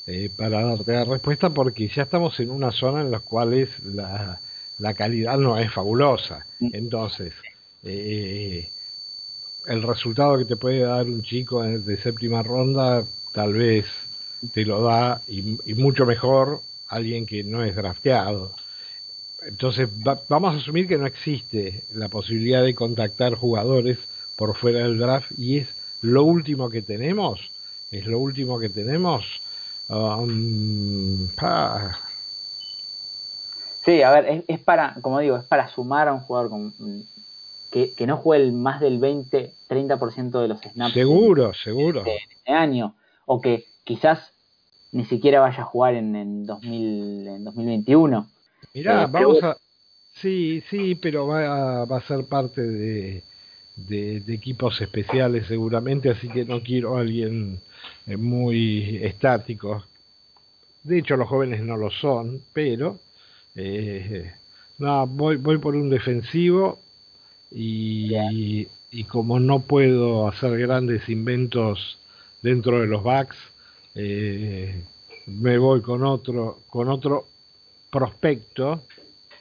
Eh, 0.05 0.29
para 0.37 0.61
darte 0.63 0.93
la 0.93 1.03
respuesta 1.03 1.49
porque 1.49 1.87
ya 1.87 2.03
estamos 2.03 2.39
en 2.39 2.51
una 2.51 2.71
zona 2.71 3.01
en 3.01 3.09
la 3.09 3.21
cual 3.21 3.67
la, 3.83 4.39
la 4.77 4.93
calidad 4.93 5.37
no 5.39 5.57
es 5.57 5.73
fabulosa. 5.73 6.45
Mm. 6.59 6.69
Entonces, 6.73 7.33
eh, 7.83 8.69
el 9.67 9.83
resultado 9.83 10.37
que 10.37 10.45
te 10.45 10.55
puede 10.55 10.79
dar 10.79 11.05
un 11.05 11.21
chico 11.21 11.61
de 11.61 11.97
séptima 11.97 12.41
ronda, 12.41 13.03
tal 13.33 13.53
vez 13.53 13.85
te 14.53 14.65
lo 14.65 14.81
da 14.81 15.21
y, 15.27 15.41
mucho 15.73 16.05
mejor 16.05 16.61
alguien 16.87 17.25
que 17.25 17.43
no 17.43 17.63
es 17.63 17.75
drafteado. 17.75 18.53
Entonces 19.45 19.89
vamos 20.27 20.55
a 20.55 20.57
asumir 20.57 20.87
que 20.87 20.97
no 20.97 21.05
existe 21.05 21.83
la 21.93 22.09
posibilidad 22.09 22.63
de 22.63 22.75
contactar 22.75 23.35
jugadores 23.35 23.99
por 24.35 24.55
fuera 24.55 24.79
del 24.79 24.97
draft 24.97 25.31
y 25.37 25.57
es 25.57 25.67
lo 26.01 26.23
último 26.23 26.69
que 26.69 26.81
tenemos. 26.81 27.51
Es 27.91 28.05
lo 28.05 28.19
último 28.19 28.59
que 28.59 28.69
tenemos. 28.69 29.25
Um, 29.89 31.29
sí, 33.85 34.01
a 34.01 34.11
ver, 34.11 34.25
es, 34.25 34.43
es, 34.47 34.59
para, 34.59 34.95
como 35.01 35.19
digo, 35.19 35.37
es 35.37 35.45
para 35.45 35.69
sumar 35.69 36.09
a 36.09 36.13
un 36.13 36.19
jugador 36.19 36.49
con 36.49 36.73
que, 37.71 37.93
que 37.93 38.07
no 38.07 38.17
juegue 38.17 38.45
el 38.45 38.53
más 38.53 38.79
del 38.79 38.99
20, 38.99 39.53
30% 39.69 40.41
de 40.41 40.47
los 40.47 40.61
snaps. 40.61 40.93
Seguro, 40.93 41.53
seguro. 41.53 41.99
Este, 41.99 42.17
este, 42.33 42.51
año. 42.51 42.95
O 43.25 43.41
que 43.41 43.65
quizás 43.83 44.33
ni 44.91 45.05
siquiera 45.05 45.41
vaya 45.41 45.61
a 45.61 45.65
jugar 45.65 45.95
en, 45.95 46.15
en, 46.15 46.45
2000, 46.45 47.27
en 47.27 47.43
2021. 47.43 48.27
Mirá, 48.73 49.03
eh, 49.03 49.07
vamos 49.09 49.43
a... 49.43 49.57
Sí, 50.13 50.63
sí, 50.69 50.95
pero 50.95 51.27
va 51.27 51.81
a, 51.81 51.85
va 51.85 51.97
a 51.97 52.07
ser 52.07 52.25
parte 52.25 52.61
de, 52.61 53.23
de, 53.75 54.23
equipos 54.33 54.81
especiales 54.81 55.45
seguramente, 55.45 56.09
así 56.09 56.27
que 56.27 56.43
no 56.43 56.61
quiero 56.61 56.97
a 56.97 57.01
alguien 57.01 57.59
eh, 58.07 58.17
muy 58.17 58.97
estático. 59.03 59.83
De 60.83 60.99
hecho, 60.99 61.17
los 61.17 61.27
jóvenes 61.27 61.61
no 61.61 61.77
lo 61.77 61.91
son, 61.91 62.41
pero 62.53 62.97
eh, 63.55 64.33
no, 64.79 65.05
voy, 65.05 65.35
voy 65.35 65.59
por 65.59 65.75
un 65.75 65.89
defensivo 65.89 66.79
y, 67.51 68.67
y 68.91 69.03
como 69.05 69.39
no 69.39 69.61
puedo 69.61 70.27
hacer 70.27 70.57
grandes 70.57 71.07
inventos 71.09 71.97
dentro 72.41 72.81
de 72.81 72.87
los 72.87 73.03
backs, 73.03 73.37
eh, 73.95 74.83
me 75.27 75.57
voy 75.57 75.81
con 75.81 76.03
otro, 76.03 76.59
con 76.69 76.89
otro 76.89 77.25
prospecto, 77.91 78.83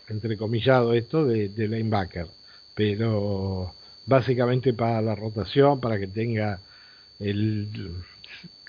entrecomillado 0.08 0.94
esto, 0.94 1.24
de, 1.24 1.48
de 1.48 1.68
linebacker. 1.68 2.26
Pero 2.74 3.72
básicamente 4.06 4.72
para 4.72 5.02
la 5.02 5.14
rotación, 5.14 5.80
para 5.80 5.98
que 5.98 6.06
tenga 6.06 6.60
el, 7.18 7.68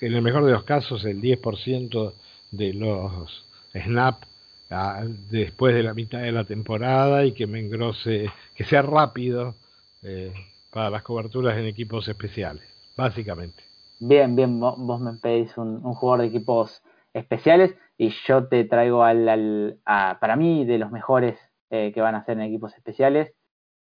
en 0.01 0.13
el 0.13 0.21
mejor 0.21 0.45
de 0.45 0.51
los 0.51 0.63
casos 0.63 1.05
el 1.05 1.21
10% 1.21 2.13
de 2.51 2.73
los 2.73 3.45
snaps 3.73 4.27
después 4.69 5.73
de 5.73 5.83
la 5.83 5.93
mitad 5.93 6.19
de 6.19 6.31
la 6.31 6.43
temporada 6.43 7.25
y 7.25 7.33
que 7.33 7.47
me 7.47 7.59
engrose, 7.59 8.29
que 8.55 8.65
sea 8.65 8.81
rápido 8.81 9.55
eh, 10.03 10.33
para 10.71 10.89
las 10.89 11.03
coberturas 11.03 11.57
en 11.57 11.65
equipos 11.65 12.07
especiales, 12.07 12.63
básicamente. 12.97 13.63
Bien, 13.99 14.35
bien, 14.35 14.59
vos 14.59 14.99
me 14.99 15.13
pedís 15.13 15.57
un, 15.57 15.81
jugador 15.81 16.21
de 16.21 16.27
equipos 16.27 16.83
especiales 17.13 17.75
y 17.97 18.09
yo 18.27 18.47
te 18.47 18.65
traigo 18.65 19.03
al, 19.03 19.79
para 19.85 20.35
mí 20.35 20.65
de 20.65 20.77
los 20.77 20.91
mejores 20.91 21.39
eh, 21.69 21.91
que 21.93 22.01
van 22.01 22.15
a 22.15 22.25
ser 22.25 22.37
en 22.37 22.43
equipos 22.43 22.75
especiales 22.75 23.33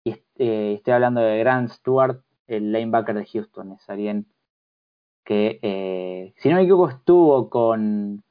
y 0.04 0.16
eh, 0.38 0.74
estoy 0.76 0.94
hablando 0.94 1.20
de 1.20 1.38
Grant 1.38 1.70
Stewart, 1.70 2.22
el 2.48 2.72
linebacker 2.72 3.14
de 3.14 3.26
Houston, 3.26 3.72
es 3.72 3.88
alguien 3.88 4.26
que 5.24 6.32
si 6.38 6.48
no 6.48 6.56
me 6.56 6.62
equivoco 6.62 6.88
estuvo 6.88 7.48
con 7.48 8.24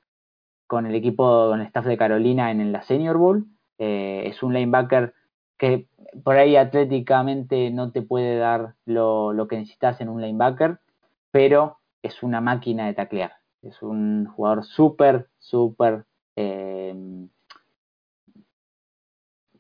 con 0.72 0.86
el 0.86 0.95
equipo, 0.95 1.49
con 1.49 1.59
el 1.59 1.67
staff 1.67 1.86
de 1.86 1.97
Carolina 1.97 2.49
en 2.49 2.72
la 2.72 2.82
Senior 2.84 3.17
Bowl. 3.17 3.45
Eh, 3.78 4.24
es 4.28 4.41
un 4.41 4.53
linebacker 4.53 5.13
que 5.57 5.89
por 6.24 6.38
ahí 6.38 6.55
atléticamente 6.55 7.69
no 7.72 7.91
te 7.91 8.01
puede 8.01 8.38
dar 8.38 8.76
lo, 8.86 9.36
que 9.49 9.57
necesitas 9.57 9.99
en 9.99 10.07
un 10.07 10.22
linebacker, 10.22 10.80
pero 11.30 11.80
es 12.01 12.24
una 12.24 12.39
máquina 12.39 12.86
de 12.86 12.93
taclear. 12.93 13.34
Es 13.61 13.82
un 13.82 14.28
jugador 14.28 14.63
súper, 14.63 15.28
súper 15.39 16.05
eh, 16.38 16.95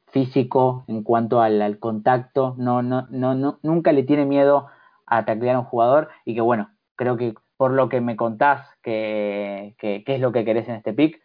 físico 0.07 0.85
en 0.87 1.03
cuanto 1.03 1.41
al, 1.41 1.77
contacto. 1.79 2.55
No, 2.57 2.81
no, 2.81 3.05
no, 3.09 3.59
nunca 3.63 3.91
le 3.91 4.03
tiene 4.03 4.23
miedo 4.23 4.67
a 5.05 5.25
taclear 5.25 5.57
a 5.57 5.59
un 5.59 5.65
jugador 5.65 6.07
y 6.23 6.35
que 6.35 6.41
bueno, 6.41 6.69
creo 6.95 7.17
que 7.17 7.35
por 7.61 7.73
lo 7.73 7.89
que 7.89 8.01
me 8.01 8.15
contás 8.15 8.67
que, 8.81 9.75
es 9.79 10.19
lo 10.19 10.31
que 10.31 10.43
querés 10.43 10.67
en 10.67 10.77
este 10.77 10.93
pick. 10.93 11.21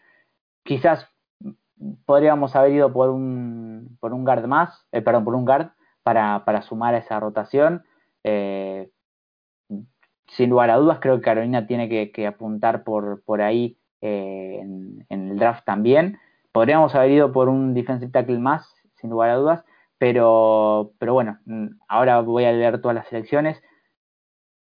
Quizás 0.64 1.08
podríamos 2.04 2.54
haber 2.54 2.72
ido 2.72 2.92
por 2.92 3.08
un, 3.08 3.96
por 4.00 4.12
un 4.12 4.22
guard 4.22 4.44
más, 4.44 4.86
eh, 4.92 5.00
perdón, 5.00 5.24
por 5.24 5.34
un 5.34 5.46
guard, 5.46 5.70
para, 6.02 6.44
para 6.44 6.60
sumar 6.60 6.94
a 6.94 6.98
esa 6.98 7.18
rotación. 7.20 7.84
Eh, 8.22 8.90
sin 10.26 10.50
lugar 10.50 10.68
a 10.68 10.76
dudas, 10.76 10.98
creo 11.00 11.16
que 11.16 11.22
Carolina 11.22 11.66
tiene 11.66 11.88
que, 11.88 12.26
apuntar 12.26 12.84
por, 12.84 13.22
por 13.24 13.40
ahí 13.40 13.78
eh, 14.02 14.58
en, 14.60 15.06
el 15.08 15.38
draft 15.38 15.64
también. 15.64 16.18
Podríamos 16.52 16.94
haber 16.94 17.12
ido 17.12 17.32
por 17.32 17.48
un 17.48 17.72
defensive 17.72 18.12
tackle 18.12 18.40
más, 18.40 18.70
sin 18.96 19.08
lugar 19.08 19.30
a 19.30 19.36
dudas, 19.36 19.64
pero, 19.96 20.92
pero 20.98 21.14
bueno, 21.14 21.38
ahora 21.88 22.20
voy 22.20 22.44
a 22.44 22.52
leer 22.52 22.82
todas 22.82 22.94
las 22.94 23.08
selecciones. 23.08 23.62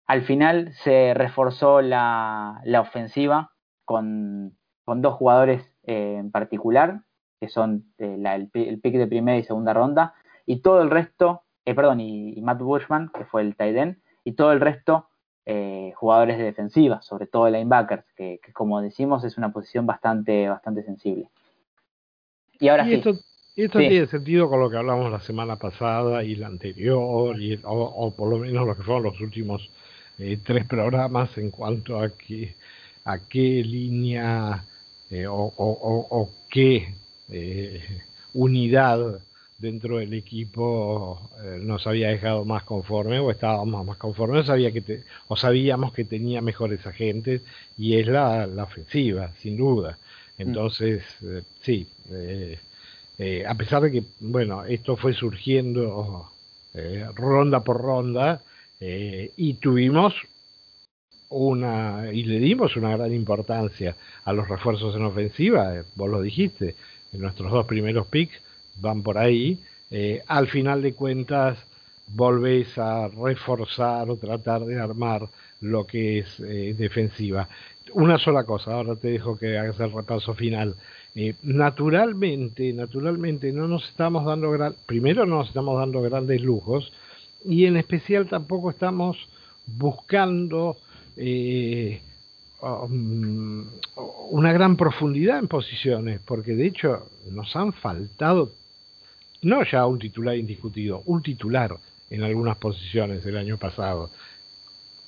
Al 0.07 0.23
final 0.23 0.73
se 0.83 1.13
reforzó 1.13 1.81
la, 1.81 2.61
ofensiva 2.79 3.51
con, 3.83 4.57
dos 4.85 5.13
jugadores 5.15 5.69
eh, 5.83 6.15
en 6.17 6.31
particular, 6.31 7.01
que 7.41 7.49
son 7.49 7.85
eh, 7.97 8.17
el, 8.25 8.79
pick 8.79 8.95
de 8.95 9.07
primera 9.07 9.37
y 9.37 9.43
segunda 9.43 9.73
ronda, 9.73 10.13
y 10.45 10.61
todo 10.61 10.81
el 10.81 10.89
resto, 10.89 11.43
perdón, 11.63 11.99
y, 11.99 12.41
Matt 12.41 12.59
Bushman, 12.59 13.11
que 13.13 13.25
fue 13.25 13.41
el 13.41 13.55
tight 13.57 13.75
end, 13.75 13.97
y 14.23 14.31
todo 14.31 14.53
el 14.53 14.61
resto 14.61 15.09
eh, 15.45 15.91
jugadores 15.95 16.37
de 16.37 16.45
defensiva, 16.45 17.01
sobre 17.01 17.27
todo 17.27 17.49
linebackers, 17.49 18.05
que, 18.15 18.39
que, 18.41 18.53
como 18.53 18.81
decimos 18.81 19.23
es 19.25 19.37
una 19.37 19.51
posición 19.51 19.85
bastante, 19.85 20.47
bastante 20.47 20.83
sensible. 20.83 21.29
Y 22.59 22.69
ahora 22.69 22.85
sí. 22.85 22.95
Esto, 22.95 23.11
esto 23.57 23.79
tiene 23.79 24.05
sentido 24.07 24.49
con 24.49 24.59
lo 24.59 24.69
que 24.69 24.77
hablamos 24.77 25.11
la 25.11 25.19
semana 25.19 25.57
pasada 25.57 26.23
y 26.23 26.35
la 26.35 26.47
anterior, 26.47 27.39
y, 27.41 27.59
o, 27.63 28.13
por 28.15 28.29
lo 28.29 28.37
menos 28.37 28.67
lo 28.67 28.75
que 28.75 28.83
fueron 28.83 29.03
los 29.03 29.19
últimos 29.19 29.71
eh, 30.19 30.39
tres 30.43 30.65
programas 30.65 31.37
en 31.37 31.51
cuanto 31.51 31.99
a 31.99 32.09
que 32.09 32.55
a 33.05 33.19
qué 33.19 33.63
línea 33.63 34.63
eh, 35.09 35.27
o, 35.27 35.53
o, 35.57 36.29
qué 36.49 36.93
unidad 38.33 39.21
dentro 39.57 39.97
del 39.97 40.13
equipo 40.13 41.29
eh, 41.43 41.59
nos 41.61 41.87
había 41.87 42.09
dejado 42.09 42.45
más 42.45 42.63
conforme 42.63 43.19
o 43.19 43.31
estábamos 43.31 43.85
más 43.85 43.97
conformes 43.97 44.45
sabía 44.45 44.71
que 44.71 45.01
o 45.27 45.35
sabíamos 45.35 45.93
que 45.93 46.03
tenía 46.05 46.41
mejores 46.41 46.85
agentes 46.85 47.41
y 47.77 47.95
es 47.95 48.07
la, 48.07 48.45
la 48.45 48.63
ofensiva 48.63 49.31
sin 49.41 49.57
duda 49.57 49.97
mm. 50.37 50.41
entonces 50.41 51.03
eh, 51.23 51.41
sí 51.61 51.87
eh, 52.11 53.45
a 53.47 53.55
pesar 53.55 53.81
de 53.81 53.91
que 53.91 54.03
bueno 54.19 54.63
esto 54.65 54.95
fue 54.95 55.13
surgiendo 55.13 56.29
ronda 57.15 57.61
por 57.61 57.81
ronda 57.81 58.43
y 58.79 59.53
tuvimos 59.55 60.13
una 61.29 62.11
y 62.13 62.23
le 62.23 62.39
dimos 62.39 62.75
una 62.75 62.95
gran 62.95 63.13
importancia 63.13 63.95
a 64.23 64.33
los 64.33 64.47
refuerzos 64.47 64.95
en 64.95 65.03
ofensiva 65.03 65.83
vos 65.95 66.09
lo 66.09 66.21
dijiste 66.21 66.75
en 67.11 67.21
nuestros 67.21 67.51
dos 67.51 67.65
primeros 67.65 68.07
picks 68.07 68.39
van 68.79 69.03
por 69.03 69.17
ahí, 69.17 69.59
eh, 69.91 70.23
al 70.27 70.47
final 70.47 70.81
de 70.81 70.93
cuentas 70.93 71.57
volvés 72.07 72.77
a 72.77 73.07
reforzar 73.09 74.09
o 74.09 74.17
tratar 74.17 74.65
de 74.65 74.79
armar 74.79 75.27
lo 75.61 75.85
que 75.85 76.19
es 76.19 76.39
eh, 76.39 76.75
defensiva. 76.77 77.49
Una 77.93 78.17
sola 78.17 78.43
cosa, 78.43 78.73
ahora 78.73 78.95
te 78.95 79.09
dejo 79.09 79.37
que 79.37 79.57
hagas 79.57 79.79
el 79.79 79.91
repaso 79.91 80.33
final. 80.33 80.75
Eh, 81.15 81.35
naturalmente, 81.43 82.71
naturalmente 82.73 83.51
no 83.51 83.67
nos 83.67 83.89
estamos 83.89 84.25
dando 84.25 84.51
gran, 84.51 84.75
primero 84.85 85.25
no 85.25 85.37
nos 85.37 85.47
estamos 85.47 85.79
dando 85.79 86.01
grandes 86.01 86.41
lujos 86.41 86.93
y 87.45 87.65
en 87.65 87.77
especial 87.77 88.27
tampoco 88.27 88.69
estamos 88.69 89.17
buscando 89.65 90.77
um, 92.61 93.65
una 94.29 94.53
gran 94.53 94.75
profundidad 94.77 95.39
en 95.39 95.47
posiciones, 95.47 96.19
porque 96.25 96.55
de 96.55 96.67
hecho 96.67 97.09
nos 97.31 97.55
han 97.55 97.73
faltado 97.73 98.51
no 99.41 99.63
ya 99.63 99.85
un 99.85 99.99
titular 99.99 100.35
indiscutido, 100.35 101.03
un 101.05 101.21
titular 101.21 101.77
en 102.09 102.23
algunas 102.23 102.57
posiciones 102.57 103.25
el 103.25 103.37
año 103.37 103.57
pasado. 103.57 104.09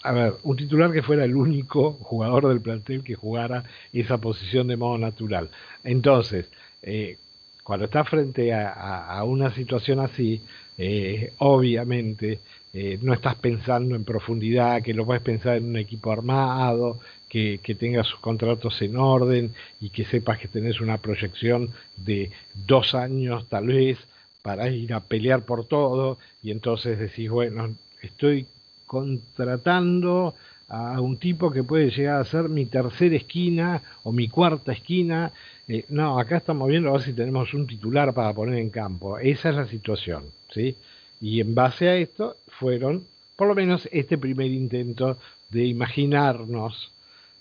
A 0.04 0.12
ver, 0.12 0.36
un 0.44 0.56
titular 0.56 0.92
que 0.92 1.04
fuera 1.04 1.26
el 1.26 1.36
único 1.36 1.94
jugador 1.94 2.48
del 2.48 2.62
plantel 2.62 3.04
que 3.04 3.16
jugara 3.16 3.64
esa 3.92 4.18
posición 4.18 4.68
de 4.68 4.78
modo 4.78 4.98
natural. 4.98 5.50
Entonces, 5.84 6.50
eh, 6.82 7.18
cuando 7.64 7.86
estás 7.86 8.08
frente 8.08 8.54
a, 8.54 9.22
una 9.26 9.54
situación 9.54 10.00
así, 10.00 10.42
eh, 10.82 11.34
obviamente 11.40 12.40
eh, 12.74 12.98
no 13.02 13.14
estás 13.14 13.36
pensando 13.36 13.96
en 13.96 14.06
profundidad, 14.06 14.82
que 14.82 14.94
lo 14.94 15.06
puedes 15.06 15.22
pensar 15.22 15.58
en 15.58 15.66
un 15.66 15.78
equipo 15.78 16.10
armado, 16.12 17.00
que, 17.28 17.60
que 17.62 17.76
tengas 17.76 18.08
sus 18.08 18.20
contratos 18.22 18.82
en 18.82 18.96
orden 18.96 19.54
y 19.82 19.90
que 19.90 20.06
sepas 20.06 20.40
que 20.40 20.48
tenés 20.48 20.80
una 20.80 20.98
proyección 20.98 21.70
de 21.98 22.32
dos 22.54 22.96
años 22.96 23.46
tal 23.50 23.68
vez 23.68 23.98
para 24.42 24.70
ir 24.70 24.94
a 24.94 25.02
pelear 25.02 25.44
por 25.44 25.66
todo 25.66 26.18
y 26.42 26.52
entonces 26.52 26.98
decís, 26.98 27.30
bueno, 27.30 27.76
estoy 28.02 28.48
contratando 28.88 30.34
a 30.70 31.02
un 31.02 31.18
tipo 31.18 31.52
que 31.52 31.64
puede 31.64 31.90
llegar 31.90 32.22
a 32.22 32.26
ser 32.26 32.48
mi 32.48 32.66
tercera 32.66 33.18
esquina 33.18 33.82
o 34.04 34.12
mi 34.12 34.30
cuarta 34.30 34.72
esquina. 34.72 35.32
Eh, 35.72 35.86
no, 35.90 36.18
acá 36.18 36.38
estamos 36.38 36.68
viendo 36.68 36.90
a 36.90 36.94
ver 36.94 37.02
si 37.04 37.14
tenemos 37.14 37.54
un 37.54 37.68
titular 37.68 38.12
para 38.12 38.34
poner 38.34 38.58
en 38.58 38.72
campo. 38.72 39.20
Esa 39.20 39.50
es 39.50 39.56
la 39.56 39.68
situación, 39.68 40.24
¿sí? 40.50 40.76
Y 41.22 41.42
en 41.42 41.54
base 41.54 41.88
a 41.88 41.96
esto 41.96 42.38
fueron, 42.48 43.06
por 43.38 43.48
lo 43.48 43.54
menos, 43.54 43.88
este 43.92 44.18
primer 44.18 44.48
intento 44.48 45.18
de 45.52 45.66
imaginarnos 45.66 46.92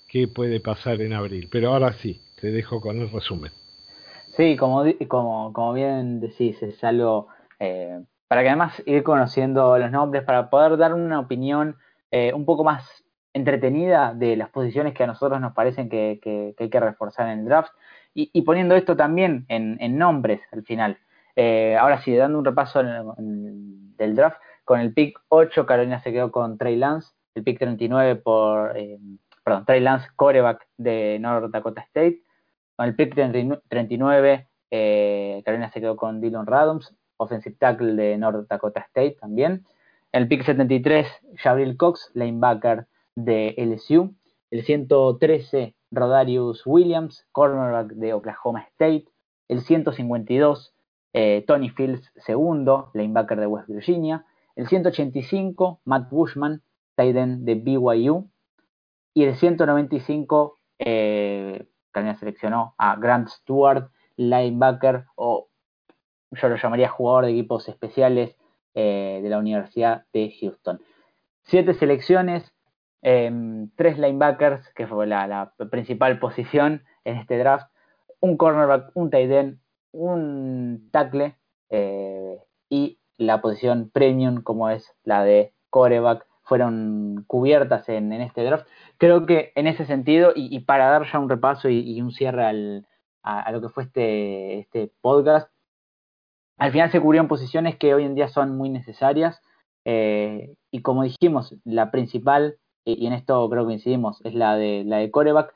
qué 0.08 0.28
puede 0.28 0.60
pasar 0.60 1.00
en 1.00 1.14
abril. 1.14 1.48
Pero 1.50 1.72
ahora 1.72 1.94
sí, 1.94 2.20
te 2.38 2.50
dejo 2.50 2.82
con 2.82 3.00
el 3.00 3.10
resumen. 3.10 3.50
Sí, 4.36 4.58
como, 4.58 4.84
como, 5.08 5.72
bien 5.72 6.20
decís, 6.20 6.62
es 6.62 6.84
algo 6.84 7.28
eh, 7.58 7.98
para 8.28 8.42
que 8.42 8.48
además 8.48 8.82
ir 8.84 9.04
conociendo 9.04 9.78
los 9.78 9.90
nombres, 9.90 10.22
para 10.24 10.50
poder 10.50 10.76
dar 10.76 10.92
una 10.92 11.18
opinión 11.18 11.76
eh, 12.10 12.34
un 12.34 12.44
poco 12.44 12.62
más 12.62 12.84
entretenida 13.32 14.12
de 14.12 14.36
las 14.36 14.50
posiciones 14.50 14.92
que 14.92 15.04
a 15.04 15.06
nosotros 15.06 15.40
nos 15.40 15.54
parecen 15.54 15.88
que, 15.88 16.20
que, 16.22 16.54
hay 16.58 16.68
que 16.68 16.80
reforzar 16.80 17.30
en 17.30 17.40
el 17.40 17.44
draft 17.46 17.72
y, 18.32 18.42
poniendo 18.42 18.74
esto 18.74 18.96
también 18.96 19.44
en, 19.48 19.98
nombres 19.98 20.40
al 20.50 20.64
final. 20.64 20.98
Eh, 21.36 21.76
ahora 21.76 22.00
sí, 22.02 22.14
dando 22.16 22.38
un 22.38 22.44
repaso 22.44 22.82
del 22.82 24.16
draft, 24.16 24.38
con 24.64 24.80
el 24.80 24.92
pick 24.92 25.20
8 25.28 25.66
Carolina 25.66 26.00
se 26.02 26.12
quedó 26.12 26.32
con 26.32 26.58
Trey 26.58 26.76
Lance, 26.76 27.12
el 27.34 27.44
pick 27.44 27.58
39 27.58 28.16
por, 28.16 28.74
perdón, 29.44 29.64
Trey 29.64 29.80
Lance, 29.80 30.08
coreback 30.16 30.66
de 30.76 31.18
North 31.20 31.50
Dakota 31.52 31.82
State, 31.82 32.22
con 32.78 32.86
el 32.86 32.94
pick 32.94 33.14
39, 33.14 34.48
eh, 34.70 35.42
Carolina 35.44 35.70
se 35.70 35.80
quedó 35.80 35.96
con 35.96 36.20
Dylan 36.20 36.46
Radums, 36.46 36.94
offensive 37.16 37.56
tackle 37.58 37.94
de 37.94 38.16
North 38.16 38.48
Dakota 38.48 38.80
State 38.80 39.16
también. 39.20 39.64
El 40.12 40.28
pick 40.28 40.44
73, 40.44 41.06
Jabril 41.36 41.76
Cox, 41.76 42.10
linebacker 42.14 42.86
de 43.14 43.54
LSU. 43.58 44.14
El 44.50 44.62
113, 44.62 45.74
Rodarius 45.90 46.62
Williams, 46.66 47.26
cornerback 47.32 47.92
de 47.92 48.12
Oklahoma 48.14 48.60
State. 48.72 49.06
El 49.48 49.62
152, 49.62 50.74
eh, 51.12 51.44
Tony 51.46 51.70
Fields, 51.70 52.12
segundo, 52.16 52.90
linebacker 52.94 53.40
de 53.40 53.46
West 53.46 53.68
Virginia. 53.68 54.26
El 54.56 54.68
185, 54.68 55.80
Matt 55.84 56.10
Bushman, 56.10 56.62
tight 56.96 57.16
end 57.16 57.44
de 57.44 57.54
BYU. 57.54 58.28
Y 59.14 59.24
el 59.24 59.36
195, 59.36 60.58
eh, 60.78 61.66
también 61.92 62.18
seleccionó 62.18 62.74
a 62.78 62.96
Grant 62.96 63.28
Stewart, 63.28 63.90
linebacker 64.16 65.06
o 65.16 65.48
yo 66.32 66.48
lo 66.48 66.56
llamaría 66.56 66.88
jugador 66.88 67.24
de 67.24 67.30
equipos 67.32 67.68
especiales 67.68 68.36
eh, 68.74 69.20
de 69.22 69.28
la 69.28 69.38
Universidad 69.38 70.04
de 70.12 70.34
Houston. 70.40 70.80
Siete 71.44 71.74
selecciones, 71.74 72.52
em, 73.02 73.70
tres 73.76 73.98
linebackers, 73.98 74.68
que 74.74 74.86
fue 74.86 75.06
la, 75.06 75.52
principal 75.70 76.18
posición 76.18 76.84
en 77.04 77.16
este 77.16 77.38
draft, 77.38 77.70
un 78.20 78.36
cornerback, 78.36 78.90
un 78.94 79.10
tight 79.10 79.30
end, 79.30 79.60
un 79.92 80.88
tackle 80.90 81.36
eh, 81.70 82.38
y 82.68 82.98
la 83.16 83.40
posición 83.40 83.90
premium 83.92 84.42
como 84.42 84.70
es 84.70 84.94
la 85.04 85.24
de 85.24 85.52
coreback 85.70 86.26
fueron 86.48 87.24
cubiertas 87.26 87.88
en, 87.90 88.10
este 88.12 88.42
draft. 88.42 88.66
Creo 88.96 89.26
que 89.26 89.52
en 89.54 89.66
ese 89.66 89.84
sentido, 89.84 90.32
y, 90.34 90.58
para 90.60 90.88
dar 90.88 91.04
ya 91.04 91.18
un 91.18 91.28
repaso 91.28 91.68
y, 91.68 92.00
un 92.00 92.10
cierre 92.10 92.44
al, 92.46 92.86
a, 93.22 93.52
lo 93.52 93.60
que 93.60 93.68
fue 93.68 93.82
este, 93.84 94.60
este 94.60 94.90
podcast, 95.02 95.50
al 96.56 96.72
final 96.72 96.90
se 96.90 97.00
cubrieron 97.00 97.28
posiciones 97.28 97.76
que 97.76 97.94
hoy 97.94 98.04
en 98.04 98.14
día 98.14 98.28
son 98.28 98.56
muy 98.56 98.70
necesarias. 98.70 99.42
Eh, 99.84 100.54
y 100.70 100.80
como 100.80 101.04
dijimos, 101.04 101.54
la 101.64 101.90
principal, 101.90 102.56
y 102.98 103.06
en 103.06 103.12
esto 103.12 103.48
creo 103.50 103.64
que 103.64 103.68
coincidimos, 103.68 104.20
es 104.24 104.34
la 104.34 104.56
de, 104.56 104.84
la 104.84 104.98
de 104.98 105.10
coreback. 105.10 105.54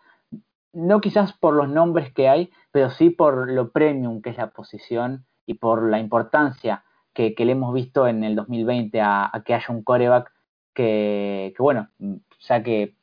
No 0.73 1.01
quizás 1.01 1.33
por 1.33 1.55
los 1.55 1.69
nombres 1.69 2.13
que 2.13 2.29
hay, 2.29 2.51
pero 2.71 2.91
sí 2.91 3.11
por 3.11 3.51
lo 3.51 3.71
premium 3.71 4.23
que 4.23 4.31
es 4.31 4.37
la 4.37 4.51
posición 4.51 5.25
y 5.47 5.55
por 5.55 5.89
la 5.89 5.99
importancia 5.99 6.85
que, 7.13 7.35
le 7.39 7.53
hemos 7.53 7.75
visto 7.75 8.07
en 8.09 8.25
el 8.25 8.37
2020 8.37 9.01
a, 9.01 9.31
que 9.45 9.55
haya 9.55 9.67
un 9.69 9.83
coreback 9.83 10.33
que, 10.75 11.55
bueno, 11.59 11.89
ya 12.41 12.63
que 12.63 12.95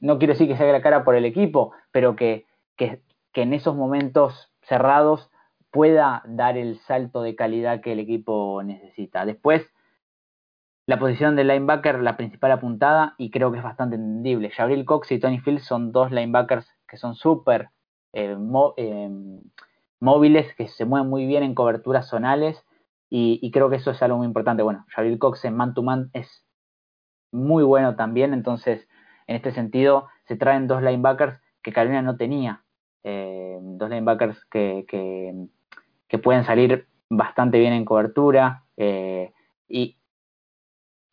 no 0.00 0.18
quiero 0.18 0.34
decir 0.34 0.48
que 0.48 0.54
haga 0.54 0.72
la 0.72 0.82
cara 0.82 1.04
por 1.04 1.14
el 1.14 1.24
equipo, 1.24 1.72
pero 1.92 2.16
que, 2.16 2.46
que, 2.76 3.02
en 3.34 3.54
esos 3.54 3.76
momentos 3.76 4.50
cerrados 4.62 5.30
pueda 5.70 6.22
dar 6.26 6.58
el 6.58 6.78
salto 6.80 7.22
de 7.22 7.36
calidad 7.36 7.80
que 7.80 7.92
el 7.92 8.00
equipo 8.00 8.62
necesita. 8.64 9.24
Después, 9.24 9.62
la 10.86 10.98
posición 10.98 11.36
del 11.36 11.48
linebacker, 11.48 12.00
la 12.00 12.16
principal 12.16 12.52
apuntada, 12.52 13.14
y 13.18 13.30
creo 13.30 13.52
que 13.52 13.58
es 13.58 13.64
bastante 13.64 13.96
entendible. 13.96 14.50
Jabril 14.50 14.84
Cox 14.84 15.12
y 15.12 15.20
Tony 15.20 15.38
Fields 15.38 15.64
son 15.64 15.92
dos 15.92 16.10
linebackers 16.10 16.68
que 16.88 16.96
son 16.96 17.14
súper 17.14 17.70
eh, 18.12 18.36
eh, 18.76 19.10
móviles, 20.00 20.54
que 20.56 20.68
se 20.68 20.84
mueven 20.84 21.08
muy 21.08 21.26
bien 21.26 21.44
en 21.44 21.54
coberturas 21.54 22.08
zonales, 22.08 22.64
y, 23.14 23.50
creo 23.50 23.68
que 23.68 23.76
eso 23.76 23.90
es 23.90 24.02
algo 24.02 24.16
muy 24.16 24.26
importante. 24.26 24.62
Bueno, 24.62 24.86
Jabril 24.88 25.18
Cox 25.18 25.44
en 25.44 25.54
man-to-man 25.54 26.08
es 26.14 26.46
muy 27.30 27.62
bueno 27.62 27.94
también, 27.94 28.32
entonces, 28.32 28.88
en 29.26 29.36
este 29.36 29.52
sentido, 29.52 30.08
se 30.24 30.36
traen 30.36 30.66
dos 30.66 30.82
linebackers 30.82 31.38
que 31.62 31.74
Carolina 31.74 32.00
no 32.00 32.16
tenía. 32.16 32.64
Eh, 33.04 33.58
dos 33.60 33.90
linebackers 33.90 34.42
que, 34.46 34.86
que, 34.88 36.18
pueden 36.18 36.44
salir 36.44 36.86
bastante 37.10 37.58
bien 37.58 37.74
en 37.74 37.84
cobertura. 37.84 38.64
y, 39.68 39.96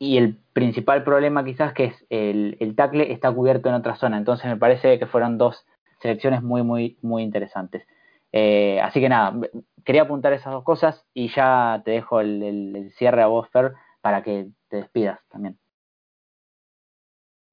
y 0.02 0.16
el 0.16 0.38
principal 0.54 1.04
problema 1.04 1.44
quizás 1.44 1.74
que 1.74 1.84
es 1.84 2.06
el, 2.08 2.56
el 2.58 2.74
tackle 2.74 3.12
está 3.12 3.30
cubierto 3.30 3.68
en 3.68 3.74
otra 3.74 3.96
zona. 3.96 4.16
Entonces 4.16 4.46
me 4.46 4.56
parece 4.56 4.98
que 4.98 5.06
fueron 5.06 5.36
dos 5.36 5.66
selecciones 6.00 6.42
muy, 6.42 6.62
muy, 6.62 6.96
muy 7.02 7.22
interesantes. 7.22 7.86
Eh, 8.32 8.80
así 8.80 8.98
que 8.98 9.10
nada, 9.10 9.38
quería 9.84 10.02
apuntar 10.02 10.32
esas 10.32 10.54
dos 10.54 10.64
cosas 10.64 11.04
y 11.12 11.28
ya 11.28 11.82
te 11.84 11.90
dejo 11.90 12.22
el, 12.22 12.90
cierre 12.96 13.20
a 13.20 13.26
vos, 13.26 13.50
Fer, 13.50 13.74
para 14.00 14.22
que 14.22 14.48
te 14.70 14.78
despidas 14.78 15.20
también. 15.28 15.58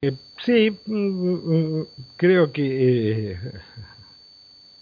Eh, 0.01 0.13
sí, 0.39 0.71
mm, 0.85 1.79
mm, 1.79 1.87
creo 2.15 2.53
que 2.53 3.37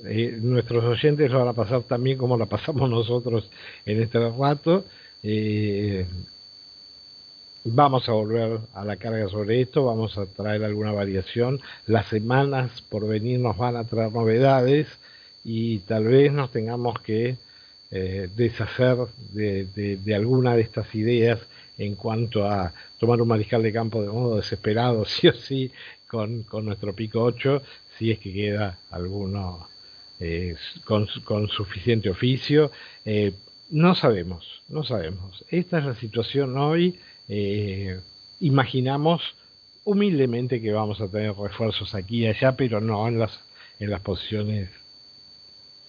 eh, 0.03 0.38
nuestros 0.39 0.84
oyentes 0.84 1.32
lo 1.32 1.39
van 1.39 1.47
a 1.47 1.53
pasar 1.53 1.82
también 1.82 2.20
como 2.20 2.38
lo 2.38 2.47
pasamos 2.47 2.88
nosotros 2.91 3.49
en 3.88 4.03
este 4.03 4.20
rato. 4.30 4.86
Vamos 7.68 8.07
a 8.07 8.11
volver 8.11 8.59
a 8.76 8.86
la 8.86 8.97
carga 8.97 9.28
sobre 9.28 9.59
esto, 9.59 9.86
vamos 9.86 10.20
a 10.20 10.28
traer 10.28 10.63
alguna 10.63 10.91
variación. 10.91 11.59
Las 11.88 12.05
semanas 12.05 12.84
por 12.84 13.07
venir 13.07 13.39
nos 13.39 13.57
van 13.57 13.76
a 13.76 13.86
traer 13.86 14.11
novedades 14.11 14.88
y 15.43 15.80
tal 15.80 16.03
vez 16.03 16.32
nos 16.32 16.51
tengamos 16.51 16.99
que 16.99 17.38
eh, 17.89 18.30
deshacer 18.36 18.97
de, 19.34 20.16
alguna 20.16 20.55
de 20.55 20.61
estas 20.61 20.93
ideas 20.93 21.39
en 21.80 21.95
cuanto 21.95 22.47
a 22.47 22.72
tomar 22.99 23.20
un 23.20 23.30
mariscal 23.30 23.63
de 23.63 23.74
campo 23.74 24.03
de 24.03 24.09
modo 24.09 24.36
desesperado, 24.36 25.03
sí 25.05 25.28
o 25.28 25.34
sí, 25.34 25.72
con, 26.05 26.45
nuestro 26.63 26.93
pico 26.93 27.24
8, 27.24 27.63
si 27.97 28.11
es 28.11 28.20
que 28.20 28.32
queda 28.32 28.78
alguno 28.91 29.68
eh, 30.20 30.55
con, 30.84 31.07
suficiente 31.47 32.11
oficio. 32.11 32.72
Eh, 33.05 33.34
no 33.72 33.95
sabemos, 33.95 34.61
no 34.70 34.84
sabemos. 34.84 35.43
Esta 35.49 35.80
es 35.80 35.86
la 35.86 35.95
situación 35.95 36.55
hoy 36.59 36.99
eh, 37.28 37.99
imaginamos 38.39 39.21
humildemente 39.84 40.61
que 40.61 40.71
vamos 40.71 40.99
a 41.01 41.09
tener 41.09 41.36
refuerzos 41.36 41.93
aquí 41.95 42.23
y 42.23 42.28
allá, 42.28 42.55
pero 42.55 42.82
no 42.82 43.07
en 43.07 43.19
las, 43.19 43.39
en 43.80 43.91
las 43.91 44.01
posiciones 44.01 44.69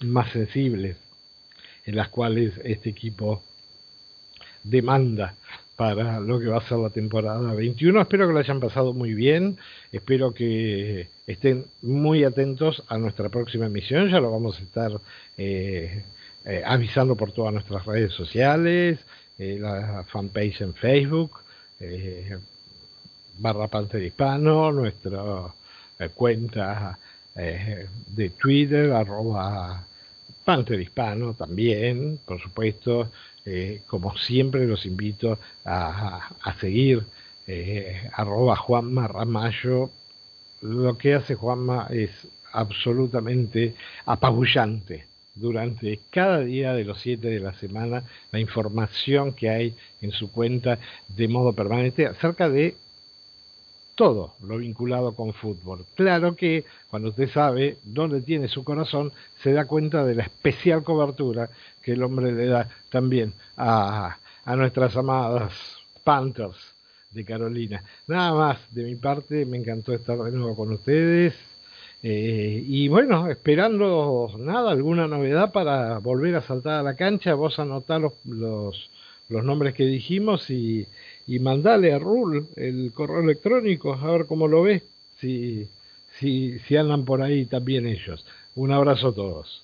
más 0.01 0.31
sensibles, 0.31 0.97
en 1.85 1.95
las 1.95 2.09
cuales 2.09 2.53
este 2.63 2.89
equipo 2.89 3.43
demanda 4.63 5.35
para 5.75 6.19
lo 6.19 6.39
que 6.39 6.47
va 6.47 6.57
a 6.57 6.67
ser 6.67 6.79
la 6.79 6.89
temporada 6.89 7.53
21. 7.53 8.01
Espero 8.01 8.27
que 8.27 8.33
lo 8.33 8.39
hayan 8.39 8.59
pasado 8.59 8.93
muy 8.93 9.13
bien, 9.13 9.57
espero 9.91 10.33
que 10.33 11.07
estén 11.27 11.65
muy 11.81 12.23
atentos 12.23 12.83
a 12.87 12.97
nuestra 12.97 13.29
próxima 13.29 13.67
emisión, 13.67 14.09
ya 14.09 14.19
lo 14.19 14.31
vamos 14.31 14.59
a 14.59 14.63
estar 14.63 14.91
eh, 15.37 16.03
eh, 16.45 16.63
avisando 16.65 17.15
por 17.15 17.31
todas 17.31 17.53
nuestras 17.53 17.85
redes 17.85 18.11
sociales, 18.13 18.99
eh, 19.37 19.57
la 19.59 20.03
fanpage 20.03 20.61
en 20.61 20.73
Facebook, 20.73 21.41
eh, 21.79 22.37
barra 23.37 23.67
Panther 23.67 24.01
Hispano, 24.01 24.71
nuestra 24.71 25.53
eh, 25.99 26.09
cuenta 26.09 26.97
de 27.35 28.31
Twitter, 28.31 28.91
arroba 28.93 29.85
Panther 30.43 30.79
Hispano 30.79 31.35
también, 31.35 32.19
por 32.25 32.41
supuesto. 32.41 33.11
como 33.85 34.17
siempre 34.17 34.65
los 34.65 34.85
invito 34.87 35.37
a, 35.63 36.31
a 36.41 36.59
seguir 36.59 37.05
arroba 38.13 38.55
Juanma 38.55 39.07
Ramallo. 39.07 39.91
Lo 40.61 40.97
que 40.97 41.13
hace 41.13 41.35
Juanma 41.35 41.87
es 41.91 42.27
absolutamente 42.53 43.75
apabullante 44.05 45.05
durante 45.39 45.99
cada 46.09 46.39
día 46.39 46.73
de 46.73 46.83
los 46.83 46.99
siete 46.99 47.29
de 47.29 47.39
la 47.39 47.53
semana 47.53 48.03
la 48.31 48.39
información 48.39 49.33
que 49.33 49.49
hay 49.49 49.75
en 50.01 50.11
su 50.11 50.31
cuenta 50.31 50.79
de 51.07 51.27
modo 51.27 51.53
permanente 51.53 52.05
acerca 52.05 52.49
de 52.49 52.75
todo 53.95 54.35
lo 54.43 54.57
vinculado 54.57 55.15
con 55.15 55.33
fútbol. 55.33 55.85
Claro 55.95 56.35
que 56.35 56.65
cuando 56.89 57.09
usted 57.09 57.29
sabe 57.29 57.77
dónde 57.83 58.21
tiene 58.21 58.47
su 58.47 58.63
corazón, 58.63 59.11
se 59.41 59.51
da 59.51 59.65
cuenta 59.65 60.05
de 60.05 60.13
la 60.13 60.23
especial 60.23 60.83
cobertura 60.83 61.49
que 61.81 61.93
el 61.93 62.03
hombre 62.03 62.31
le 62.31 62.45
da 62.45 62.69
también 62.89 63.33
a, 63.57 64.17
a 64.45 64.55
nuestras 64.55 64.95
amadas 64.95 65.53
Panthers 66.03 66.75
de 67.09 67.25
Carolina. 67.25 67.83
Nada 68.07 68.33
más 68.33 68.59
de 68.71 68.83
mi 68.83 68.95
parte, 68.95 69.45
me 69.45 69.57
encantó 69.57 69.93
estar 69.93 70.17
de 70.19 70.31
nuevo 70.31 70.55
con 70.55 70.71
ustedes. 70.73 71.33
Eh, 72.03 72.63
y 72.65 72.87
bueno, 72.89 73.27
esperando 73.27 74.29
nada, 74.37 74.71
alguna 74.71 75.07
novedad 75.07 75.51
para 75.51 75.97
volver 75.97 76.35
a 76.35 76.41
saltar 76.41 76.79
a 76.79 76.83
la 76.83 76.95
cancha, 76.95 77.33
vos 77.33 77.57
anotá 77.57 77.97
los, 77.97 78.13
los, 78.25 79.43
nombres 79.43 79.73
que 79.73 79.83
dijimos 79.83 80.49
y, 80.49 80.87
y 81.25 81.39
mandale 81.39 81.93
a 81.93 81.99
Rul 81.99 82.47
el 82.55 82.91
correo 82.93 83.21
electrónico 83.21 83.93
a 83.93 84.11
ver 84.11 84.27
cómo 84.27 84.47
lo 84.47 84.61
ves, 84.61 84.83
si, 85.15 85.67
si, 86.19 86.59
si 86.59 86.77
andan 86.77 87.03
por 87.03 87.21
ahí 87.21 87.45
también 87.45 87.87
ellos. 87.87 88.25
Un 88.55 88.71
abrazo 88.71 89.09
a 89.09 89.15
todos. 89.15 89.63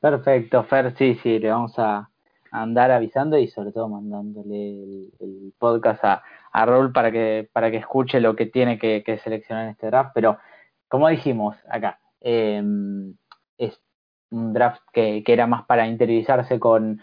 Perfecto, 0.00 0.64
Fer, 0.64 0.94
sí, 0.96 1.14
sí, 1.22 1.38
le 1.38 1.50
vamos 1.50 1.78
a 1.78 2.08
andar 2.50 2.90
avisando 2.90 3.38
y 3.38 3.46
sobre 3.46 3.72
todo 3.72 3.88
mandándole 3.88 5.10
el, 5.20 5.52
podcast 5.58 6.04
a, 6.04 6.22
a 6.52 6.66
Raúl 6.66 6.92
para 6.92 7.12
que, 7.12 7.48
para 7.52 7.70
que 7.70 7.76
escuche 7.78 8.20
lo 8.20 8.34
que 8.34 8.46
tiene 8.46 8.78
que, 8.78 9.02
que 9.04 9.18
seleccionar 9.18 9.64
en 9.64 9.70
este 9.70 9.86
draft, 9.86 10.10
pero 10.12 10.38
como 10.92 11.08
dijimos 11.08 11.56
acá, 11.70 12.00
em, 12.20 13.14
es 13.56 13.80
un 14.30 14.52
draft 14.52 14.82
que, 14.92 15.24
era 15.26 15.46
más 15.46 15.64
para 15.64 15.86
interiorizarse 15.86 16.60
con, 16.60 17.00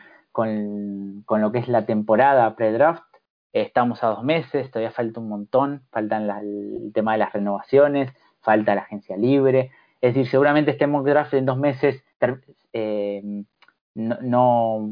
lo 1.28 1.52
que 1.52 1.58
es 1.58 1.68
la 1.68 1.88
temporada 1.88 2.56
pre-draft. 2.56 3.02
Estamos 3.52 4.04
a 4.04 4.10
dos 4.10 4.24
meses, 4.24 4.70
todavía 4.70 4.92
falta 4.92 5.20
un 5.20 5.30
montón, 5.30 5.82
faltan 5.90 6.30
el 6.30 6.92
tema 6.94 7.14
de 7.14 7.18
las 7.18 7.34
renovaciones, 7.34 8.14
falta 8.42 8.76
la 8.76 8.82
agencia 8.82 9.18
libre. 9.18 9.72
Es 10.02 10.14
decir, 10.14 10.30
seguramente 10.30 10.70
este 10.70 10.86
mock 10.86 11.08
draft 11.08 11.34
en 11.34 11.48
dos 11.48 11.58
meses 11.58 12.04
em, 12.74 13.46
no, 13.96 14.92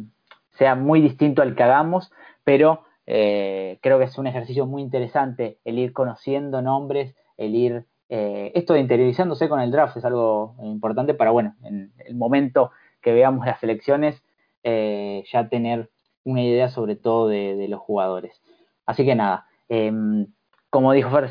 sea 0.53 0.73
muy 0.73 1.01
distinto 1.01 1.43
al 1.43 1.53
que 1.53 1.61
hagamos, 1.61 2.11
pero 2.43 2.81
eh, 3.05 3.77
creo 3.83 3.99
que 3.99 4.05
es 4.05 4.17
un 4.17 4.25
ejercicio 4.25 4.65
muy 4.65 4.81
interesante 4.81 5.59
el 5.65 5.77
ir 5.77 5.93
conociendo 5.93 6.63
nombres, 6.63 7.15
el 7.37 7.53
ir 7.53 7.85
eh, 8.09 8.51
esto 8.55 8.73
de 8.73 8.79
interiorizándose 8.79 9.49
con 9.49 9.59
el 9.59 9.71
draft 9.71 9.97
es 9.97 10.05
algo 10.05 10.55
importante 10.63 11.13
para, 11.13 11.31
bueno, 11.31 11.55
en 11.63 11.93
el 12.05 12.15
momento 12.15 12.71
que 13.01 13.11
veamos 13.13 13.45
las 13.45 13.61
elecciones, 13.63 14.23
eh, 14.63 15.23
ya 15.31 15.49
tener 15.49 15.89
una 16.23 16.43
idea 16.43 16.69
sobre 16.69 16.95
todo 16.95 17.27
de, 17.27 17.67
los 17.69 17.79
jugadores. 17.79 18.41
Así 18.85 19.05
que 19.05 19.15
nada, 19.15 19.47
em, 19.69 20.27
como 20.69 20.93
dijo 20.93 21.09
Fer, 21.09 21.29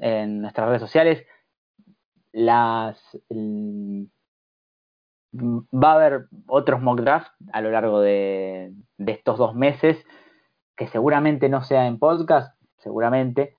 en 0.00 0.40
nuestras 0.42 0.68
redes 0.68 0.80
sociales. 0.80 1.26
Las, 2.32 2.96
va 5.34 5.92
a 5.92 5.94
haber 5.94 6.28
otros 6.46 6.80
mock 6.80 7.00
drafts 7.00 7.32
a 7.52 7.60
lo 7.60 7.70
largo 7.70 8.00
de 8.00 8.72
estos 8.98 9.38
dos 9.38 9.54
meses, 9.54 10.04
que 10.76 10.86
seguramente 10.88 11.48
no 11.48 11.62
sea 11.62 11.86
en 11.86 11.98
podcast, 11.98 12.54
seguramente, 12.78 13.56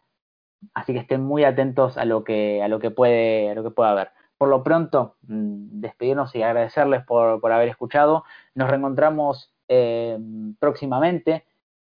Así 0.74 0.94
que 0.94 1.00
estén 1.00 1.22
muy 1.22 1.44
atentos 1.44 1.98
a 1.98 2.06
lo 2.06 2.24
que, 2.24 2.62
a 2.64 2.68
lo 2.68 2.80
que 2.80 2.92
puede, 2.92 3.50
a 3.50 3.56
lo 3.56 3.64
que 3.64 3.72
pueda 3.72 3.92
haber. 3.92 4.12
Por 4.38 4.50
lo 4.50 4.64
pronto, 4.64 5.16
mm, 5.24 5.82
despedirnos 5.82 6.34
y 6.36 6.44
agradecerles 6.44 7.04
por, 7.06 7.52
haber 7.52 7.70
escuchado. 7.70 8.24
Nos 8.56 8.70
reencontramos 8.70 9.54
eh, 9.68 10.18
próximamente 10.60 11.46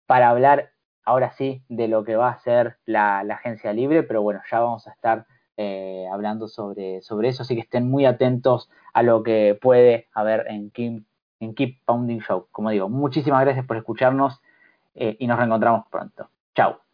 para 0.06 0.30
hablar 0.30 0.72
ahora 1.06 1.32
sí 1.32 1.64
de 1.70 1.88
lo 1.88 2.04
que 2.04 2.16
va 2.16 2.30
a 2.30 2.40
ser 2.40 2.78
la, 2.86 3.20
agencia 3.20 3.74
libre, 3.74 4.04
pero 4.04 4.22
bueno, 4.22 4.42
ya 4.50 4.60
vamos 4.60 4.88
a 4.88 4.92
estar 4.92 5.26
eh, 5.58 6.08
hablando 6.12 6.48
sobre, 6.48 7.02
sobre 7.02 7.30
eso, 7.30 7.44
así 7.44 7.56
que 7.56 7.62
estén 7.62 7.90
muy 7.90 8.06
atentos 8.06 8.70
a 8.94 9.04
lo 9.04 9.24
que 9.24 9.58
puede 9.62 10.08
haber 10.14 10.46
en 10.48 10.72
Keep, 10.72 11.04
en 11.40 11.56
Keep 11.56 11.86
Pounding 11.86 12.20
Show. 12.20 12.48
Como 12.52 12.70
digo, 12.70 12.90
muchísimas 12.90 13.42
gracias 13.42 13.66
por 13.66 13.78
escucharnos 13.78 14.42
eh, 14.96 15.16
y 15.20 15.28
nos 15.28 15.38
reencontramos 15.38 15.86
pronto. 15.90 16.30
Chao. 16.56 16.93